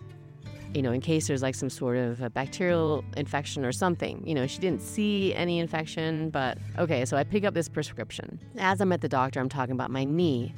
you 0.74 0.83
know, 0.83 0.90
in 0.90 1.00
case 1.00 1.28
there's 1.28 1.42
like 1.42 1.54
some 1.54 1.70
sort 1.70 1.96
of 1.96 2.20
a 2.22 2.28
bacterial 2.28 3.04
infection 3.16 3.64
or 3.64 3.70
something. 3.70 4.20
You 4.26 4.35
know, 4.35 4.48
she 4.48 4.59
didn't 4.59 4.83
see 4.83 5.33
any 5.33 5.61
infection, 5.61 6.30
but 6.30 6.59
okay, 6.76 7.04
so 7.04 7.16
I 7.16 7.22
pick 7.22 7.44
up 7.44 7.54
this 7.54 7.68
prescription. 7.68 8.40
As 8.59 8.80
I'm 8.80 8.90
at 8.90 9.00
the 9.00 9.09
doctor, 9.09 9.38
I'm 9.38 9.48
talking 9.48 9.76
about 9.76 9.92
my 9.92 10.02
knee 10.02 10.56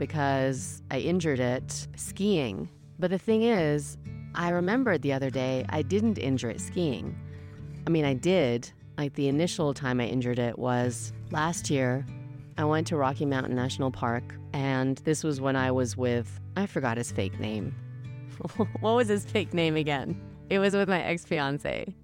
because 0.00 0.82
I 0.90 0.98
injured 0.98 1.38
it 1.40 1.86
skiing. 1.94 2.70
But 2.98 3.10
the 3.10 3.18
thing 3.18 3.42
is, 3.42 3.98
I 4.34 4.48
remembered 4.48 5.02
the 5.02 5.12
other 5.12 5.28
day 5.28 5.66
I 5.68 5.82
didn't 5.82 6.16
injure 6.16 6.48
it 6.50 6.60
skiing. 6.60 7.16
I 7.86 7.90
mean, 7.90 8.06
I 8.06 8.14
did. 8.14 8.72
Like 8.96 9.14
the 9.14 9.28
initial 9.28 9.74
time 9.74 10.00
I 10.00 10.06
injured 10.06 10.38
it 10.38 10.58
was 10.58 11.12
last 11.30 11.68
year. 11.70 12.06
I 12.56 12.64
went 12.64 12.86
to 12.88 12.96
Rocky 12.96 13.26
Mountain 13.26 13.54
National 13.54 13.90
Park, 13.90 14.34
and 14.54 14.96
this 14.98 15.22
was 15.22 15.38
when 15.38 15.54
I 15.54 15.70
was 15.70 15.96
with, 15.96 16.40
I 16.56 16.64
forgot 16.66 16.96
his 16.96 17.12
fake 17.12 17.38
name. 17.38 17.74
what 18.80 18.94
was 18.94 19.08
his 19.08 19.26
fake 19.26 19.52
name 19.52 19.76
again? 19.76 20.18
It 20.48 20.58
was 20.58 20.74
with 20.74 20.88
my 20.88 21.02
ex 21.02 21.24
fiance. 21.24 21.94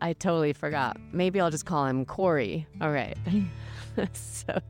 I 0.00 0.12
totally 0.12 0.52
forgot. 0.52 0.96
Maybe 1.12 1.40
I'll 1.40 1.50
just 1.50 1.66
call 1.66 1.86
him 1.86 2.04
Corey. 2.04 2.68
All 2.80 2.92
right. 2.92 3.16
so 4.12 4.60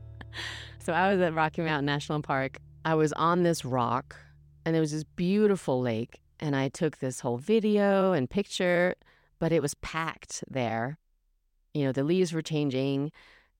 so 0.83 0.91
I 0.91 1.13
was 1.13 1.21
at 1.21 1.33
Rocky 1.33 1.61
Mountain 1.61 1.85
National 1.85 2.21
Park. 2.21 2.57
I 2.83 2.95
was 2.95 3.13
on 3.13 3.43
this 3.43 3.63
rock, 3.63 4.17
and 4.65 4.75
there 4.75 4.81
was 4.81 4.91
this 4.91 5.05
beautiful 5.05 5.79
lake. 5.79 6.19
And 6.41 6.57
I 6.57 6.67
took 6.67 6.97
this 6.97 7.21
whole 7.21 7.37
video 7.37 8.11
and 8.11 8.29
picture, 8.29 8.95
but 9.39 9.53
it 9.53 9.61
was 9.61 9.75
packed 9.75 10.43
there. 10.49 10.97
You 11.73 11.85
know, 11.85 11.93
the 11.93 12.03
leaves 12.03 12.33
were 12.33 12.41
changing, 12.41 13.13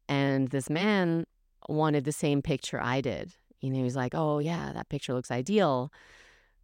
and 0.09 0.49
this 0.49 0.69
man 0.69 1.25
wanted 1.69 2.03
the 2.03 2.11
same 2.11 2.41
picture 2.41 2.81
I 2.81 2.99
did. 2.99 3.33
You 3.61 3.69
know, 3.69 3.77
he 3.77 3.83
was 3.83 3.95
like, 3.95 4.13
oh, 4.13 4.39
yeah, 4.39 4.73
that 4.73 4.89
picture 4.89 5.13
looks 5.13 5.31
ideal. 5.31 5.93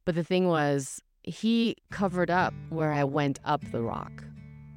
But 0.04 0.16
the 0.16 0.26
thing 0.26 0.50
was, 0.50 1.02
he 1.24 1.78
covered 1.90 2.30
up 2.30 2.54
where 2.68 2.92
I 2.92 3.06
went 3.06 3.40
up 3.46 3.64
the 3.72 3.82
rock. 3.82 4.26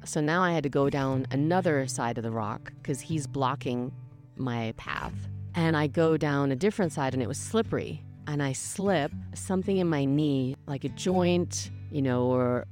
So 0.05 0.21
now 0.21 0.43
I 0.43 0.53
had 0.53 0.63
to 0.63 0.69
go 0.69 0.89
down 0.89 1.27
another 1.29 1.87
side 1.87 2.17
of 2.17 2.23
the 2.23 2.31
rock 2.31 2.71
because 2.81 3.01
he's 3.01 3.27
blocking 3.27 3.91
my 4.37 4.73
path 4.77 5.13
and 5.55 5.77
I 5.77 5.87
go 5.87 6.17
down 6.17 6.51
a 6.51 6.55
different 6.55 6.93
side 6.93 7.13
and 7.13 7.21
it 7.21 7.27
was 7.27 7.37
slippery. 7.37 8.03
And 8.25 8.41
I 8.41 8.53
slip 8.53 9.11
something 9.35 9.77
in 9.77 9.87
my 9.87 10.05
knee, 10.05 10.55
like 10.65 10.85
a 10.85 10.89
joint, 10.89 11.71
you 11.91 12.01
know, 12.01 12.25
or 12.27 12.65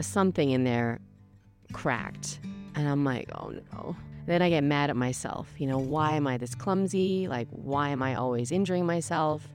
something 0.00 0.50
in 0.50 0.64
there 0.64 1.00
cracked. 1.72 2.40
And 2.74 2.88
I'm 2.88 3.04
like, 3.04 3.30
oh 3.34 3.54
no. 3.72 3.96
Then 4.26 4.42
I 4.42 4.50
get 4.50 4.62
mad 4.62 4.90
at 4.90 4.96
myself. 4.96 5.48
You 5.56 5.66
know, 5.66 5.78
why 5.78 6.12
am 6.12 6.26
I 6.26 6.36
this 6.36 6.54
clumsy? 6.54 7.26
Like, 7.26 7.48
why 7.50 7.88
am 7.88 8.02
I 8.02 8.14
always 8.14 8.52
injuring 8.52 8.84
myself? 8.84 9.48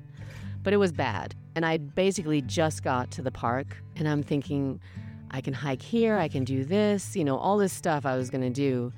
But 0.63 0.73
it 0.73 0.77
was 0.77 0.91
bad. 0.91 1.35
And 1.55 1.65
I 1.65 1.77
basically 1.77 2.41
just 2.41 2.83
got 2.83 3.11
to 3.11 3.21
the 3.21 3.31
park 3.31 3.77
and 3.95 4.07
I'm 4.07 4.23
thinking, 4.23 4.81
I 5.29 5.41
can 5.41 5.53
hike 5.53 5.81
here, 5.81 6.17
I 6.17 6.27
can 6.27 6.43
do 6.43 6.63
this, 6.63 7.15
you 7.15 7.23
know, 7.23 7.37
all 7.37 7.57
this 7.57 7.73
stuff 7.73 8.05
I 8.05 8.15
was 8.15 8.29
gonna 8.31 8.49
do 8.49 8.91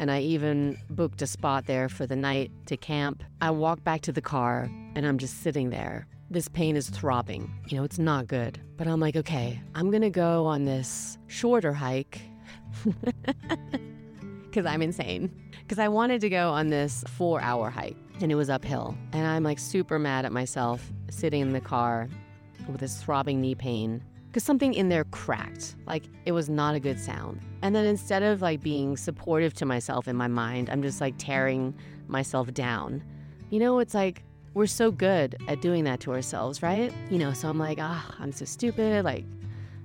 and 0.00 0.10
I 0.10 0.20
even 0.20 0.78
booked 0.88 1.20
a 1.20 1.26
spot 1.26 1.66
there 1.66 1.90
for 1.90 2.06
the 2.06 2.16
night 2.16 2.50
to 2.66 2.76
camp. 2.78 3.22
I 3.42 3.50
walk 3.50 3.84
back 3.84 4.00
to 4.02 4.12
the 4.12 4.22
car 4.22 4.70
and 4.96 5.06
I'm 5.06 5.18
just 5.18 5.42
sitting 5.42 5.68
there. 5.68 6.06
This 6.30 6.48
pain 6.48 6.74
is 6.74 6.88
throbbing. 6.88 7.52
You 7.68 7.76
know, 7.76 7.84
it's 7.84 7.98
not 7.98 8.26
good. 8.26 8.58
But 8.78 8.88
I'm 8.88 8.98
like, 8.98 9.14
okay, 9.14 9.60
I'm 9.74 9.90
gonna 9.90 10.10
go 10.10 10.46
on 10.46 10.64
this 10.64 11.18
shorter 11.26 11.74
hike 11.74 12.22
because 14.44 14.64
I'm 14.64 14.80
insane. 14.80 15.30
Because 15.60 15.78
I 15.78 15.88
wanted 15.88 16.22
to 16.22 16.30
go 16.30 16.48
on 16.48 16.68
this 16.68 17.04
four 17.06 17.42
hour 17.42 17.68
hike 17.68 17.96
and 18.22 18.32
it 18.32 18.36
was 18.36 18.48
uphill. 18.48 18.96
And 19.12 19.26
I'm 19.26 19.42
like 19.42 19.58
super 19.58 19.98
mad 19.98 20.24
at 20.24 20.32
myself 20.32 20.90
sitting 21.10 21.42
in 21.42 21.52
the 21.52 21.60
car 21.60 22.08
with 22.68 22.80
this 22.80 23.02
throbbing 23.02 23.42
knee 23.42 23.54
pain 23.54 24.02
because 24.30 24.44
something 24.44 24.74
in 24.74 24.88
there 24.88 25.04
cracked. 25.04 25.74
Like 25.86 26.04
it 26.24 26.32
was 26.32 26.48
not 26.48 26.76
a 26.76 26.80
good 26.80 27.00
sound. 27.00 27.40
And 27.62 27.74
then 27.74 27.84
instead 27.84 28.22
of 28.22 28.40
like 28.40 28.60
being 28.60 28.96
supportive 28.96 29.54
to 29.54 29.66
myself 29.66 30.06
in 30.06 30.14
my 30.14 30.28
mind, 30.28 30.70
I'm 30.70 30.82
just 30.82 31.00
like 31.00 31.14
tearing 31.18 31.74
myself 32.06 32.54
down. 32.54 33.02
You 33.50 33.58
know, 33.58 33.80
it's 33.80 33.92
like 33.92 34.22
we're 34.54 34.66
so 34.66 34.92
good 34.92 35.36
at 35.48 35.60
doing 35.60 35.82
that 35.84 35.98
to 36.00 36.12
ourselves, 36.12 36.62
right? 36.62 36.92
You 37.10 37.18
know, 37.18 37.32
so 37.32 37.48
I'm 37.48 37.58
like, 37.58 37.78
ah, 37.80 38.14
I'm 38.20 38.30
so 38.30 38.44
stupid, 38.44 39.04
like, 39.04 39.24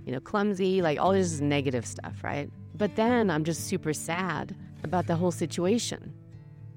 you 0.06 0.12
know, 0.12 0.20
clumsy, 0.20 0.82
like 0.82 1.00
all 1.00 1.12
this 1.12 1.40
negative 1.40 1.86
stuff, 1.86 2.24
right? 2.24 2.50
But 2.76 2.96
then 2.96 3.32
I'm 3.32 3.44
just 3.44 3.66
super 3.66 3.94
sad 3.94 4.56
about 4.84 5.08
the 5.08 5.16
whole 5.16 5.32
situation. 5.32 6.14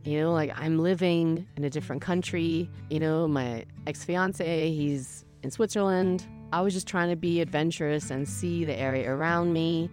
You 0.05 0.21
know, 0.21 0.33
like 0.33 0.53
I'm 0.59 0.79
living 0.79 1.47
in 1.57 1.64
a 1.64 1.71
different 1.71 2.01
country. 2.01 2.71
You 2.89 3.01
know, 3.01 3.29
my 3.29 3.66
ex 3.87 4.05
fiance, 4.05 4.71
he's 4.71 5.27
in 5.43 5.51
Switzerland. 5.51 6.27
I 6.53 6.61
was 6.62 6.72
just 6.72 6.86
trying 6.86 7.11
to 7.11 7.16
be 7.16 7.40
adventurous 7.40 8.11
and 8.11 8.28
see 8.28 8.64
the 8.64 8.78
area 8.78 9.11
around 9.12 9.53
me, 9.53 9.90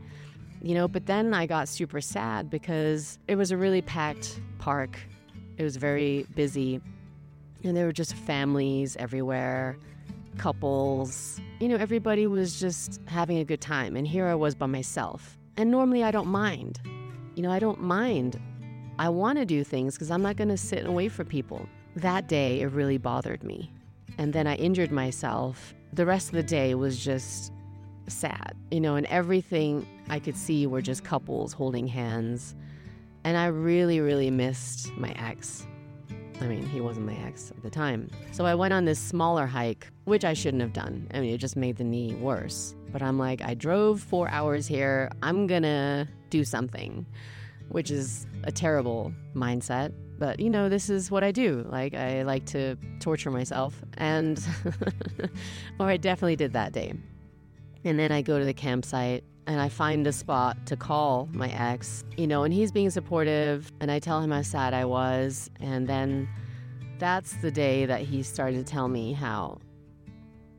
you 0.62 0.74
know. 0.74 0.88
But 0.88 1.06
then 1.06 1.34
I 1.34 1.46
got 1.46 1.68
super 1.68 2.02
sad 2.02 2.50
because 2.50 3.20
it 3.28 3.36
was 3.36 3.52
a 3.52 3.58
really 3.58 3.82
packed 3.82 4.40
park. 4.58 4.98
It 5.58 5.64
was 5.64 5.78
very 5.78 6.26
busy, 6.36 6.82
and 7.64 7.76
there 7.76 7.86
were 7.86 7.94
just 7.94 8.14
families 8.14 8.96
everywhere, 8.98 9.78
couples. 10.38 11.40
You 11.60 11.68
know, 11.68 11.76
everybody 11.76 12.28
was 12.28 12.60
just 12.60 13.02
having 13.08 13.38
a 13.40 13.46
good 13.46 13.62
time. 13.62 13.96
And 13.96 14.08
here 14.08 14.28
I 14.28 14.36
was 14.36 14.56
by 14.56 14.66
myself. 14.66 15.38
And 15.58 15.72
normally 15.72 16.04
I 16.04 16.12
don't 16.12 16.28
mind. 16.28 16.80
You 17.36 17.44
know, 17.44 17.52
I 17.52 17.60
don't 17.60 17.82
mind. 17.82 18.40
I 18.98 19.10
want 19.10 19.40
to 19.40 19.46
do 19.46 19.64
things 19.64 19.96
because 19.96 20.12
I'm 20.12 20.22
not 20.22 20.38
going 20.38 20.50
to 20.50 20.58
sit 20.58 20.80
and 20.80 20.96
wait 20.96 21.12
for 21.12 21.26
people. 21.26 21.68
That 21.98 22.28
day, 22.28 22.62
it 22.62 22.68
really 22.68 22.98
bothered 22.98 23.44
me. 23.44 23.72
And 24.18 24.32
then 24.32 24.48
I 24.48 24.56
injured 24.56 24.92
myself 24.92 25.74
the 25.96 26.06
rest 26.06 26.28
of 26.28 26.34
the 26.34 26.44
day 26.44 26.76
was 26.76 27.04
just 27.04 27.54
sad, 28.08 28.54
you 28.70 28.82
know, 28.82 28.96
and 28.96 29.06
everything 29.08 29.88
I 30.10 30.20
could 30.20 30.36
see 30.36 30.68
were 30.68 30.82
just 30.82 31.04
couples 31.04 31.54
holding 31.54 31.88
hands. 31.88 32.54
And 33.24 33.38
I 33.38 33.48
really, 33.48 34.02
really 34.02 34.30
missed 34.30 34.92
my 34.98 35.12
ex. 35.12 35.66
I 36.42 36.48
mean, 36.48 36.66
he 36.68 36.82
wasn't 36.82 37.06
my 37.06 37.16
ex 37.26 37.50
at 37.50 37.64
the 37.64 37.70
time. 37.70 38.10
So 38.34 38.46
I 38.46 38.56
went 38.56 38.74
on 38.74 38.84
this 38.84 39.00
smaller 39.00 39.48
hike, 39.48 39.90
which 40.04 40.26
I 40.26 40.34
shouldn't 40.34 40.62
have 40.62 40.74
done. 40.74 41.08
I 41.14 41.22
mean, 41.22 41.34
it 41.34 41.38
just 41.38 41.56
made 41.56 41.78
the 41.78 41.86
knee 41.86 42.14
worse. 42.16 42.76
But 42.92 43.02
I'm 43.02 43.18
like, 43.18 43.42
I 43.42 43.54
drove 43.54 44.02
four 44.02 44.30
hours 44.30 44.68
here. 44.68 45.10
I'm 45.24 45.48
gonna 45.48 46.10
do 46.30 46.44
something, 46.44 47.06
which 47.70 47.90
is 47.90 48.28
a 48.44 48.52
terrible 48.52 49.14
mindset. 49.34 49.94
But 50.18 50.40
you 50.40 50.50
know, 50.50 50.70
this 50.70 50.90
is 50.90 51.12
what 51.12 51.24
I 51.24 51.32
do. 51.32 51.66
Like, 51.70 51.94
I 51.94 52.24
like 52.24 52.46
to 52.48 52.78
torture 53.00 53.32
myself. 53.32 53.84
And, 53.98 54.44
or 55.80 55.88
I 55.88 55.98
definitely 55.98 56.36
did 56.36 56.54
that 56.54 56.72
day. 56.72 56.94
And 57.84 58.00
then 58.00 58.12
I 58.12 58.22
go 58.22 58.40
to 58.40 58.46
the 58.46 58.54
campsite 58.54 59.24
and 59.48 59.62
I 59.62 59.70
find 59.70 60.08
a 60.08 60.12
spot 60.12 60.66
to 60.68 60.76
call 60.76 61.30
my 61.32 61.50
ex, 61.50 62.04
you 62.18 62.26
know, 62.28 62.44
and 62.44 62.54
he's 62.54 62.72
being 62.72 62.90
supportive. 62.90 63.72
And 63.80 63.92
I 63.92 64.00
tell 64.00 64.22
him 64.22 64.32
how 64.32 64.42
sad 64.42 64.74
I 64.74 64.86
was. 64.86 65.50
And 65.60 65.88
then 65.88 66.28
that's 66.98 67.34
the 67.38 67.52
day 67.52 67.86
that 67.86 68.02
he 68.02 68.24
started 68.24 68.66
to 68.66 68.72
tell 68.72 68.88
me 68.88 69.14
how 69.14 69.60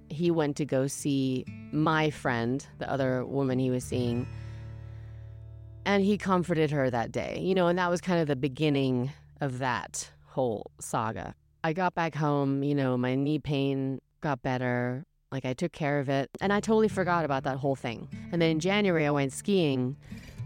he 0.08 0.30
went 0.30 0.56
to 0.56 0.64
go 0.64 0.86
see 0.86 1.44
my 1.72 2.10
friend, 2.10 2.64
the 2.78 2.90
other 2.90 3.24
woman 3.24 3.58
he 3.58 3.70
was 3.70 3.84
seeing. 3.84 4.28
And 5.84 6.04
he 6.04 6.18
comforted 6.18 6.70
her 6.70 6.90
that 6.90 7.12
day, 7.12 7.40
you 7.40 7.54
know, 7.54 7.68
and 7.68 7.78
that 7.78 7.90
was 7.90 8.00
kind 8.00 8.20
of 8.20 8.26
the 8.26 8.36
beginning 8.36 9.12
of 9.40 9.58
that 9.58 10.10
whole 10.26 10.70
saga. 10.80 11.34
I 11.64 11.72
got 11.72 11.94
back 11.94 12.14
home, 12.14 12.62
you 12.62 12.74
know, 12.74 12.96
my 12.96 13.14
knee 13.14 13.38
pain 13.38 14.00
got 14.20 14.42
better. 14.42 15.04
Like 15.32 15.44
I 15.44 15.54
took 15.54 15.72
care 15.72 15.98
of 15.98 16.08
it 16.08 16.30
and 16.40 16.52
I 16.52 16.60
totally 16.60 16.88
forgot 16.88 17.24
about 17.24 17.44
that 17.44 17.56
whole 17.56 17.74
thing. 17.74 18.08
And 18.32 18.40
then 18.40 18.50
in 18.50 18.60
January, 18.60 19.06
I 19.06 19.10
went 19.10 19.32
skiing 19.32 19.96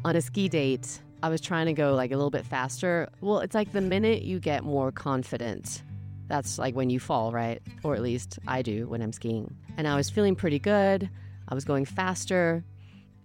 on 0.04 0.16
a 0.16 0.20
ski 0.20 0.48
date. 0.48 1.00
I 1.22 1.28
was 1.28 1.40
trying 1.40 1.66
to 1.66 1.74
go 1.74 1.94
like 1.94 2.12
a 2.12 2.16
little 2.16 2.30
bit 2.30 2.46
faster. 2.46 3.08
Well, 3.20 3.40
it's 3.40 3.54
like 3.54 3.72
the 3.72 3.82
minute 3.82 4.22
you 4.22 4.40
get 4.40 4.64
more 4.64 4.90
confident, 4.90 5.82
that's 6.28 6.58
like 6.58 6.74
when 6.74 6.88
you 6.88 6.98
fall, 6.98 7.32
right? 7.32 7.60
Or 7.82 7.94
at 7.94 8.00
least 8.00 8.38
I 8.46 8.62
do 8.62 8.86
when 8.88 9.02
I'm 9.02 9.12
skiing. 9.12 9.54
And 9.76 9.86
I 9.86 9.96
was 9.96 10.08
feeling 10.08 10.34
pretty 10.34 10.58
good. 10.58 11.10
I 11.48 11.54
was 11.54 11.64
going 11.64 11.84
faster. 11.84 12.64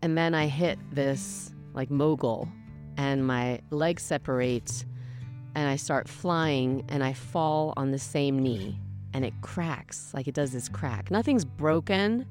And 0.02 0.18
then 0.18 0.36
I 0.36 0.48
hit 0.48 0.78
this 0.92 1.54
like 1.74 1.90
mogul 1.90 2.50
and 2.98 3.26
my 3.26 3.62
legs 3.70 4.04
separate 4.04 4.86
and 5.56 5.68
I 5.68 5.78
start 5.78 6.08
flying 6.08 6.84
and 6.90 7.04
I 7.04 7.14
fall 7.14 7.74
on 7.78 7.92
the 7.92 8.00
same 8.00 8.40
knee 8.40 8.78
and 9.14 9.24
it 9.24 9.34
cracks, 9.42 10.12
like 10.14 10.28
it 10.28 10.36
does 10.36 10.52
this 10.52 10.68
crack. 10.68 11.10
Nothing's 11.10 11.46
broken, 11.46 12.26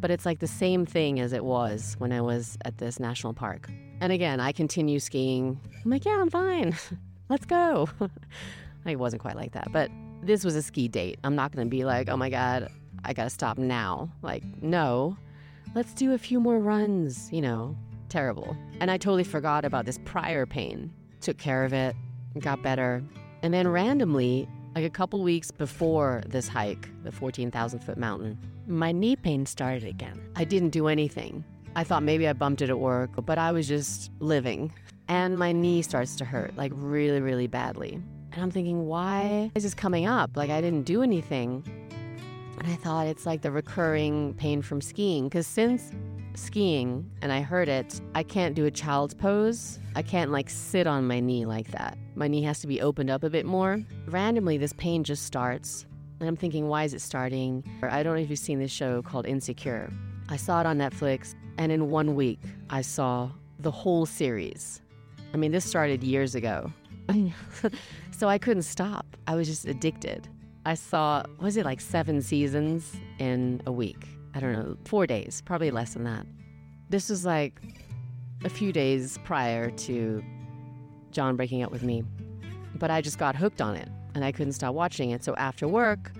but 0.00 0.10
it's 0.10 0.24
like 0.24 0.38
the 0.38 0.46
same 0.46 0.86
thing 0.86 1.18
as 1.18 1.32
it 1.32 1.44
was 1.44 1.96
when 1.98 2.12
I 2.12 2.20
was 2.20 2.56
at 2.64 2.78
this 2.78 3.00
national 3.00 3.34
park. 3.34 3.68
And 4.00 4.12
again, 4.12 4.38
I 4.38 4.52
continue 4.52 5.00
skiing. 5.00 5.60
I'm 5.84 5.90
like, 5.90 6.04
yeah, 6.04 6.20
I'm 6.20 6.30
fine. 6.30 6.76
Let's 7.28 7.44
go. 7.44 7.88
it 8.86 8.96
wasn't 8.96 9.20
quite 9.20 9.34
like 9.34 9.52
that, 9.52 9.72
but 9.72 9.90
this 10.22 10.44
was 10.44 10.54
a 10.54 10.62
ski 10.62 10.86
date. 10.86 11.18
I'm 11.24 11.34
not 11.34 11.52
going 11.52 11.66
to 11.66 11.70
be 11.70 11.84
like, 11.84 12.08
oh 12.08 12.16
my 12.16 12.30
God, 12.30 12.70
I 13.04 13.12
got 13.12 13.24
to 13.24 13.30
stop 13.30 13.58
now. 13.58 14.10
Like, 14.22 14.44
no, 14.62 15.16
let's 15.74 15.92
do 15.92 16.14
a 16.14 16.18
few 16.18 16.40
more 16.40 16.58
runs, 16.58 17.28
you 17.32 17.40
know, 17.40 17.76
terrible. 18.08 18.56
And 18.80 18.90
I 18.90 18.96
totally 18.96 19.24
forgot 19.24 19.64
about 19.64 19.84
this 19.84 19.98
prior 20.04 20.46
pain. 20.46 20.92
Took 21.20 21.38
care 21.38 21.64
of 21.64 21.72
it, 21.72 21.96
got 22.40 22.62
better. 22.62 23.02
And 23.42 23.54
then 23.54 23.68
randomly, 23.68 24.48
like 24.74 24.84
a 24.84 24.90
couple 24.90 25.22
weeks 25.22 25.50
before 25.50 26.22
this 26.26 26.48
hike, 26.48 26.88
the 27.02 27.12
14,000 27.12 27.80
foot 27.80 27.98
mountain, 27.98 28.38
my 28.66 28.92
knee 28.92 29.16
pain 29.16 29.46
started 29.46 29.84
again. 29.84 30.20
I 30.36 30.44
didn't 30.44 30.70
do 30.70 30.88
anything. 30.88 31.44
I 31.74 31.84
thought 31.84 32.02
maybe 32.02 32.26
I 32.26 32.32
bumped 32.32 32.62
it 32.62 32.70
at 32.70 32.78
work, 32.78 33.10
but 33.24 33.38
I 33.38 33.52
was 33.52 33.68
just 33.68 34.10
living. 34.18 34.72
And 35.08 35.38
my 35.38 35.52
knee 35.52 35.82
starts 35.82 36.16
to 36.16 36.24
hurt, 36.24 36.56
like 36.56 36.72
really, 36.74 37.20
really 37.20 37.46
badly. 37.46 38.00
And 38.32 38.42
I'm 38.42 38.50
thinking, 38.50 38.86
why 38.86 39.50
is 39.54 39.62
this 39.62 39.74
coming 39.74 40.06
up? 40.06 40.36
Like 40.36 40.50
I 40.50 40.60
didn't 40.60 40.82
do 40.82 41.02
anything. 41.02 41.64
And 42.58 42.68
I 42.68 42.76
thought 42.76 43.06
it's 43.06 43.24
like 43.24 43.42
the 43.42 43.50
recurring 43.50 44.34
pain 44.34 44.62
from 44.62 44.80
skiing. 44.80 45.24
Because 45.24 45.46
since 45.46 45.92
skiing 46.38 47.10
and 47.22 47.32
I 47.32 47.40
heard 47.40 47.68
it, 47.68 48.00
I 48.14 48.22
can't 48.22 48.54
do 48.54 48.64
a 48.66 48.70
child's 48.70 49.14
pose. 49.14 49.78
I 49.94 50.02
can't 50.02 50.30
like 50.30 50.48
sit 50.48 50.86
on 50.86 51.06
my 51.06 51.20
knee 51.20 51.44
like 51.44 51.70
that. 51.72 51.98
My 52.14 52.28
knee 52.28 52.42
has 52.42 52.60
to 52.60 52.66
be 52.66 52.80
opened 52.80 53.10
up 53.10 53.24
a 53.24 53.30
bit 53.30 53.44
more. 53.44 53.82
Randomly, 54.06 54.56
this 54.56 54.72
pain 54.72 55.04
just 55.04 55.24
starts. 55.24 55.86
And 56.20 56.28
I'm 56.28 56.36
thinking, 56.36 56.68
why 56.68 56.84
is 56.84 56.94
it 56.94 57.00
starting? 57.00 57.64
I 57.82 58.02
don't 58.02 58.14
know 58.14 58.22
if 58.22 58.30
you've 58.30 58.38
seen 58.38 58.58
this 58.58 58.70
show 58.70 59.02
called 59.02 59.26
Insecure. 59.26 59.92
I 60.28 60.36
saw 60.36 60.60
it 60.60 60.66
on 60.66 60.78
Netflix, 60.78 61.34
and 61.58 61.70
in 61.70 61.90
one 61.90 62.14
week, 62.14 62.40
I 62.70 62.82
saw 62.82 63.30
the 63.60 63.70
whole 63.70 64.04
series. 64.04 64.82
I 65.32 65.36
mean, 65.36 65.52
this 65.52 65.64
started 65.64 66.02
years 66.02 66.34
ago. 66.34 66.72
so 68.10 68.28
I 68.28 68.38
couldn't 68.38 68.64
stop. 68.64 69.06
I 69.26 69.36
was 69.36 69.46
just 69.46 69.64
addicted. 69.64 70.28
I 70.66 70.74
saw, 70.74 71.22
was 71.40 71.56
it 71.56 71.64
like 71.64 71.80
seven 71.80 72.20
seasons 72.20 72.94
in 73.18 73.62
a 73.66 73.72
week? 73.72 74.17
I 74.38 74.40
don't 74.40 74.52
know, 74.52 74.76
four 74.84 75.04
days, 75.04 75.42
probably 75.44 75.72
less 75.72 75.94
than 75.94 76.04
that. 76.04 76.24
This 76.90 77.10
was 77.10 77.26
like 77.26 77.60
a 78.44 78.48
few 78.48 78.72
days 78.72 79.18
prior 79.24 79.72
to 79.72 80.22
John 81.10 81.34
breaking 81.34 81.64
up 81.64 81.72
with 81.72 81.82
me, 81.82 82.04
but 82.76 82.88
I 82.88 83.00
just 83.00 83.18
got 83.18 83.34
hooked 83.34 83.60
on 83.60 83.74
it 83.74 83.88
and 84.14 84.24
I 84.24 84.30
couldn't 84.30 84.52
stop 84.52 84.76
watching 84.76 85.10
it. 85.10 85.24
So 85.24 85.34
after 85.34 85.66
work, 85.66 86.12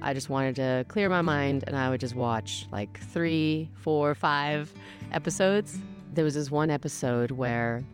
I 0.00 0.14
just 0.14 0.30
wanted 0.30 0.56
to 0.56 0.86
clear 0.88 1.10
my 1.10 1.20
mind 1.20 1.64
and 1.66 1.76
I 1.76 1.90
would 1.90 2.00
just 2.00 2.14
watch 2.14 2.66
like 2.72 2.98
three, 2.98 3.68
four, 3.74 4.14
five 4.14 4.72
episodes. 5.12 5.78
There 6.14 6.24
was 6.24 6.32
this 6.32 6.50
one 6.50 6.70
episode 6.70 7.30
where 7.30 7.84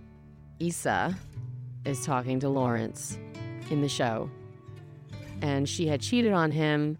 Issa 0.61 1.13
is 1.85 2.07
talking 2.07 2.39
to 2.39 2.49
Lawrence 2.49 3.19
in 3.69 3.81
the 3.81 3.89
show, 3.89 4.31
and 5.41 5.69
she 5.69 5.89
had 5.89 6.01
cheated 6.01 6.33
on 6.33 6.53
him 6.53 6.99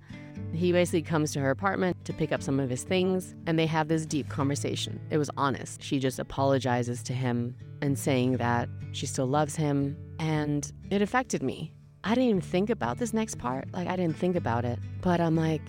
he 0.53 0.73
basically 0.73 1.03
comes 1.03 1.33
to 1.33 1.41
her 1.41 1.51
apartment 1.51 2.05
to 2.05 2.13
pick 2.13 2.33
up 2.33 2.43
some 2.43 2.61
of 2.61 2.69
his 2.69 2.83
things, 2.83 3.35
and 3.47 3.59
they 3.59 3.67
have 3.67 3.89
this 3.89 4.07
deep 4.07 4.29
conversation. 4.29 5.01
It 5.11 5.19
was 5.19 5.31
honest. 5.37 5.83
She 5.83 5.99
just 5.99 6.19
apologizes 6.19 7.03
to 7.05 7.13
him 7.13 7.57
and 7.81 7.99
saying 7.99 8.37
that 8.37 8.69
she 8.93 9.07
still 9.07 9.27
loves 9.27 9.57
him, 9.57 9.97
and 10.19 10.71
it 10.91 11.03
affected 11.03 11.43
me. 11.43 11.73
I 12.05 12.11
didn't 12.11 12.31
even 12.31 12.41
think 12.41 12.71
about 12.71 12.99
this 12.99 13.13
next 13.13 13.39
part. 13.39 13.69
Like 13.73 13.89
I 13.89 13.97
didn't 13.97 14.17
think 14.17 14.37
about 14.37 14.65
it, 14.65 14.79
but 15.01 15.21
I'm 15.21 15.37
like, 15.37 15.63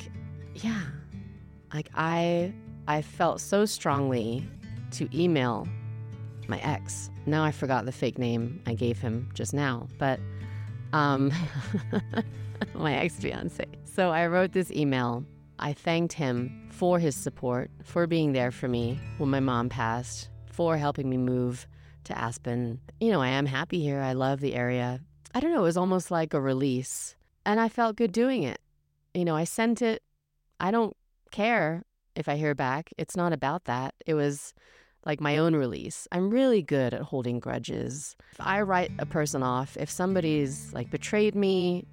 yeah. 0.55 0.81
Like 1.73 1.89
I 1.95 2.53
I 2.87 3.01
felt 3.01 3.39
so 3.39 3.65
strongly 3.65 4.47
to 4.91 5.07
email 5.17 5.67
my 6.47 6.59
ex. 6.59 7.09
Now 7.25 7.43
I 7.43 7.51
forgot 7.51 7.85
the 7.85 7.91
fake 7.91 8.17
name 8.17 8.61
I 8.65 8.73
gave 8.73 8.99
him 8.99 9.29
just 9.33 9.53
now, 9.53 9.87
but 9.97 10.19
um 10.91 11.31
my 12.73 12.95
ex 12.95 13.15
fiance. 13.15 13.65
So 13.95 14.09
I 14.09 14.25
wrote 14.25 14.53
this 14.53 14.71
email. 14.71 15.23
I 15.59 15.73
thanked 15.73 16.13
him 16.13 16.67
for 16.71 16.97
his 16.97 17.15
support, 17.15 17.69
for 17.83 18.07
being 18.07 18.33
there 18.33 18.49
for 18.49 18.67
me 18.67 18.99
when 19.19 19.29
my 19.29 19.39
mom 19.39 19.69
passed, 19.69 20.29
for 20.51 20.77
helping 20.77 21.11
me 21.11 21.17
move 21.17 21.67
to 22.05 22.17
Aspen. 22.17 22.79
You 22.99 23.11
know, 23.11 23.21
I 23.21 23.27
am 23.27 23.45
happy 23.45 23.79
here. 23.81 24.01
I 24.01 24.13
love 24.13 24.39
the 24.39 24.55
area. 24.55 24.99
I 25.35 25.39
don't 25.39 25.53
know, 25.53 25.59
it 25.59 25.65
was 25.65 25.77
almost 25.77 26.09
like 26.09 26.33
a 26.33 26.41
release. 26.41 27.15
And 27.45 27.59
I 27.59 27.69
felt 27.69 27.95
good 27.95 28.11
doing 28.11 28.41
it. 28.41 28.59
You 29.13 29.25
know, 29.25 29.35
I 29.35 29.43
sent 29.43 29.83
it. 29.83 30.01
I 30.59 30.71
don't 30.71 30.97
care 31.29 31.83
if 32.15 32.27
I 32.27 32.35
hear 32.35 32.55
back. 32.55 32.89
It's 32.97 33.15
not 33.15 33.31
about 33.31 33.65
that. 33.65 33.93
It 34.07 34.15
was 34.15 34.55
like 35.05 35.21
my 35.21 35.37
own 35.37 35.55
release. 35.55 36.07
I'm 36.11 36.31
really 36.31 36.63
good 36.63 36.95
at 36.95 37.01
holding 37.01 37.39
grudges. 37.39 38.15
If 38.31 38.41
I 38.41 38.61
write 38.61 38.91
a 38.97 39.05
person 39.05 39.43
off, 39.43 39.77
if 39.77 39.91
somebody's 39.91 40.73
like 40.73 40.89
betrayed 40.89 41.35
me, 41.35 41.85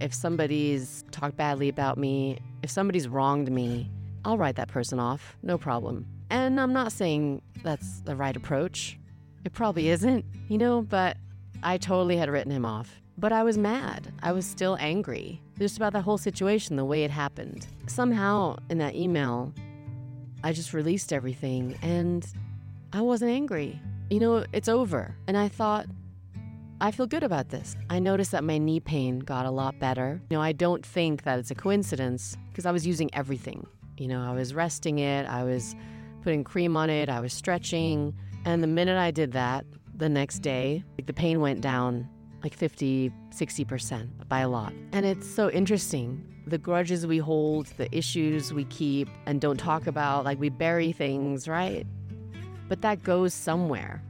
if 0.00 0.14
somebody's 0.14 1.04
talked 1.10 1.36
badly 1.36 1.68
about 1.68 1.98
me, 1.98 2.38
if 2.62 2.70
somebody's 2.70 3.08
wronged 3.08 3.50
me, 3.50 3.90
I'll 4.24 4.38
write 4.38 4.56
that 4.56 4.68
person 4.68 4.98
off, 4.98 5.36
no 5.42 5.58
problem. 5.58 6.06
And 6.30 6.60
I'm 6.60 6.72
not 6.72 6.92
saying 6.92 7.42
that's 7.62 8.00
the 8.00 8.14
right 8.14 8.36
approach. 8.36 8.98
It 9.44 9.52
probably 9.52 9.88
isn't, 9.88 10.24
you 10.48 10.58
know, 10.58 10.82
but 10.82 11.16
I 11.62 11.78
totally 11.78 12.16
had 12.16 12.28
written 12.28 12.52
him 12.52 12.64
off. 12.64 13.00
But 13.16 13.32
I 13.32 13.42
was 13.42 13.58
mad. 13.58 14.12
I 14.22 14.32
was 14.32 14.46
still 14.46 14.76
angry 14.78 15.40
just 15.58 15.76
about 15.76 15.92
the 15.92 16.00
whole 16.00 16.18
situation, 16.18 16.76
the 16.76 16.84
way 16.84 17.02
it 17.02 17.10
happened. 17.10 17.66
Somehow 17.86 18.56
in 18.70 18.78
that 18.78 18.94
email, 18.94 19.52
I 20.44 20.52
just 20.52 20.72
released 20.72 21.12
everything 21.12 21.76
and 21.82 22.24
I 22.92 23.00
wasn't 23.00 23.32
angry. 23.32 23.80
You 24.10 24.20
know, 24.20 24.44
it's 24.52 24.68
over. 24.68 25.16
And 25.26 25.36
I 25.36 25.48
thought, 25.48 25.86
I 26.80 26.92
feel 26.92 27.08
good 27.08 27.24
about 27.24 27.48
this. 27.48 27.74
I 27.90 27.98
noticed 27.98 28.30
that 28.30 28.44
my 28.44 28.56
knee 28.56 28.78
pain 28.78 29.18
got 29.18 29.46
a 29.46 29.50
lot 29.50 29.80
better. 29.80 30.20
You 30.30 30.36
know, 30.36 30.40
I 30.40 30.52
don't 30.52 30.86
think 30.86 31.24
that 31.24 31.40
it's 31.40 31.50
a 31.50 31.54
coincidence 31.56 32.36
because 32.50 32.66
I 32.66 32.70
was 32.70 32.86
using 32.86 33.10
everything. 33.14 33.66
You 33.96 34.06
know, 34.06 34.22
I 34.22 34.32
was 34.32 34.54
resting 34.54 35.00
it, 35.00 35.26
I 35.26 35.42
was 35.42 35.74
putting 36.22 36.44
cream 36.44 36.76
on 36.76 36.88
it, 36.88 37.08
I 37.08 37.18
was 37.18 37.32
stretching. 37.32 38.14
And 38.44 38.62
the 38.62 38.68
minute 38.68 38.96
I 38.96 39.10
did 39.10 39.32
that, 39.32 39.66
the 39.92 40.08
next 40.08 40.38
day, 40.38 40.84
like 40.96 41.06
the 41.06 41.12
pain 41.12 41.40
went 41.40 41.62
down 41.62 42.08
like 42.44 42.54
50, 42.54 43.10
60% 43.30 44.28
by 44.28 44.40
a 44.40 44.48
lot. 44.48 44.72
And 44.92 45.04
it's 45.04 45.28
so 45.28 45.50
interesting. 45.50 46.24
The 46.46 46.58
grudges 46.58 47.08
we 47.08 47.18
hold, 47.18 47.66
the 47.76 47.92
issues 47.94 48.54
we 48.54 48.64
keep 48.66 49.08
and 49.26 49.40
don't 49.40 49.58
talk 49.58 49.88
about, 49.88 50.24
like 50.24 50.38
we 50.38 50.48
bury 50.48 50.92
things, 50.92 51.48
right? 51.48 51.84
But 52.68 52.82
that 52.82 53.02
goes 53.02 53.34
somewhere. 53.34 54.00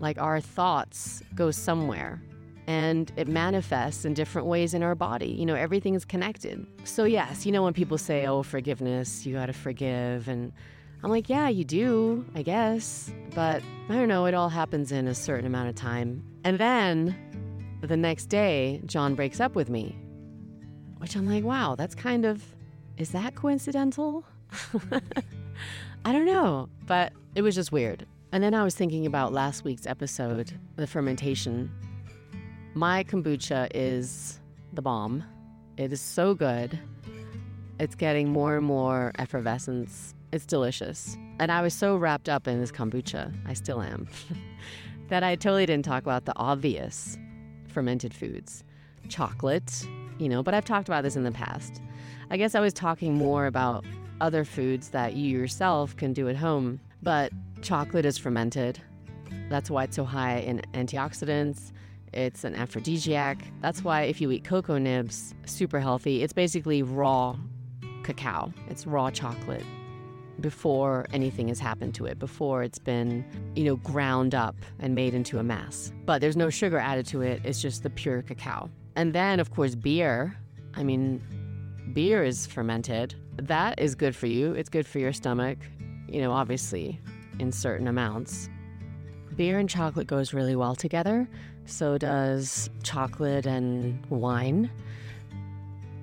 Like 0.00 0.18
our 0.18 0.40
thoughts 0.40 1.22
go 1.34 1.50
somewhere 1.50 2.22
and 2.68 3.10
it 3.16 3.26
manifests 3.26 4.04
in 4.04 4.12
different 4.12 4.46
ways 4.46 4.74
in 4.74 4.82
our 4.82 4.94
body. 4.94 5.28
You 5.28 5.46
know, 5.46 5.54
everything 5.54 5.94
is 5.94 6.04
connected. 6.04 6.66
So, 6.84 7.04
yes, 7.04 7.46
you 7.46 7.50
know, 7.50 7.62
when 7.62 7.72
people 7.72 7.96
say, 7.96 8.26
oh, 8.26 8.42
forgiveness, 8.42 9.24
you 9.24 9.34
got 9.36 9.46
to 9.46 9.54
forgive. 9.54 10.28
And 10.28 10.52
I'm 11.02 11.10
like, 11.10 11.30
yeah, 11.30 11.48
you 11.48 11.64
do, 11.64 12.26
I 12.34 12.42
guess. 12.42 13.10
But 13.34 13.62
I 13.88 13.94
don't 13.94 14.08
know, 14.08 14.26
it 14.26 14.34
all 14.34 14.50
happens 14.50 14.92
in 14.92 15.08
a 15.08 15.14
certain 15.14 15.46
amount 15.46 15.70
of 15.70 15.76
time. 15.76 16.22
And 16.44 16.58
then 16.58 17.16
the 17.80 17.96
next 17.96 18.26
day, 18.26 18.82
John 18.84 19.14
breaks 19.14 19.40
up 19.40 19.54
with 19.54 19.70
me, 19.70 19.96
which 20.98 21.16
I'm 21.16 21.26
like, 21.26 21.44
wow, 21.44 21.74
that's 21.74 21.94
kind 21.94 22.26
of, 22.26 22.44
is 22.98 23.12
that 23.12 23.34
coincidental? 23.34 24.24
I 26.04 26.12
don't 26.12 26.26
know, 26.26 26.68
but 26.84 27.14
it 27.34 27.40
was 27.40 27.54
just 27.54 27.72
weird. 27.72 28.06
And 28.30 28.42
then 28.42 28.52
I 28.52 28.62
was 28.62 28.74
thinking 28.74 29.06
about 29.06 29.32
last 29.32 29.64
week's 29.64 29.86
episode, 29.86 30.52
the 30.76 30.86
fermentation. 30.86 31.70
My 32.74 33.02
kombucha 33.02 33.68
is 33.74 34.38
the 34.74 34.82
bomb. 34.82 35.24
It 35.78 35.94
is 35.94 36.00
so 36.02 36.34
good. 36.34 36.78
It's 37.80 37.94
getting 37.94 38.28
more 38.28 38.56
and 38.56 38.66
more 38.66 39.12
effervescence. 39.18 40.14
It's 40.30 40.44
delicious. 40.44 41.16
And 41.38 41.50
I 41.50 41.62
was 41.62 41.72
so 41.72 41.96
wrapped 41.96 42.28
up 42.28 42.46
in 42.46 42.60
this 42.60 42.70
kombucha, 42.70 43.32
I 43.46 43.54
still 43.54 43.80
am, 43.80 44.06
that 45.08 45.22
I 45.22 45.34
totally 45.34 45.64
didn't 45.64 45.86
talk 45.86 46.02
about 46.02 46.26
the 46.26 46.34
obvious 46.36 47.16
fermented 47.68 48.12
foods. 48.12 48.62
Chocolate, 49.08 49.88
you 50.18 50.28
know, 50.28 50.42
but 50.42 50.52
I've 50.52 50.66
talked 50.66 50.88
about 50.88 51.02
this 51.02 51.16
in 51.16 51.22
the 51.22 51.32
past. 51.32 51.80
I 52.30 52.36
guess 52.36 52.54
I 52.54 52.60
was 52.60 52.74
talking 52.74 53.14
more 53.14 53.46
about 53.46 53.86
other 54.20 54.44
foods 54.44 54.90
that 54.90 55.14
you 55.14 55.30
yourself 55.30 55.96
can 55.96 56.12
do 56.12 56.28
at 56.28 56.36
home, 56.36 56.80
but 57.02 57.32
chocolate 57.62 58.04
is 58.04 58.18
fermented. 58.18 58.80
That's 59.48 59.70
why 59.70 59.84
it's 59.84 59.96
so 59.96 60.04
high 60.04 60.38
in 60.38 60.62
antioxidants. 60.74 61.72
It's 62.12 62.44
an 62.44 62.54
aphrodisiac. 62.54 63.38
That's 63.60 63.84
why 63.84 64.02
if 64.02 64.20
you 64.20 64.30
eat 64.30 64.44
cocoa 64.44 64.78
nibs, 64.78 65.34
super 65.46 65.80
healthy. 65.80 66.22
It's 66.22 66.32
basically 66.32 66.82
raw 66.82 67.36
cacao. 68.02 68.52
It's 68.68 68.86
raw 68.86 69.10
chocolate 69.10 69.64
before 70.40 71.06
anything 71.12 71.48
has 71.48 71.58
happened 71.58 71.94
to 71.96 72.06
it, 72.06 72.18
before 72.18 72.62
it's 72.62 72.78
been, 72.78 73.24
you 73.56 73.64
know, 73.64 73.76
ground 73.76 74.34
up 74.34 74.56
and 74.78 74.94
made 74.94 75.14
into 75.14 75.38
a 75.38 75.42
mass. 75.42 75.92
But 76.04 76.20
there's 76.20 76.36
no 76.36 76.50
sugar 76.50 76.78
added 76.78 77.06
to 77.06 77.22
it, 77.22 77.40
it's 77.44 77.60
just 77.60 77.82
the 77.82 77.90
pure 77.90 78.22
cacao. 78.22 78.70
And 78.96 79.12
then, 79.12 79.40
of 79.40 79.50
course, 79.50 79.74
beer. 79.74 80.36
I 80.74 80.84
mean, 80.84 81.20
beer 81.92 82.22
is 82.22 82.46
fermented. 82.46 83.14
That 83.36 83.80
is 83.80 83.94
good 83.94 84.14
for 84.14 84.26
you, 84.26 84.52
it's 84.52 84.68
good 84.68 84.86
for 84.86 84.98
your 84.98 85.12
stomach, 85.12 85.58
you 86.08 86.20
know, 86.20 86.32
obviously, 86.32 87.00
in 87.38 87.52
certain 87.52 87.88
amounts. 87.88 88.48
Beer 89.36 89.58
and 89.58 89.68
chocolate 89.68 90.06
goes 90.06 90.34
really 90.34 90.56
well 90.56 90.74
together. 90.74 91.28
So 91.64 91.98
does 91.98 92.70
chocolate 92.82 93.46
and 93.46 94.04
wine. 94.06 94.70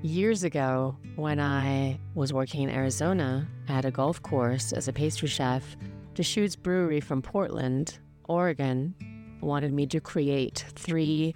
Years 0.02 0.44
ago, 0.44 0.96
when 1.16 1.40
I 1.40 2.00
was 2.14 2.32
working 2.32 2.64
in 2.64 2.70
Arizona 2.70 3.48
at 3.68 3.86
a 3.86 3.92
golf 3.92 4.22
course 4.22 4.72
as 4.72 4.88
a 4.88 4.94
pastry 4.94 5.28
chef, 5.28 5.76
Deschutes 6.14 6.56
Brewery 6.56 7.02
from 7.02 7.22
Portland, 7.22 7.98
Oregon, 8.30 8.94
wanted 9.42 9.74
me 9.74 9.88
to 9.88 10.00
create 10.00 10.64
three 10.76 11.36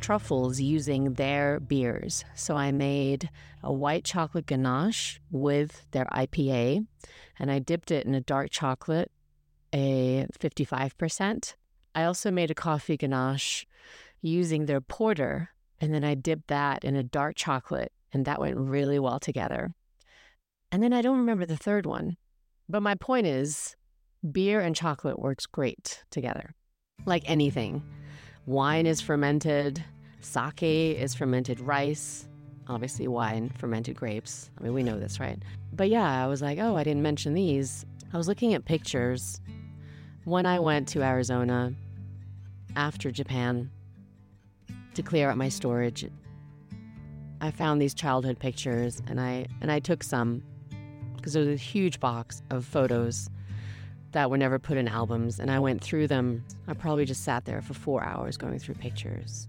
truffles 0.00 0.60
using 0.60 1.14
their 1.14 1.60
beers. 1.60 2.24
So 2.34 2.56
I 2.56 2.72
made 2.72 3.30
a 3.62 3.72
white 3.72 4.04
chocolate 4.04 4.46
ganache 4.46 5.20
with 5.30 5.86
their 5.92 6.06
IPA, 6.06 6.86
and 7.38 7.50
I 7.50 7.58
dipped 7.58 7.90
it 7.90 8.04
in 8.06 8.14
a 8.14 8.20
dark 8.20 8.50
chocolate, 8.50 9.10
a 9.72 10.26
55%. 10.38 11.54
I 11.94 12.04
also 12.04 12.30
made 12.30 12.50
a 12.50 12.54
coffee 12.54 12.96
ganache 12.96 13.66
using 14.20 14.66
their 14.66 14.80
porter, 14.80 15.50
and 15.80 15.92
then 15.92 16.04
I 16.04 16.14
dipped 16.14 16.48
that 16.48 16.84
in 16.84 16.96
a 16.96 17.02
dark 17.02 17.36
chocolate 17.36 17.92
and 18.12 18.24
that 18.24 18.40
went 18.40 18.56
really 18.56 18.98
well 18.98 19.18
together. 19.18 19.74
And 20.70 20.82
then 20.82 20.92
I 20.92 21.02
don't 21.02 21.18
remember 21.18 21.46
the 21.46 21.56
third 21.56 21.86
one. 21.86 22.16
But 22.68 22.82
my 22.82 22.94
point 22.94 23.26
is, 23.26 23.76
beer 24.30 24.60
and 24.60 24.76
chocolate 24.76 25.18
works 25.18 25.46
great 25.46 26.04
together. 26.10 26.54
Like 27.04 27.22
anything. 27.26 27.82
Wine 28.46 28.86
is 28.86 29.00
fermented, 29.00 29.84
sake 30.20 30.62
is 30.62 31.14
fermented 31.14 31.60
rice, 31.60 32.28
obviously 32.68 33.08
wine, 33.08 33.50
fermented 33.58 33.96
grapes. 33.96 34.50
I 34.58 34.62
mean, 34.62 34.74
we 34.74 34.82
know 34.82 34.98
this, 34.98 35.20
right? 35.20 35.38
But 35.72 35.88
yeah, 35.88 36.24
I 36.24 36.26
was 36.26 36.42
like, 36.42 36.58
oh, 36.58 36.76
I 36.76 36.84
didn't 36.84 37.02
mention 37.02 37.34
these. 37.34 37.84
I 38.12 38.16
was 38.16 38.28
looking 38.28 38.54
at 38.54 38.64
pictures 38.64 39.40
when 40.24 40.46
I 40.46 40.58
went 40.58 40.88
to 40.88 41.02
Arizona 41.02 41.74
after 42.76 43.10
Japan 43.10 43.70
to 44.94 45.02
clear 45.02 45.30
out 45.30 45.36
my 45.36 45.48
storage 45.48 46.04
I 47.42 47.50
found 47.50 47.82
these 47.82 47.92
childhood 47.92 48.38
pictures 48.38 49.02
and 49.08 49.20
I 49.20 49.46
and 49.60 49.70
I 49.72 49.80
took 49.80 50.04
some 50.04 50.44
because 51.16 51.32
there 51.32 51.44
was 51.44 51.60
a 51.60 51.62
huge 51.62 51.98
box 51.98 52.40
of 52.50 52.64
photos 52.64 53.28
that 54.12 54.30
were 54.30 54.38
never 54.38 54.60
put 54.60 54.76
in 54.76 54.86
albums 54.86 55.40
and 55.40 55.50
I 55.50 55.58
went 55.58 55.82
through 55.82 56.06
them. 56.06 56.44
I 56.68 56.74
probably 56.74 57.04
just 57.04 57.24
sat 57.24 57.44
there 57.44 57.60
for 57.60 57.74
4 57.74 58.04
hours 58.04 58.36
going 58.36 58.60
through 58.60 58.76
pictures. 58.76 59.48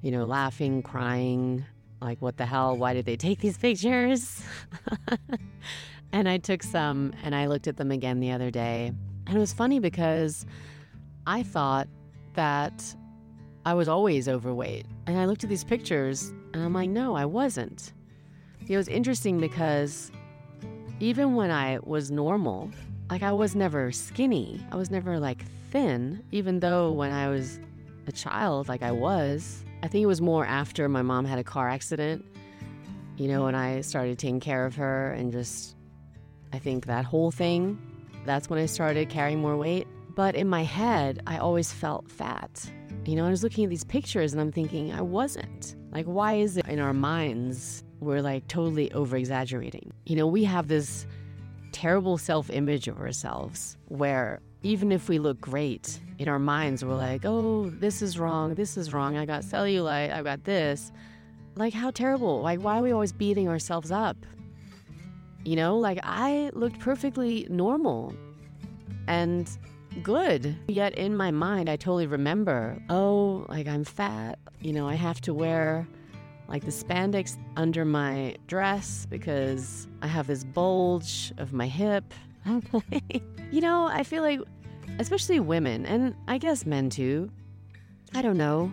You 0.00 0.12
know, 0.12 0.24
laughing, 0.24 0.82
crying, 0.82 1.64
like 2.00 2.22
what 2.22 2.36
the 2.36 2.46
hell, 2.46 2.76
why 2.76 2.94
did 2.94 3.04
they 3.04 3.16
take 3.16 3.40
these 3.40 3.58
pictures? 3.58 4.40
and 6.12 6.28
I 6.28 6.38
took 6.38 6.62
some 6.62 7.14
and 7.24 7.34
I 7.34 7.46
looked 7.46 7.66
at 7.66 7.78
them 7.78 7.90
again 7.90 8.20
the 8.20 8.30
other 8.30 8.52
day. 8.52 8.92
And 9.26 9.36
it 9.36 9.40
was 9.40 9.52
funny 9.52 9.78
because 9.78 10.46
I 11.26 11.42
thought 11.42 11.88
that 12.34 12.84
I 13.64 13.74
was 13.74 13.88
always 13.88 14.28
overweight. 14.28 14.86
And 15.06 15.18
I 15.18 15.24
looked 15.24 15.44
at 15.44 15.50
these 15.50 15.64
pictures 15.64 16.32
and 16.52 16.62
I'm 16.62 16.72
like, 16.72 16.90
no, 16.90 17.14
I 17.14 17.24
wasn't. 17.24 17.92
It 18.68 18.76
was 18.76 18.88
interesting 18.88 19.38
because 19.38 20.10
even 21.00 21.34
when 21.34 21.50
I 21.50 21.78
was 21.82 22.10
normal, 22.10 22.70
like 23.10 23.22
I 23.22 23.32
was 23.32 23.54
never 23.54 23.92
skinny. 23.92 24.64
I 24.70 24.76
was 24.76 24.90
never 24.90 25.18
like 25.18 25.44
thin, 25.70 26.22
even 26.30 26.60
though 26.60 26.92
when 26.92 27.10
I 27.10 27.28
was 27.28 27.58
a 28.06 28.12
child, 28.12 28.68
like 28.68 28.82
I 28.82 28.92
was. 28.92 29.64
I 29.82 29.88
think 29.88 30.02
it 30.02 30.06
was 30.06 30.20
more 30.20 30.46
after 30.46 30.88
my 30.88 31.02
mom 31.02 31.24
had 31.24 31.38
a 31.38 31.44
car 31.44 31.68
accident, 31.68 32.24
you 33.16 33.28
know, 33.28 33.44
when 33.44 33.54
I 33.54 33.80
started 33.82 34.18
taking 34.18 34.40
care 34.40 34.64
of 34.66 34.74
her 34.76 35.12
and 35.12 35.32
just, 35.32 35.76
I 36.52 36.58
think 36.58 36.86
that 36.86 37.04
whole 37.04 37.30
thing, 37.30 37.78
that's 38.24 38.48
when 38.48 38.58
I 38.58 38.66
started 38.66 39.08
carrying 39.08 39.40
more 39.40 39.56
weight. 39.56 39.86
But 40.14 40.34
in 40.34 40.48
my 40.48 40.62
head, 40.62 41.22
I 41.26 41.38
always 41.38 41.72
felt 41.72 42.10
fat. 42.10 42.70
You 43.04 43.16
know, 43.16 43.26
I 43.26 43.30
was 43.30 43.42
looking 43.42 43.64
at 43.64 43.70
these 43.70 43.84
pictures 43.84 44.32
and 44.32 44.40
I'm 44.40 44.52
thinking, 44.52 44.92
I 44.92 45.00
wasn't. 45.02 45.76
Like, 45.92 46.06
why 46.06 46.34
is 46.34 46.56
it 46.56 46.66
in 46.66 46.78
our 46.78 46.92
minds 46.92 47.84
we're 48.00 48.22
like 48.22 48.46
totally 48.48 48.92
over 48.92 49.16
exaggerating? 49.16 49.92
You 50.06 50.16
know, 50.16 50.26
we 50.26 50.44
have 50.44 50.68
this 50.68 51.06
terrible 51.72 52.16
self 52.16 52.50
image 52.50 52.88
of 52.88 52.98
ourselves 53.00 53.76
where 53.88 54.40
even 54.62 54.92
if 54.92 55.08
we 55.08 55.18
look 55.18 55.40
great, 55.40 56.00
in 56.18 56.28
our 56.28 56.38
minds 56.38 56.84
we're 56.84 56.94
like, 56.94 57.24
oh, 57.24 57.68
this 57.70 58.00
is 58.00 58.18
wrong, 58.18 58.54
this 58.54 58.76
is 58.76 58.92
wrong, 58.92 59.16
I 59.16 59.26
got 59.26 59.42
cellulite, 59.42 60.12
I 60.12 60.22
got 60.22 60.44
this. 60.44 60.92
Like, 61.56 61.74
how 61.74 61.90
terrible. 61.90 62.40
Like, 62.40 62.60
why 62.60 62.78
are 62.78 62.82
we 62.82 62.92
always 62.92 63.12
beating 63.12 63.48
ourselves 63.48 63.90
up? 63.90 64.16
You 65.44 65.56
know, 65.56 65.78
like 65.78 65.98
I 66.02 66.50
looked 66.54 66.78
perfectly 66.80 67.46
normal 67.50 68.14
and 69.06 69.48
good. 70.02 70.56
Yet 70.68 70.96
in 70.96 71.16
my 71.16 71.30
mind, 71.30 71.68
I 71.68 71.76
totally 71.76 72.06
remember, 72.06 72.80
oh, 72.88 73.46
like 73.48 73.68
I'm 73.68 73.84
fat. 73.84 74.38
You 74.60 74.72
know, 74.72 74.88
I 74.88 74.94
have 74.94 75.20
to 75.22 75.34
wear 75.34 75.86
like 76.48 76.64
the 76.64 76.70
spandex 76.70 77.36
under 77.56 77.84
my 77.84 78.36
dress 78.46 79.06
because 79.08 79.86
I 80.02 80.06
have 80.06 80.26
this 80.26 80.44
bulge 80.44 81.32
of 81.38 81.52
my 81.52 81.66
hip. 81.66 82.12
you 83.50 83.60
know, 83.60 83.86
I 83.86 84.02
feel 84.02 84.22
like, 84.22 84.40
especially 84.98 85.40
women, 85.40 85.86
and 85.86 86.14
I 86.28 86.38
guess 86.38 86.66
men 86.66 86.90
too. 86.90 87.30
I 88.14 88.22
don't 88.22 88.36
know. 88.36 88.72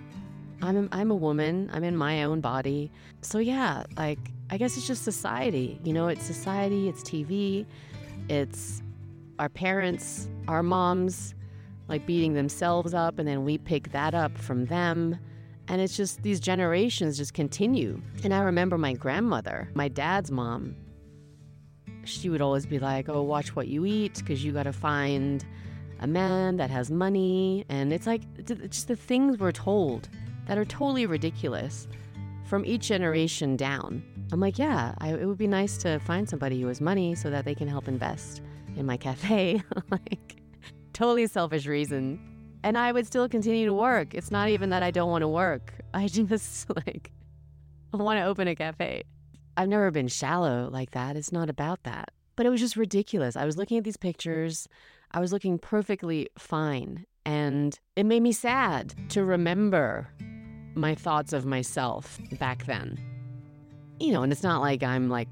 I'm 0.62 0.90
I'm 0.92 1.12
a 1.12 1.16
woman. 1.16 1.70
I'm 1.74 1.84
in 1.84 1.98
my 1.98 2.24
own 2.24 2.42
body. 2.42 2.92
So 3.22 3.40
yeah, 3.40 3.84
like 3.98 4.20
I 4.52 4.58
guess 4.58 4.76
it's 4.76 4.86
just 4.86 5.04
society. 5.04 5.80
You 5.84 5.94
know, 5.94 6.10
it's 6.10 6.26
society, 6.26 6.90
it's 6.90 7.02
TV, 7.02 7.66
it's 8.30 8.84
our 9.40 9.48
parents, 9.48 10.28
our 10.48 10.62
moms 10.62 11.34
like 11.88 12.06
beating 12.06 12.34
themselves 12.34 12.94
up 12.94 13.18
and 13.18 13.28
then 13.28 13.44
we 13.46 13.58
pick 13.58 13.92
that 13.94 14.14
up 14.14 14.38
from 14.38 14.66
them. 14.66 15.18
And 15.70 15.80
it's 15.80 15.96
just 15.96 16.22
these 16.22 16.42
generations 16.42 17.18
just 17.18 17.34
continue. 17.34 18.02
And 18.26 18.34
I 18.34 18.42
remember 18.42 18.78
my 18.78 18.94
grandmother, 18.94 19.70
my 19.74 19.88
dad's 19.88 20.32
mom, 20.32 20.76
she 22.04 22.30
would 22.30 22.42
always 22.42 22.66
be 22.66 22.80
like, 22.80 23.08
"Oh, 23.08 23.22
watch 23.22 23.56
what 23.56 23.68
you 23.68 23.86
eat 23.86 24.16
because 24.18 24.44
you 24.44 24.52
got 24.52 24.64
to 24.64 24.74
find 24.74 25.46
a 26.00 26.08
man 26.08 26.58
that 26.58 26.70
has 26.70 26.92
money." 26.92 27.64
And 27.70 27.94
it's 27.94 28.08
like 28.08 28.24
it's 28.38 28.52
just 28.52 28.88
the 28.88 28.96
things 28.96 29.38
we're 29.38 29.52
told 29.52 30.10
that 30.48 30.58
are 30.58 30.66
totally 30.66 31.06
ridiculous 31.06 31.88
from 32.44 32.66
each 32.66 32.88
generation 32.88 33.56
down. 33.56 34.04
I'm 34.32 34.40
like, 34.40 34.58
yeah, 34.58 34.96
I, 35.00 35.10
it 35.10 35.26
would 35.26 35.38
be 35.38 35.48
nice 35.48 35.78
to 35.80 36.00
find 36.00 36.28
somebody 36.28 36.62
who 36.62 36.68
has 36.68 36.80
money 36.80 37.16
so 37.16 37.30
that 37.30 37.44
they 37.44 37.54
can 37.54 37.68
help 37.68 37.88
invest 37.88 38.42
in 38.78 38.86
my 38.86 38.96
cafe. 38.96 39.62
like, 39.92 40.42
totally 40.94 41.28
selfish 41.28 41.66
reason. 41.66 42.20
And 42.64 42.78
I 42.78 42.92
would 42.92 43.06
still 43.06 43.28
continue 43.28 43.66
to 43.66 43.74
work. 43.74 44.14
It's 44.14 44.32
not 44.32 44.48
even 44.50 44.70
that 44.70 44.84
I 44.84 44.92
don't 44.92 45.10
want 45.10 45.24
to 45.24 45.28
work. 45.28 45.74
I 45.94 46.08
just 46.08 46.70
like 46.76 47.12
I 47.94 47.98
want 47.98 48.20
to 48.20 48.24
open 48.24 48.48
a 48.48 48.56
cafe. 48.56 49.04
I've 49.58 49.68
never 49.68 49.92
been 49.92 50.08
shallow 50.08 50.70
like 50.72 50.92
that. 50.92 51.18
It's 51.18 51.34
not 51.34 51.50
about 51.50 51.84
that. 51.84 52.12
But 52.38 52.46
it 52.46 52.50
was 52.50 52.62
just 52.62 52.78
ridiculous. 52.78 53.36
I 53.36 53.44
was 53.44 53.58
looking 53.58 53.78
at 53.78 53.84
these 53.84 53.98
pictures. 53.98 54.70
I 55.12 55.20
was 55.20 55.34
looking 55.34 55.60
perfectly 55.60 56.30
fine. 56.38 57.06
And 57.26 57.78
it 57.98 58.06
made 58.06 58.22
me 58.22 58.32
sad 58.32 58.96
to 59.10 59.26
remember 59.26 60.08
my 60.74 60.96
thoughts 60.96 61.34
of 61.34 61.46
myself 61.46 62.18
back 62.40 62.66
then. 62.66 62.98
You 64.02 64.14
know, 64.14 64.24
and 64.24 64.32
it's 64.32 64.44
not 64.44 64.62
like 64.62 64.84
I'm 64.84 65.10
like 65.10 65.30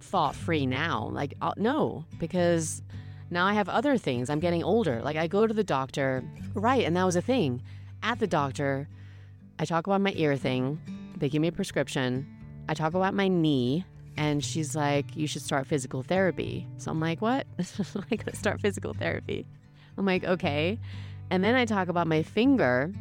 thought 0.00 0.34
free 0.34 0.66
now. 0.66 1.08
Like, 1.12 1.34
no, 1.56 2.04
because 2.18 2.82
now 3.30 3.46
I 3.46 3.54
have 3.54 3.68
other 3.68 3.98
things. 3.98 4.30
I'm 4.30 4.40
getting 4.40 4.62
older. 4.62 5.00
Like, 5.02 5.16
I 5.16 5.26
go 5.26 5.46
to 5.46 5.54
the 5.54 5.64
doctor, 5.64 6.22
right? 6.54 6.84
And 6.84 6.96
that 6.96 7.04
was 7.04 7.16
a 7.16 7.22
thing. 7.22 7.62
At 8.02 8.18
the 8.18 8.26
doctor, 8.26 8.88
I 9.58 9.64
talk 9.64 9.86
about 9.86 10.00
my 10.00 10.12
ear 10.16 10.36
thing. 10.36 10.78
They 11.16 11.28
give 11.28 11.42
me 11.42 11.48
a 11.48 11.52
prescription. 11.52 12.26
I 12.68 12.74
talk 12.74 12.94
about 12.94 13.14
my 13.14 13.28
knee, 13.28 13.84
and 14.16 14.44
she's 14.44 14.76
like, 14.76 15.16
You 15.16 15.26
should 15.26 15.42
start 15.42 15.66
physical 15.66 16.02
therapy. 16.02 16.66
So 16.76 16.90
I'm 16.90 17.00
like, 17.00 17.20
What? 17.20 17.46
I 18.10 18.16
gotta 18.16 18.36
start 18.36 18.60
physical 18.60 18.92
therapy. 18.94 19.46
I'm 19.96 20.06
like, 20.06 20.24
Okay. 20.24 20.78
And 21.30 21.42
then 21.42 21.54
I 21.54 21.64
talk 21.64 21.88
about 21.88 22.06
my 22.06 22.22
finger 22.22 22.92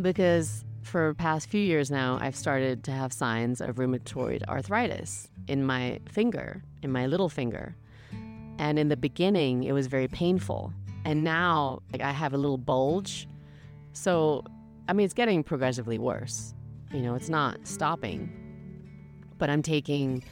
because 0.00 0.64
for 0.82 1.14
past 1.14 1.48
few 1.48 1.60
years 1.60 1.90
now, 1.90 2.18
I've 2.20 2.36
started 2.36 2.84
to 2.84 2.90
have 2.90 3.12
signs 3.12 3.60
of 3.60 3.76
rheumatoid 3.76 4.42
arthritis 4.48 5.28
in 5.48 5.64
my 5.64 6.00
finger, 6.10 6.62
in 6.82 6.90
my 6.90 7.06
little 7.06 7.28
finger. 7.28 7.76
And 8.58 8.78
in 8.78 8.88
the 8.88 8.96
beginning, 8.96 9.64
it 9.64 9.72
was 9.72 9.86
very 9.86 10.08
painful. 10.08 10.72
And 11.04 11.24
now 11.24 11.82
like, 11.92 12.02
I 12.02 12.10
have 12.10 12.34
a 12.34 12.36
little 12.36 12.58
bulge. 12.58 13.28
So, 13.92 14.44
I 14.88 14.92
mean, 14.92 15.04
it's 15.04 15.14
getting 15.14 15.42
progressively 15.42 15.98
worse. 15.98 16.54
You 16.92 17.00
know, 17.00 17.14
it's 17.14 17.28
not 17.28 17.66
stopping. 17.66 18.30
But 19.38 19.50
I'm 19.50 19.62
taking 19.62 20.22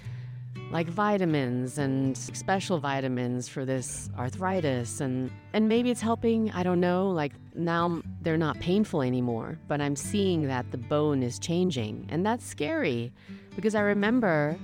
like 0.70 0.86
vitamins 0.86 1.78
and 1.78 2.16
special 2.16 2.78
vitamins 2.78 3.48
for 3.48 3.64
this 3.64 4.08
arthritis. 4.16 5.00
And 5.00 5.30
and 5.52 5.68
maybe 5.68 5.90
it's 5.90 6.00
helping 6.00 6.50
i 6.52 6.62
don't 6.62 6.80
know 6.80 7.10
like 7.10 7.32
now 7.54 8.00
they're 8.22 8.36
not 8.36 8.58
painful 8.60 9.02
anymore 9.02 9.58
but 9.66 9.80
i'm 9.80 9.96
seeing 9.96 10.46
that 10.46 10.70
the 10.70 10.78
bone 10.78 11.22
is 11.22 11.38
changing. 11.38 12.06
And 12.10 12.24
that's 12.24 12.44
scary 12.44 13.12
because 13.56 13.74
i 13.74 13.80
remember 13.80 14.56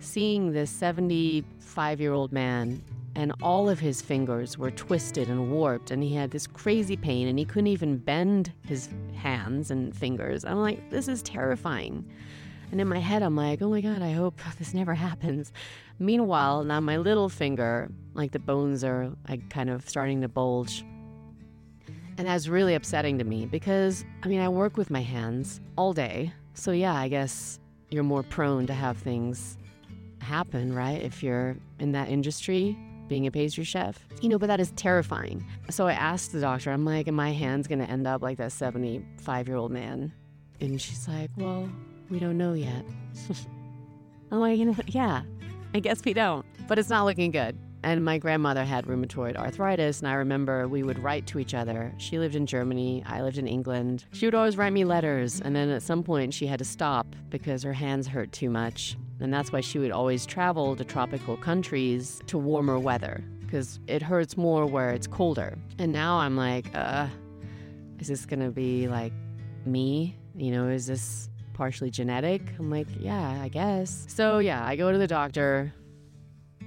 seeing 0.00 0.52
this 0.52 0.70
75 0.70 2.00
year 2.00 2.12
old 2.12 2.32
man 2.32 2.82
and 3.16 3.32
all 3.42 3.70
of 3.70 3.78
his 3.78 4.02
fingers 4.02 4.58
were 4.58 4.72
twisted 4.72 5.28
and 5.28 5.52
warped 5.52 5.92
and 5.92 6.02
he 6.02 6.14
had 6.14 6.32
this 6.32 6.48
crazy 6.48 6.96
pain 6.96 7.28
and 7.28 7.38
he 7.38 7.44
couldn't 7.44 7.68
even 7.68 7.96
bend 7.96 8.52
his 8.66 8.88
hands 9.14 9.70
and 9.70 9.96
fingers. 9.96 10.44
I'm 10.44 10.60
like 10.60 10.90
this 10.90 11.06
is 11.06 11.22
terrifying 11.22 12.04
and 12.74 12.80
in 12.80 12.88
my 12.88 12.98
head, 12.98 13.22
I'm 13.22 13.36
like, 13.36 13.62
oh 13.62 13.70
my 13.70 13.80
God, 13.80 14.02
I 14.02 14.10
hope 14.10 14.40
this 14.58 14.74
never 14.74 14.94
happens. 14.94 15.52
Meanwhile, 16.00 16.64
now 16.64 16.80
my 16.80 16.96
little 16.96 17.28
finger, 17.28 17.88
like 18.14 18.32
the 18.32 18.40
bones 18.40 18.82
are 18.82 19.12
like 19.28 19.48
kind 19.48 19.70
of 19.70 19.88
starting 19.88 20.22
to 20.22 20.28
bulge. 20.28 20.84
And 22.18 22.26
that's 22.26 22.48
really 22.48 22.74
upsetting 22.74 23.16
to 23.18 23.24
me 23.24 23.46
because, 23.46 24.04
I 24.24 24.26
mean, 24.26 24.40
I 24.40 24.48
work 24.48 24.76
with 24.76 24.90
my 24.90 25.02
hands 25.02 25.60
all 25.78 25.92
day. 25.92 26.32
So, 26.54 26.72
yeah, 26.72 26.94
I 26.94 27.06
guess 27.06 27.60
you're 27.90 28.02
more 28.02 28.24
prone 28.24 28.66
to 28.66 28.74
have 28.74 28.96
things 28.98 29.56
happen, 30.18 30.74
right? 30.74 31.00
If 31.00 31.22
you're 31.22 31.56
in 31.78 31.92
that 31.92 32.08
industry, 32.08 32.76
being 33.06 33.28
a 33.28 33.30
pastry 33.30 33.62
chef, 33.62 34.04
you 34.20 34.28
know, 34.28 34.36
but 34.36 34.48
that 34.48 34.58
is 34.58 34.72
terrifying. 34.72 35.46
So 35.70 35.86
I 35.86 35.92
asked 35.92 36.32
the 36.32 36.40
doctor, 36.40 36.72
I'm 36.72 36.84
like, 36.84 37.06
am 37.06 37.14
my 37.14 37.30
hands 37.30 37.68
gonna 37.68 37.84
end 37.84 38.08
up 38.08 38.20
like 38.20 38.38
that 38.38 38.50
75 38.50 39.46
year 39.46 39.56
old 39.56 39.70
man? 39.70 40.12
And 40.60 40.80
she's 40.80 41.06
like, 41.06 41.30
well, 41.36 41.70
we 42.10 42.18
don't 42.18 42.38
know 42.38 42.52
yet. 42.52 42.84
I'm 44.30 44.40
like, 44.40 44.58
you 44.58 44.66
know, 44.66 44.76
yeah, 44.86 45.22
I 45.74 45.80
guess 45.80 46.04
we 46.04 46.12
don't. 46.12 46.44
But 46.66 46.78
it's 46.78 46.88
not 46.88 47.04
looking 47.04 47.30
good. 47.30 47.58
And 47.82 48.02
my 48.02 48.16
grandmother 48.16 48.64
had 48.64 48.86
rheumatoid 48.86 49.36
arthritis, 49.36 50.00
and 50.00 50.08
I 50.08 50.14
remember 50.14 50.66
we 50.66 50.82
would 50.82 50.98
write 50.98 51.26
to 51.28 51.38
each 51.38 51.52
other. 51.52 51.92
She 51.98 52.18
lived 52.18 52.34
in 52.34 52.46
Germany, 52.46 53.02
I 53.06 53.20
lived 53.20 53.36
in 53.36 53.46
England. 53.46 54.06
She 54.12 54.26
would 54.26 54.34
always 54.34 54.56
write 54.56 54.72
me 54.72 54.84
letters, 54.84 55.42
and 55.42 55.54
then 55.54 55.68
at 55.68 55.82
some 55.82 56.02
point 56.02 56.32
she 56.32 56.46
had 56.46 56.58
to 56.60 56.64
stop 56.64 57.06
because 57.28 57.62
her 57.62 57.74
hands 57.74 58.06
hurt 58.06 58.32
too 58.32 58.48
much. 58.48 58.96
And 59.20 59.32
that's 59.32 59.52
why 59.52 59.60
she 59.60 59.78
would 59.78 59.90
always 59.90 60.24
travel 60.24 60.74
to 60.76 60.84
tropical 60.84 61.36
countries 61.36 62.22
to 62.26 62.38
warmer 62.38 62.78
weather 62.78 63.22
because 63.40 63.78
it 63.86 64.02
hurts 64.02 64.36
more 64.36 64.66
where 64.66 64.90
it's 64.90 65.06
colder. 65.06 65.56
And 65.78 65.92
now 65.92 66.16
I'm 66.16 66.36
like, 66.36 66.74
uh, 66.74 67.06
is 67.98 68.08
this 68.08 68.24
gonna 68.26 68.50
be 68.50 68.88
like 68.88 69.12
me? 69.66 70.16
You 70.34 70.52
know, 70.52 70.68
is 70.68 70.86
this 70.86 71.28
partially 71.54 71.90
genetic. 71.90 72.42
I'm 72.58 72.70
like, 72.70 72.88
yeah, 72.98 73.40
I 73.40 73.48
guess. 73.48 74.04
So 74.08 74.38
yeah, 74.38 74.66
I 74.66 74.76
go 74.76 74.92
to 74.92 74.98
the 74.98 75.06
doctor. 75.06 75.72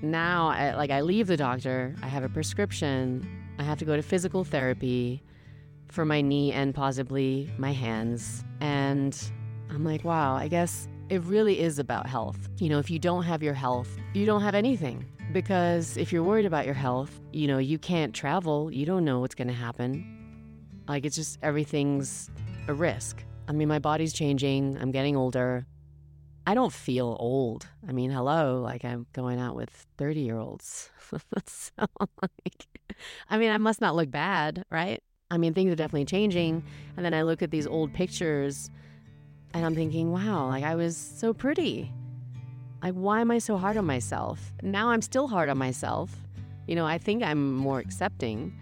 Now, 0.01 0.49
I, 0.49 0.75
like, 0.75 0.91
I 0.91 1.01
leave 1.01 1.27
the 1.27 1.37
doctor. 1.37 1.95
I 2.03 2.07
have 2.07 2.23
a 2.23 2.29
prescription. 2.29 3.27
I 3.59 3.63
have 3.63 3.79
to 3.79 3.85
go 3.85 3.95
to 3.95 4.01
physical 4.01 4.43
therapy 4.43 5.23
for 5.87 6.05
my 6.05 6.21
knee 6.21 6.51
and 6.51 6.75
possibly 6.75 7.51
my 7.57 7.71
hands. 7.71 8.43
And 8.61 9.19
I'm 9.69 9.83
like, 9.83 10.03
wow, 10.03 10.35
I 10.35 10.47
guess 10.47 10.87
it 11.09 11.23
really 11.23 11.59
is 11.59 11.79
about 11.79 12.07
health. 12.07 12.49
You 12.59 12.69
know, 12.69 12.79
if 12.79 12.91
you 12.91 12.99
don't 12.99 13.23
have 13.23 13.41
your 13.41 13.53
health, 13.53 13.97
you 14.13 14.25
don't 14.25 14.41
have 14.41 14.53
anything. 14.55 15.05
Because 15.33 15.97
if 15.97 16.13
you're 16.13 16.23
worried 16.23 16.45
about 16.45 16.65
your 16.65 16.75
health, 16.75 17.19
you 17.33 17.47
know, 17.47 17.57
you 17.57 17.77
can't 17.79 18.13
travel, 18.13 18.71
you 18.71 18.85
don't 18.85 19.03
know 19.03 19.19
what's 19.19 19.35
going 19.35 19.47
to 19.47 19.53
happen. 19.53 20.05
Like, 20.87 21.05
it's 21.05 21.15
just 21.15 21.39
everything's 21.41 22.29
a 22.67 22.73
risk. 22.73 23.23
I 23.47 23.53
mean, 23.53 23.67
my 23.67 23.79
body's 23.79 24.13
changing. 24.13 24.77
I'm 24.79 24.91
getting 24.91 25.15
older. 25.15 25.65
I 26.45 26.53
don't 26.53 26.71
feel 26.71 27.17
old. 27.19 27.67
I 27.87 27.91
mean, 27.91 28.09
hello, 28.09 28.61
like 28.61 28.85
I'm 28.85 29.05
going 29.13 29.39
out 29.39 29.55
with 29.55 29.69
30 29.97 30.21
year 30.21 30.37
olds. 30.37 30.89
so, 31.45 31.85
like, 32.21 32.67
I 33.29 33.37
mean, 33.37 33.51
I 33.51 33.57
must 33.57 33.81
not 33.81 33.95
look 33.95 34.09
bad, 34.09 34.63
right? 34.69 35.01
I 35.29 35.37
mean, 35.37 35.53
things 35.53 35.71
are 35.71 35.75
definitely 35.75 36.05
changing. 36.05 36.63
And 36.95 37.05
then 37.05 37.13
I 37.13 37.23
look 37.23 37.41
at 37.41 37.51
these 37.51 37.67
old 37.67 37.93
pictures 37.93 38.69
and 39.53 39.65
I'm 39.65 39.75
thinking, 39.75 40.11
wow, 40.11 40.47
like 40.47 40.63
I 40.63 40.75
was 40.75 40.95
so 40.95 41.33
pretty. 41.33 41.91
Like, 42.81 42.93
why 42.93 43.21
am 43.21 43.31
I 43.31 43.39
so 43.39 43.57
hard 43.57 43.75
on 43.75 43.85
myself? 43.85 44.53
Now 44.61 44.89
I'm 44.89 45.01
still 45.01 45.27
hard 45.27 45.49
on 45.49 45.57
myself. 45.57 46.11
You 46.67 46.75
know, 46.75 46.85
I 46.85 46.97
think 46.97 47.23
I'm 47.23 47.55
more 47.55 47.79
accepting 47.79 48.57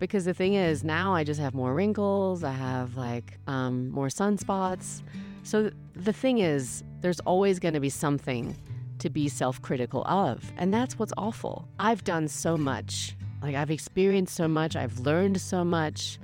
because 0.00 0.24
the 0.24 0.34
thing 0.34 0.54
is 0.54 0.82
now 0.82 1.14
I 1.14 1.22
just 1.22 1.38
have 1.38 1.54
more 1.54 1.72
wrinkles, 1.74 2.42
I 2.42 2.52
have 2.52 2.96
like 2.96 3.38
um, 3.46 3.90
more 3.90 4.08
sunspots. 4.08 5.02
So 5.44 5.70
the 5.94 6.12
thing 6.12 6.38
is, 6.38 6.82
there's 7.02 7.20
always 7.20 7.60
going 7.60 7.74
to 7.74 7.80
be 7.80 7.90
something 7.90 8.56
to 8.98 9.10
be 9.10 9.28
self 9.28 9.60
critical 9.62 10.04
of. 10.06 10.50
And 10.56 10.72
that's 10.74 10.98
what's 10.98 11.12
awful. 11.16 11.68
I've 11.78 12.02
done 12.02 12.28
so 12.28 12.56
much. 12.56 13.16
Like, 13.42 13.54
I've 13.54 13.70
experienced 13.70 14.34
so 14.34 14.48
much. 14.48 14.76
I've 14.76 14.98
learned 15.00 15.40
so 15.40 15.64
much. 15.64 16.18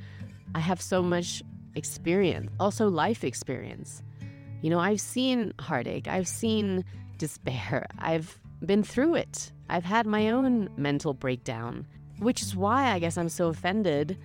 I 0.54 0.60
have 0.60 0.82
so 0.82 1.02
much 1.02 1.42
experience, 1.74 2.50
also 2.58 2.88
life 2.88 3.24
experience. 3.24 4.02
You 4.62 4.70
know, 4.70 4.78
I've 4.78 5.00
seen 5.00 5.52
heartache. 5.60 6.08
I've 6.08 6.28
seen 6.28 6.84
despair. 7.18 7.86
I've 7.98 8.38
been 8.64 8.82
through 8.82 9.16
it. 9.16 9.52
I've 9.68 9.84
had 9.84 10.06
my 10.06 10.30
own 10.30 10.70
mental 10.76 11.12
breakdown, 11.12 11.86
which 12.18 12.42
is 12.42 12.56
why 12.56 12.92
I 12.92 12.98
guess 12.98 13.16
I'm 13.16 13.28
so 13.28 13.48
offended 13.48 14.18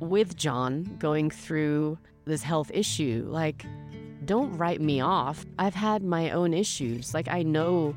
with 0.00 0.36
John 0.36 0.96
going 0.98 1.30
through 1.30 1.98
this 2.24 2.42
health 2.42 2.70
issue. 2.74 3.24
Like, 3.28 3.64
don't 4.24 4.56
write 4.56 4.80
me 4.80 5.00
off. 5.00 5.44
I've 5.58 5.74
had 5.74 6.02
my 6.02 6.30
own 6.30 6.54
issues. 6.54 7.14
Like, 7.14 7.28
I 7.28 7.42
know 7.42 7.96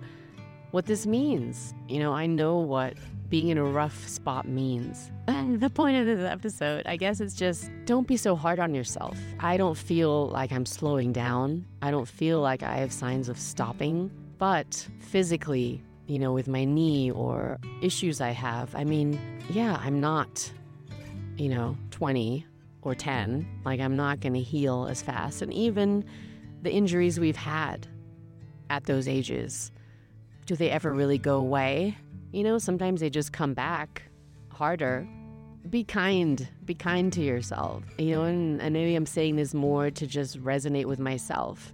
what 0.71 0.85
this 0.85 1.05
means. 1.05 1.73
You 1.87 1.99
know, 1.99 2.13
I 2.13 2.25
know 2.25 2.57
what 2.57 2.95
being 3.29 3.49
in 3.49 3.57
a 3.57 3.63
rough 3.63 4.07
spot 4.07 4.47
means. 4.47 5.11
And 5.27 5.59
the 5.59 5.69
point 5.69 5.97
of 5.97 6.05
this 6.05 6.19
episode, 6.19 6.85
I 6.85 6.95
guess, 6.97 7.19
is 7.19 7.33
just 7.33 7.71
don't 7.85 8.07
be 8.07 8.17
so 8.17 8.35
hard 8.35 8.59
on 8.59 8.73
yourself. 8.73 9.17
I 9.39 9.57
don't 9.57 9.77
feel 9.77 10.27
like 10.29 10.51
I'm 10.51 10.65
slowing 10.65 11.11
down. 11.11 11.65
I 11.81 11.91
don't 11.91 12.07
feel 12.07 12.41
like 12.41 12.61
I 12.61 12.77
have 12.77 12.91
signs 12.91 13.29
of 13.29 13.39
stopping. 13.39 14.11
But 14.37 14.87
physically, 14.99 15.83
you 16.07 16.19
know, 16.19 16.33
with 16.33 16.47
my 16.47 16.65
knee 16.65 17.11
or 17.11 17.57
issues 17.81 18.21
I 18.21 18.31
have, 18.31 18.75
I 18.75 18.83
mean, 18.83 19.19
yeah, 19.49 19.79
I'm 19.81 19.99
not, 19.99 20.51
you 21.37 21.49
know, 21.49 21.77
20 21.91 22.45
or 22.81 22.93
10. 22.93 23.47
Like, 23.65 23.79
I'm 23.79 23.95
not 23.95 24.19
going 24.19 24.33
to 24.33 24.41
heal 24.41 24.87
as 24.89 25.01
fast. 25.01 25.41
And 25.41 25.51
even 25.53 26.05
the 26.61 26.71
injuries 26.71 27.19
we've 27.19 27.35
had 27.35 27.87
at 28.69 28.85
those 28.85 29.07
ages, 29.07 29.71
do 30.45 30.55
they 30.55 30.69
ever 30.69 30.93
really 30.93 31.17
go 31.17 31.37
away? 31.37 31.97
You 32.31 32.43
know, 32.43 32.57
sometimes 32.59 33.01
they 33.01 33.09
just 33.09 33.33
come 33.33 33.53
back 33.53 34.03
harder. 34.49 35.07
Be 35.69 35.83
kind. 35.83 36.47
Be 36.63 36.75
kind 36.75 37.11
to 37.13 37.21
yourself. 37.21 37.83
You 37.97 38.15
know, 38.15 38.23
and, 38.23 38.61
and 38.61 38.73
maybe 38.73 38.95
I'm 38.95 39.07
saying 39.07 39.37
this 39.37 39.55
more 39.55 39.89
to 39.89 40.05
just 40.05 40.41
resonate 40.43 40.85
with 40.85 40.99
myself. 40.99 41.73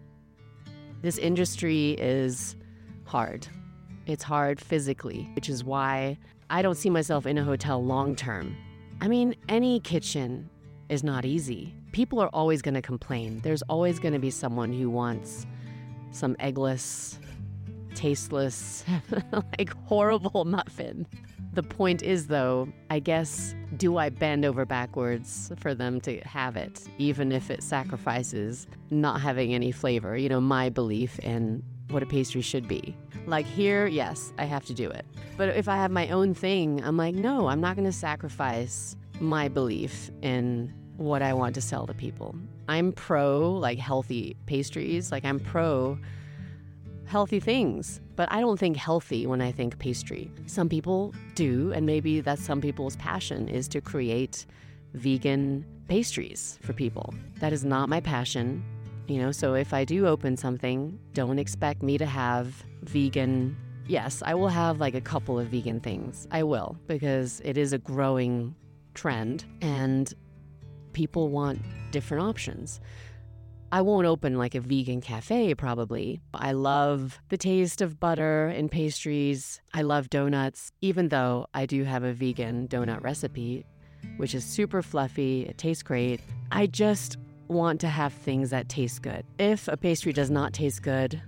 This 1.01 1.17
industry 1.17 1.91
is 1.99 2.55
hard. 3.05 3.47
It's 4.05 4.23
hard 4.23 4.59
physically, 4.59 5.29
which 5.35 5.49
is 5.49 5.63
why 5.63 6.17
I 6.49 6.61
don't 6.61 6.75
see 6.75 6.89
myself 6.89 7.25
in 7.25 7.37
a 7.37 7.43
hotel 7.43 7.83
long 7.83 8.15
term. 8.15 8.55
I 8.99 9.07
mean, 9.07 9.35
any 9.49 9.79
kitchen 9.79 10.49
is 10.89 11.03
not 11.03 11.25
easy. 11.25 11.73
People 11.91 12.19
are 12.19 12.29
always 12.29 12.61
going 12.61 12.73
to 12.73 12.81
complain. 12.81 13.39
There's 13.41 13.61
always 13.63 13.99
going 13.99 14.13
to 14.13 14.19
be 14.19 14.29
someone 14.29 14.73
who 14.73 14.89
wants 14.89 15.45
some 16.11 16.35
eggless, 16.35 17.17
tasteless, 17.95 18.83
like 19.31 19.73
horrible 19.85 20.45
muffin. 20.45 21.07
The 21.53 21.63
point 21.63 22.01
is, 22.01 22.27
though, 22.27 22.69
I 22.89 22.99
guess, 22.99 23.55
do 23.75 23.97
I 23.97 24.09
bend 24.09 24.45
over 24.45 24.65
backwards 24.65 25.51
for 25.57 25.73
them 25.75 25.99
to 26.01 26.19
have 26.21 26.55
it, 26.55 26.87
even 26.97 27.31
if 27.31 27.51
it 27.51 27.61
sacrifices 27.61 28.67
not 28.89 29.19
having 29.19 29.53
any 29.53 29.71
flavor? 29.71 30.15
You 30.15 30.29
know, 30.29 30.39
my 30.39 30.69
belief 30.69 31.19
in 31.19 31.61
what 31.89 32.03
a 32.03 32.05
pastry 32.05 32.41
should 32.41 32.67
be. 32.67 32.95
Like 33.27 33.45
here, 33.45 33.87
yes, 33.87 34.33
I 34.37 34.45
have 34.45 34.65
to 34.65 34.73
do 34.73 34.89
it. 34.89 35.05
But 35.37 35.49
if 35.49 35.67
I 35.67 35.75
have 35.75 35.91
my 35.91 36.09
own 36.09 36.33
thing, 36.33 36.83
I'm 36.83 36.97
like, 36.97 37.15
no, 37.15 37.47
I'm 37.47 37.61
not 37.61 37.75
going 37.75 37.85
to 37.85 37.91
sacrifice 37.91 38.95
my 39.19 39.47
belief 39.47 40.09
in 40.21 40.73
what 40.97 41.21
I 41.21 41.33
want 41.33 41.55
to 41.55 41.61
sell 41.61 41.87
to 41.87 41.93
people. 41.93 42.35
I'm 42.67 42.91
pro 42.91 43.51
like 43.51 43.79
healthy 43.79 44.35
pastries, 44.45 45.11
like 45.11 45.25
I'm 45.25 45.39
pro 45.39 45.97
healthy 47.05 47.39
things, 47.41 47.99
but 48.15 48.31
I 48.31 48.39
don't 48.39 48.57
think 48.57 48.77
healthy 48.77 49.27
when 49.27 49.41
I 49.41 49.51
think 49.51 49.77
pastry. 49.79 50.31
Some 50.45 50.69
people 50.69 51.13
do, 51.35 51.73
and 51.73 51.85
maybe 51.85 52.21
that's 52.21 52.41
some 52.41 52.61
people's 52.61 52.95
passion 52.95 53.49
is 53.49 53.67
to 53.69 53.81
create 53.81 54.45
vegan 54.93 55.65
pastries 55.89 56.57
for 56.61 56.71
people. 56.71 57.13
That 57.39 57.51
is 57.51 57.65
not 57.65 57.89
my 57.89 57.99
passion. 57.99 58.63
You 59.11 59.19
know, 59.19 59.33
so 59.33 59.55
if 59.55 59.73
I 59.73 59.83
do 59.83 60.07
open 60.07 60.37
something, 60.37 60.97
don't 61.11 61.37
expect 61.37 61.83
me 61.83 61.97
to 61.97 62.05
have 62.05 62.63
vegan. 62.83 63.57
Yes, 63.85 64.23
I 64.25 64.35
will 64.35 64.47
have 64.47 64.79
like 64.79 64.95
a 64.95 65.01
couple 65.01 65.37
of 65.37 65.47
vegan 65.49 65.81
things. 65.81 66.29
I 66.31 66.43
will, 66.43 66.77
because 66.87 67.41
it 67.43 67.57
is 67.57 67.73
a 67.73 67.77
growing 67.77 68.55
trend 68.93 69.43
and 69.61 70.13
people 70.93 71.27
want 71.27 71.59
different 71.91 72.23
options. 72.23 72.79
I 73.73 73.81
won't 73.81 74.07
open 74.07 74.37
like 74.37 74.55
a 74.55 74.61
vegan 74.61 75.01
cafe 75.01 75.55
probably. 75.55 76.21
I 76.33 76.53
love 76.53 77.19
the 77.27 77.37
taste 77.37 77.81
of 77.81 77.99
butter 77.99 78.47
in 78.47 78.69
pastries. 78.69 79.59
I 79.73 79.81
love 79.81 80.09
donuts, 80.09 80.71
even 80.79 81.09
though 81.09 81.47
I 81.53 81.65
do 81.65 81.83
have 81.83 82.05
a 82.05 82.13
vegan 82.13 82.69
donut 82.69 83.03
recipe, 83.03 83.65
which 84.15 84.33
is 84.33 84.45
super 84.45 84.81
fluffy. 84.81 85.41
It 85.41 85.57
tastes 85.57 85.83
great. 85.83 86.21
I 86.49 86.67
just 86.67 87.17
want 87.51 87.81
to 87.81 87.87
have 87.87 88.13
things 88.13 88.49
that 88.49 88.69
taste 88.69 89.01
good. 89.01 89.25
If 89.37 89.67
a 89.67 89.77
pastry 89.77 90.13
does 90.13 90.31
not 90.31 90.53
taste 90.53 90.81
good, 90.81 91.21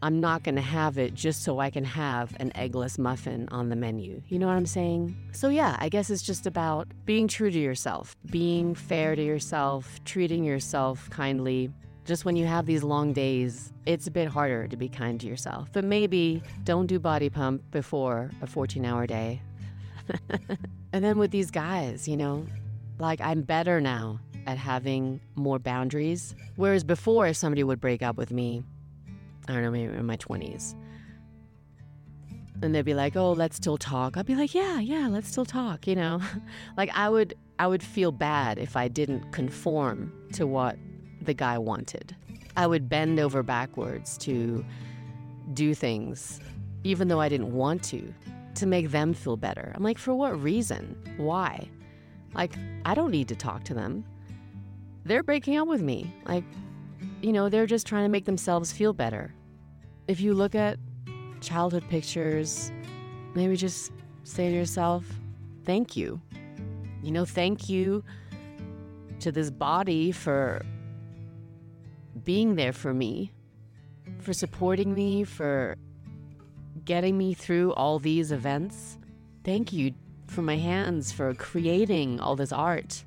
I'm 0.00 0.20
not 0.20 0.44
going 0.44 0.54
to 0.54 0.60
have 0.60 0.96
it 0.96 1.14
just 1.14 1.42
so 1.42 1.58
I 1.58 1.70
can 1.70 1.84
have 1.84 2.36
an 2.38 2.52
eggless 2.54 2.98
muffin 2.98 3.48
on 3.50 3.68
the 3.68 3.76
menu. 3.76 4.22
You 4.28 4.38
know 4.38 4.46
what 4.46 4.52
I'm 4.52 4.66
saying? 4.66 5.16
So, 5.32 5.48
yeah, 5.48 5.76
I 5.80 5.88
guess 5.88 6.08
it's 6.08 6.22
just 6.22 6.46
about 6.46 6.86
being 7.04 7.26
true 7.26 7.50
to 7.50 7.58
yourself, 7.58 8.16
being 8.26 8.74
fair 8.74 9.16
to 9.16 9.22
yourself, 9.22 9.98
treating 10.04 10.44
yourself 10.44 11.10
kindly. 11.10 11.70
Just 12.04 12.24
when 12.24 12.36
you 12.36 12.46
have 12.46 12.64
these 12.64 12.84
long 12.84 13.12
days, 13.12 13.72
it's 13.86 14.06
a 14.06 14.10
bit 14.10 14.28
harder 14.28 14.68
to 14.68 14.76
be 14.76 14.88
kind 14.88 15.20
to 15.20 15.26
yourself. 15.26 15.68
But 15.72 15.84
maybe 15.84 16.42
don't 16.62 16.86
do 16.86 17.00
body 17.00 17.28
pump 17.28 17.62
before 17.70 18.30
a 18.40 18.46
14 18.46 18.84
hour 18.84 19.06
day. 19.06 19.42
and 20.92 21.04
then 21.04 21.18
with 21.18 21.32
these 21.32 21.50
guys, 21.50 22.06
you 22.06 22.16
know, 22.16 22.46
like 22.98 23.20
I'm 23.20 23.42
better 23.42 23.80
now 23.80 24.20
at 24.48 24.56
having 24.56 25.20
more 25.36 25.58
boundaries. 25.58 26.34
Whereas 26.56 26.82
before, 26.82 27.26
if 27.26 27.36
somebody 27.36 27.62
would 27.62 27.80
break 27.80 28.02
up 28.02 28.16
with 28.16 28.32
me, 28.32 28.62
I 29.46 29.52
don't 29.52 29.62
know, 29.62 29.70
maybe 29.70 29.92
in 29.92 30.06
my 30.06 30.16
20s, 30.16 30.74
and 32.62 32.74
they'd 32.74 32.84
be 32.84 32.94
like, 32.94 33.14
"Oh, 33.14 33.32
let's 33.32 33.56
still 33.56 33.76
talk." 33.76 34.16
I'd 34.16 34.24
be 34.24 34.34
like, 34.34 34.54
"Yeah, 34.54 34.80
yeah, 34.80 35.06
let's 35.06 35.28
still 35.28 35.44
talk." 35.44 35.86
You 35.86 35.96
know, 35.96 36.20
like 36.78 36.90
I 36.94 37.10
would, 37.10 37.34
I 37.58 37.66
would 37.66 37.82
feel 37.82 38.10
bad 38.10 38.58
if 38.58 38.74
I 38.74 38.88
didn't 38.88 39.30
conform 39.32 40.12
to 40.32 40.46
what 40.46 40.76
the 41.20 41.34
guy 41.34 41.58
wanted. 41.58 42.16
I 42.56 42.66
would 42.66 42.88
bend 42.88 43.20
over 43.20 43.42
backwards 43.42 44.16
to 44.18 44.64
do 45.52 45.74
things, 45.74 46.40
even 46.84 47.08
though 47.08 47.20
I 47.20 47.28
didn't 47.28 47.52
want 47.52 47.82
to, 47.84 48.14
to 48.54 48.66
make 48.66 48.90
them 48.90 49.12
feel 49.12 49.36
better. 49.36 49.72
I'm 49.74 49.82
like, 49.82 49.98
for 49.98 50.14
what 50.14 50.40
reason? 50.42 50.96
Why? 51.18 51.68
Like, 52.34 52.54
I 52.84 52.94
don't 52.94 53.10
need 53.10 53.28
to 53.28 53.36
talk 53.36 53.64
to 53.64 53.74
them 53.74 54.04
they're 55.08 55.22
breaking 55.22 55.56
up 55.56 55.66
with 55.66 55.82
me. 55.82 56.14
Like, 56.26 56.44
you 57.22 57.32
know, 57.32 57.48
they're 57.48 57.66
just 57.66 57.86
trying 57.86 58.04
to 58.04 58.08
make 58.08 58.26
themselves 58.26 58.70
feel 58.70 58.92
better. 58.92 59.34
If 60.06 60.20
you 60.20 60.34
look 60.34 60.54
at 60.54 60.78
childhood 61.40 61.84
pictures, 61.88 62.70
maybe 63.34 63.56
just 63.56 63.92
say 64.24 64.50
to 64.50 64.54
yourself, 64.54 65.04
thank 65.64 65.96
you. 65.96 66.20
You 67.02 67.12
know, 67.12 67.24
thank 67.24 67.68
you 67.68 68.04
to 69.20 69.32
this 69.32 69.50
body 69.50 70.12
for 70.12 70.62
being 72.24 72.54
there 72.56 72.72
for 72.72 72.92
me, 72.92 73.32
for 74.20 74.32
supporting 74.32 74.94
me, 74.94 75.24
for 75.24 75.76
getting 76.84 77.16
me 77.16 77.34
through 77.34 77.72
all 77.74 77.98
these 77.98 78.32
events. 78.32 78.98
Thank 79.44 79.72
you 79.72 79.94
for 80.26 80.42
my 80.42 80.56
hands 80.56 81.12
for 81.12 81.34
creating 81.34 82.20
all 82.20 82.36
this 82.36 82.52
art. 82.52 83.02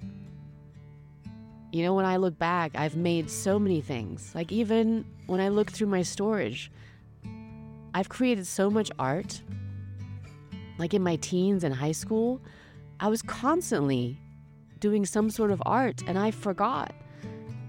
You 1.72 1.84
know, 1.84 1.94
when 1.94 2.06
I 2.06 2.18
look 2.18 2.38
back, 2.38 2.74
I've 2.76 2.98
made 2.98 3.30
so 3.30 3.58
many 3.58 3.80
things. 3.80 4.34
Like, 4.36 4.52
even 4.52 5.06
when 5.28 5.40
I 5.40 5.48
look 5.48 5.72
through 5.72 5.88
my 5.88 6.02
storage, 6.02 6.70
I've 7.94 8.10
created 8.10 8.46
so 8.46 8.70
much 8.70 8.92
art. 9.00 9.42
Like 10.78 10.94
in 10.94 11.02
my 11.02 11.16
teens 11.18 11.64
and 11.64 11.74
high 11.74 11.94
school, 11.94 12.42
I 13.00 13.08
was 13.08 13.22
constantly 13.22 14.20
doing 14.80 15.06
some 15.06 15.30
sort 15.30 15.52
of 15.52 15.62
art 15.66 16.02
and 16.08 16.20
I 16.20 16.32
forgot. 16.32 16.94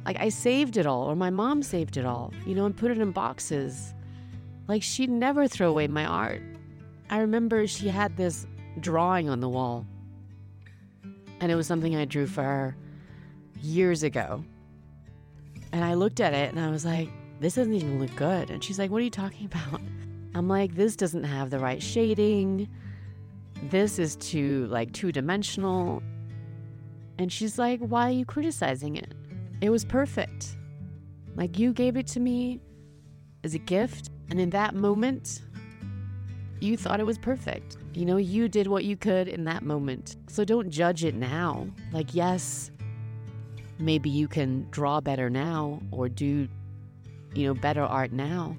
Like, 0.05 0.18
I 0.18 0.30
saved 0.30 0.78
it 0.78 0.86
all, 0.86 1.05
or 1.05 1.14
my 1.14 1.30
mom 1.30 1.62
saved 1.62 1.96
it 1.96 2.05
all, 2.05 2.32
you 2.44 2.57
know, 2.57 2.66
and 2.66 2.76
put 2.76 2.90
it 2.90 2.98
in 2.98 3.12
boxes. 3.12 3.94
Like, 4.66 4.82
she'd 4.82 5.11
never 5.11 5.46
throw 5.46 5.68
away 5.68 5.86
my 5.86 6.05
art. 6.05 6.42
I 7.09 7.18
remember 7.18 7.68
she 7.68 7.86
had 7.86 8.16
this 8.16 8.48
drawing 8.80 9.28
on 9.28 9.38
the 9.38 9.48
wall, 9.48 9.86
and 11.38 11.53
it 11.53 11.55
was 11.55 11.68
something 11.68 11.94
I 11.94 12.05
drew 12.05 12.26
for 12.26 12.42
her 12.42 12.76
years 13.62 14.02
ago. 14.02 14.44
And 15.72 15.84
I 15.84 15.94
looked 15.94 16.20
at 16.20 16.34
it 16.34 16.50
and 16.50 16.60
I 16.60 16.70
was 16.70 16.84
like, 16.84 17.08
this 17.40 17.54
doesn't 17.54 17.72
even 17.72 17.98
look 17.98 18.14
good. 18.14 18.50
And 18.50 18.62
she's 18.62 18.78
like, 18.78 18.90
what 18.90 19.00
are 19.00 19.04
you 19.04 19.10
talking 19.10 19.46
about? 19.52 19.80
I'm 20.34 20.48
like, 20.48 20.74
this 20.74 20.96
doesn't 20.96 21.24
have 21.24 21.50
the 21.50 21.58
right 21.58 21.82
shading. 21.82 22.68
This 23.64 23.98
is 23.98 24.16
too, 24.16 24.66
like, 24.66 24.92
two 24.92 25.12
dimensional. 25.12 26.02
And 27.18 27.30
she's 27.30 27.58
like, 27.58 27.80
why 27.80 28.08
are 28.08 28.12
you 28.12 28.24
criticizing 28.24 28.96
it? 28.96 29.14
It 29.60 29.70
was 29.70 29.84
perfect. 29.84 30.56
Like, 31.36 31.58
you 31.58 31.72
gave 31.72 31.96
it 31.96 32.06
to 32.08 32.20
me 32.20 32.60
as 33.44 33.54
a 33.54 33.58
gift. 33.58 34.10
And 34.30 34.40
in 34.40 34.50
that 34.50 34.74
moment, 34.74 35.42
you 36.60 36.76
thought 36.76 37.00
it 37.00 37.06
was 37.06 37.18
perfect. 37.18 37.76
You 37.92 38.06
know, 38.06 38.16
you 38.16 38.48
did 38.48 38.66
what 38.66 38.84
you 38.84 38.96
could 38.96 39.28
in 39.28 39.44
that 39.44 39.62
moment. 39.62 40.16
So 40.28 40.44
don't 40.44 40.70
judge 40.70 41.04
it 41.04 41.14
now. 41.14 41.66
Like, 41.92 42.14
yes, 42.14 42.70
maybe 43.85 44.09
you 44.09 44.28
can 44.28 44.66
draw 44.70 45.01
better 45.01 45.28
now 45.28 45.80
or 45.91 46.09
do, 46.09 46.49
you 47.35 47.47
know, 47.47 47.55
better 47.55 47.83
art 47.83 48.12
now. 48.12 48.57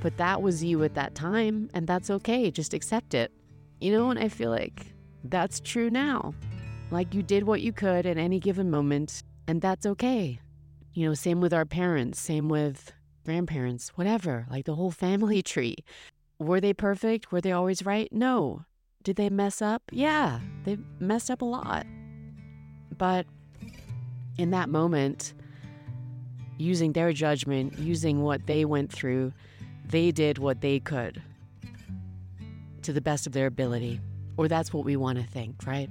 but 0.00 0.16
that 0.16 0.42
was 0.42 0.62
you 0.62 0.84
at 0.84 0.94
that 0.94 1.14
time, 1.16 1.68
and 1.74 1.84
that's 1.86 2.08
okay. 2.08 2.50
Just 2.52 2.72
accept 2.72 3.14
it. 3.14 3.32
You 3.80 3.90
know, 3.92 4.10
and 4.10 4.18
I 4.18 4.28
feel 4.28 4.50
like 4.50 4.86
that's 5.24 5.58
true 5.60 5.90
now. 5.90 6.34
Like 6.90 7.14
you 7.14 7.22
did 7.22 7.42
what 7.44 7.62
you 7.62 7.72
could 7.72 8.06
at 8.06 8.16
any 8.16 8.38
given 8.38 8.70
moment, 8.70 9.22
and 9.48 9.60
that's 9.60 9.86
okay. 9.86 10.40
You 10.94 11.08
know, 11.08 11.14
same 11.14 11.40
with 11.40 11.52
our 11.52 11.64
parents, 11.64 12.20
same 12.20 12.48
with 12.48 12.92
grandparents, 13.24 13.88
whatever, 13.96 14.46
like 14.50 14.66
the 14.66 14.74
whole 14.76 14.90
family 14.90 15.42
tree. 15.52 15.76
Were 16.38 16.60
they 16.60 16.72
perfect? 16.72 17.32
Were 17.32 17.40
they 17.40 17.52
always 17.52 17.84
right? 17.84 18.08
No. 18.12 18.64
Did 19.02 19.16
they 19.16 19.30
mess 19.30 19.60
up? 19.62 19.82
Yeah, 19.90 20.40
they 20.64 20.78
messed 21.00 21.30
up 21.30 21.42
a 21.42 21.44
lot. 21.44 21.86
But 22.96 23.26
in 24.38 24.50
that 24.52 24.68
moment, 24.68 25.34
using 26.56 26.92
their 26.92 27.12
judgment, 27.12 27.78
using 27.78 28.22
what 28.22 28.46
they 28.46 28.64
went 28.64 28.92
through, 28.92 29.32
they 29.84 30.10
did 30.10 30.38
what 30.38 30.60
they 30.60 30.80
could 30.80 31.22
to 32.82 32.92
the 32.92 33.00
best 33.00 33.26
of 33.26 33.32
their 33.32 33.46
ability. 33.46 34.00
Or 34.36 34.48
that's 34.48 34.72
what 34.72 34.84
we 34.84 34.96
want 34.96 35.18
to 35.18 35.24
think, 35.24 35.66
right? 35.66 35.90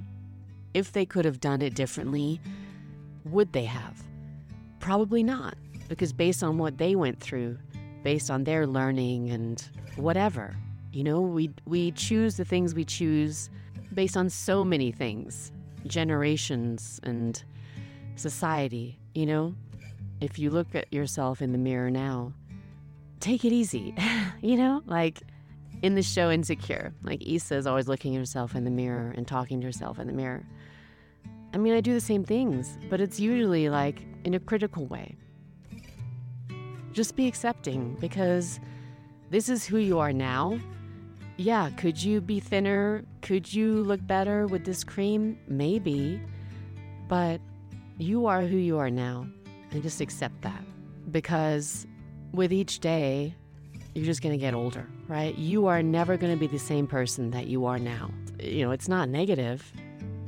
If 0.74 0.92
they 0.92 1.04
could 1.04 1.24
have 1.24 1.40
done 1.40 1.62
it 1.62 1.74
differently, 1.74 2.40
would 3.24 3.52
they 3.52 3.64
have? 3.64 4.02
Probably 4.80 5.22
not, 5.22 5.56
because 5.88 6.12
based 6.12 6.42
on 6.42 6.56
what 6.56 6.78
they 6.78 6.94
went 6.94 7.20
through, 7.20 7.58
based 8.02 8.30
on 8.30 8.44
their 8.44 8.66
learning 8.66 9.30
and 9.30 9.62
whatever, 9.96 10.56
you 10.92 11.04
know, 11.04 11.20
we 11.20 11.50
we 11.66 11.90
choose 11.92 12.36
the 12.36 12.44
things 12.44 12.74
we 12.74 12.84
choose 12.84 13.50
based 13.92 14.16
on 14.16 14.30
so 14.30 14.64
many 14.64 14.90
things, 14.90 15.52
generations 15.86 17.00
and 17.02 17.42
society, 18.18 18.98
you 19.14 19.26
know? 19.26 19.54
If 20.20 20.38
you 20.38 20.50
look 20.50 20.74
at 20.74 20.92
yourself 20.92 21.40
in 21.40 21.52
the 21.52 21.58
mirror 21.58 21.90
now, 21.90 22.32
take 23.20 23.44
it 23.44 23.52
easy. 23.52 23.94
you 24.42 24.56
know, 24.56 24.82
like 24.86 25.22
in 25.82 25.94
the 25.94 26.02
show 26.02 26.30
Insecure, 26.30 26.92
like 27.02 27.26
Issa 27.26 27.56
is 27.56 27.66
always 27.66 27.88
looking 27.88 28.16
at 28.16 28.18
herself 28.18 28.54
in 28.54 28.64
the 28.64 28.70
mirror 28.70 29.14
and 29.16 29.26
talking 29.26 29.60
to 29.60 29.66
herself 29.66 29.98
in 29.98 30.06
the 30.06 30.12
mirror. 30.12 30.44
I 31.54 31.56
mean, 31.56 31.74
I 31.74 31.80
do 31.80 31.94
the 31.94 32.00
same 32.00 32.24
things, 32.24 32.78
but 32.90 33.00
it's 33.00 33.18
usually 33.18 33.68
like 33.68 34.02
in 34.24 34.34
a 34.34 34.40
critical 34.40 34.86
way. 34.86 35.16
Just 36.92 37.16
be 37.16 37.26
accepting 37.26 37.96
because 38.00 38.60
this 39.30 39.48
is 39.48 39.64
who 39.64 39.78
you 39.78 39.98
are 39.98 40.12
now. 40.12 40.58
Yeah, 41.36 41.70
could 41.70 42.02
you 42.02 42.20
be 42.20 42.40
thinner? 42.40 43.04
Could 43.22 43.52
you 43.52 43.82
look 43.84 44.04
better 44.06 44.46
with 44.46 44.64
this 44.64 44.82
cream? 44.82 45.38
Maybe. 45.46 46.20
But 47.06 47.40
you 47.98 48.26
are 48.26 48.42
who 48.42 48.56
you 48.56 48.78
are 48.78 48.90
now, 48.90 49.26
and 49.70 49.82
just 49.82 50.00
accept 50.00 50.40
that. 50.42 50.64
Because 51.10 51.86
with 52.32 52.52
each 52.52 52.80
day, 52.80 53.34
you're 53.94 54.06
just 54.06 54.22
going 54.22 54.32
to 54.32 54.38
get 54.38 54.54
older, 54.54 54.86
right? 55.08 55.36
You 55.36 55.66
are 55.66 55.82
never 55.82 56.16
going 56.16 56.32
to 56.32 56.38
be 56.38 56.46
the 56.46 56.58
same 56.58 56.86
person 56.86 57.30
that 57.32 57.46
you 57.46 57.66
are 57.66 57.78
now. 57.78 58.10
You 58.40 58.66
know, 58.66 58.70
it's 58.70 58.88
not 58.88 59.08
negative. 59.08 59.72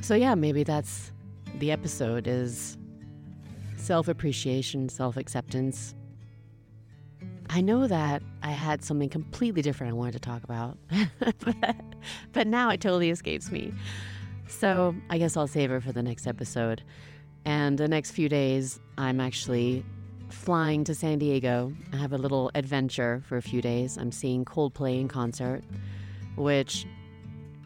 So 0.00 0.14
yeah, 0.14 0.34
maybe 0.34 0.64
that's 0.64 1.12
the 1.58 1.70
episode 1.70 2.26
is 2.26 2.76
self-appreciation, 3.76 4.88
self-acceptance. 4.88 5.94
I 7.48 7.60
know 7.60 7.86
that 7.86 8.22
I 8.42 8.50
had 8.50 8.84
something 8.84 9.08
completely 9.08 9.62
different 9.62 9.92
I 9.92 9.94
wanted 9.94 10.12
to 10.12 10.20
talk 10.20 10.44
about, 10.44 10.78
but, 11.20 11.76
but 12.32 12.46
now 12.46 12.70
it 12.70 12.80
totally 12.80 13.10
escapes 13.10 13.50
me. 13.50 13.72
So 14.48 14.94
I 15.10 15.18
guess 15.18 15.36
I'll 15.36 15.46
save 15.46 15.70
it 15.70 15.82
for 15.82 15.92
the 15.92 16.02
next 16.02 16.26
episode. 16.26 16.82
And 17.44 17.78
the 17.78 17.88
next 17.88 18.12
few 18.12 18.28
days, 18.28 18.80
I'm 18.98 19.20
actually 19.20 19.84
flying 20.28 20.84
to 20.84 20.94
San 20.94 21.18
Diego. 21.18 21.72
I 21.92 21.96
have 21.96 22.12
a 22.12 22.18
little 22.18 22.50
adventure 22.54 23.22
for 23.26 23.36
a 23.36 23.42
few 23.42 23.60
days. 23.62 23.96
I'm 23.96 24.12
seeing 24.12 24.44
Coldplay 24.44 25.00
in 25.00 25.08
concert, 25.08 25.62
which 26.36 26.86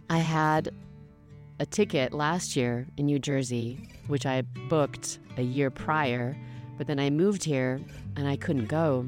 I 0.09 0.19
had 0.19 0.71
a 1.61 1.67
ticket 1.67 2.13
last 2.13 2.57
year 2.57 2.87
in 2.97 3.07
New 3.07 3.19
Jersey, 3.19 3.89
which 4.07 4.27
I 4.27 4.43
booked 4.69 5.19
a 5.37 5.43
year 5.43 5.71
prior, 5.71 6.37
but 6.77 6.87
then 6.87 6.99
I 6.99 7.11
moved 7.11 7.45
here 7.45 7.81
and 8.17 8.27
I 8.27 8.37
couldn't 8.37 8.67
go. 8.67 9.07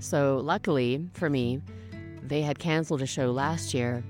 So, 0.00 0.40
luckily 0.42 1.08
for 1.14 1.30
me, 1.30 1.62
they 2.22 2.42
had 2.42 2.58
canceled 2.58 3.02
a 3.02 3.06
show 3.06 3.30
last 3.30 3.72
year 3.72 4.02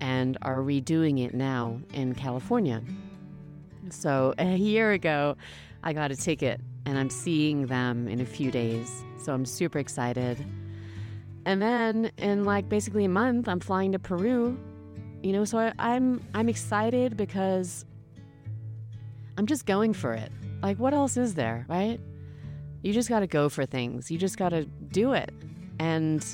and 0.00 0.38
are 0.42 0.58
redoing 0.58 1.24
it 1.24 1.34
now 1.34 1.80
in 1.92 2.14
California. 2.14 2.82
So, 3.90 4.34
a 4.38 4.56
year 4.56 4.92
ago, 4.92 5.36
I 5.82 5.92
got 5.92 6.10
a 6.10 6.16
ticket 6.16 6.60
and 6.86 6.98
I'm 6.98 7.10
seeing 7.10 7.66
them 7.66 8.08
in 8.08 8.20
a 8.20 8.26
few 8.26 8.50
days. 8.50 9.04
So 9.18 9.32
I'm 9.32 9.44
super 9.44 9.78
excited. 9.78 10.44
And 11.44 11.60
then 11.60 12.10
in 12.18 12.44
like 12.44 12.68
basically 12.68 13.04
a 13.04 13.08
month, 13.08 13.48
I'm 13.48 13.60
flying 13.60 13.92
to 13.92 13.98
Peru. 13.98 14.58
You 15.22 15.32
know, 15.32 15.44
so 15.44 15.58
I, 15.58 15.72
I'm 15.78 16.20
I'm 16.34 16.48
excited 16.48 17.16
because 17.16 17.84
I'm 19.38 19.46
just 19.46 19.66
going 19.66 19.92
for 19.92 20.14
it. 20.14 20.30
Like 20.62 20.78
what 20.78 20.94
else 20.94 21.16
is 21.16 21.34
there, 21.34 21.66
right? 21.68 22.00
You 22.82 22.92
just 22.92 23.08
got 23.08 23.20
to 23.20 23.26
go 23.26 23.48
for 23.48 23.64
things. 23.64 24.10
You 24.10 24.18
just 24.18 24.36
got 24.36 24.50
to 24.50 24.64
do 24.64 25.12
it. 25.12 25.32
And 25.78 26.24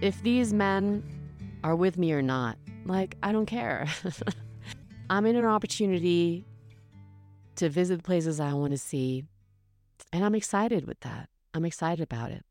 if 0.00 0.22
these 0.22 0.52
men 0.52 1.02
are 1.64 1.76
with 1.76 1.96
me 1.96 2.12
or 2.12 2.22
not, 2.22 2.58
like 2.84 3.16
I 3.22 3.32
don't 3.32 3.46
care. 3.46 3.86
I'm 5.10 5.26
in 5.26 5.36
an 5.36 5.44
opportunity 5.44 6.46
to 7.56 7.68
visit 7.68 7.98
the 7.98 8.02
places 8.02 8.40
I 8.40 8.52
want 8.54 8.72
to 8.72 8.78
see. 8.78 9.24
And 10.12 10.24
I'm 10.24 10.34
excited 10.34 10.86
with 10.86 11.00
that. 11.00 11.28
I'm 11.54 11.64
excited 11.64 12.02
about 12.02 12.30
it. 12.30 12.44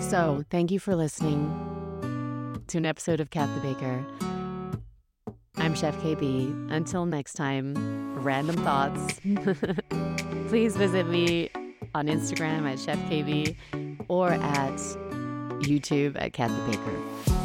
So, 0.00 0.44
thank 0.50 0.70
you 0.70 0.78
for 0.78 0.96
listening 0.96 2.62
to 2.68 2.78
an 2.78 2.86
episode 2.86 3.20
of 3.20 3.30
Kat 3.30 3.48
the 3.54 3.60
Baker. 3.60 4.04
I'm 5.56 5.74
Chef 5.74 5.96
Kaybee. 5.98 6.72
Until 6.72 7.06
next 7.06 7.34
time, 7.34 7.74
random 8.22 8.56
thoughts. 8.56 9.20
Please 10.48 10.76
visit 10.76 11.08
me 11.08 11.50
on 11.94 12.06
Instagram 12.06 12.70
at 12.70 12.78
Chef 12.78 12.98
Kaybee 13.10 13.56
or 14.08 14.30
at 14.30 14.76
YouTube 15.62 16.16
at 16.20 16.32
Kat 16.32 16.50
the 16.50 16.72
Baker. 16.72 17.37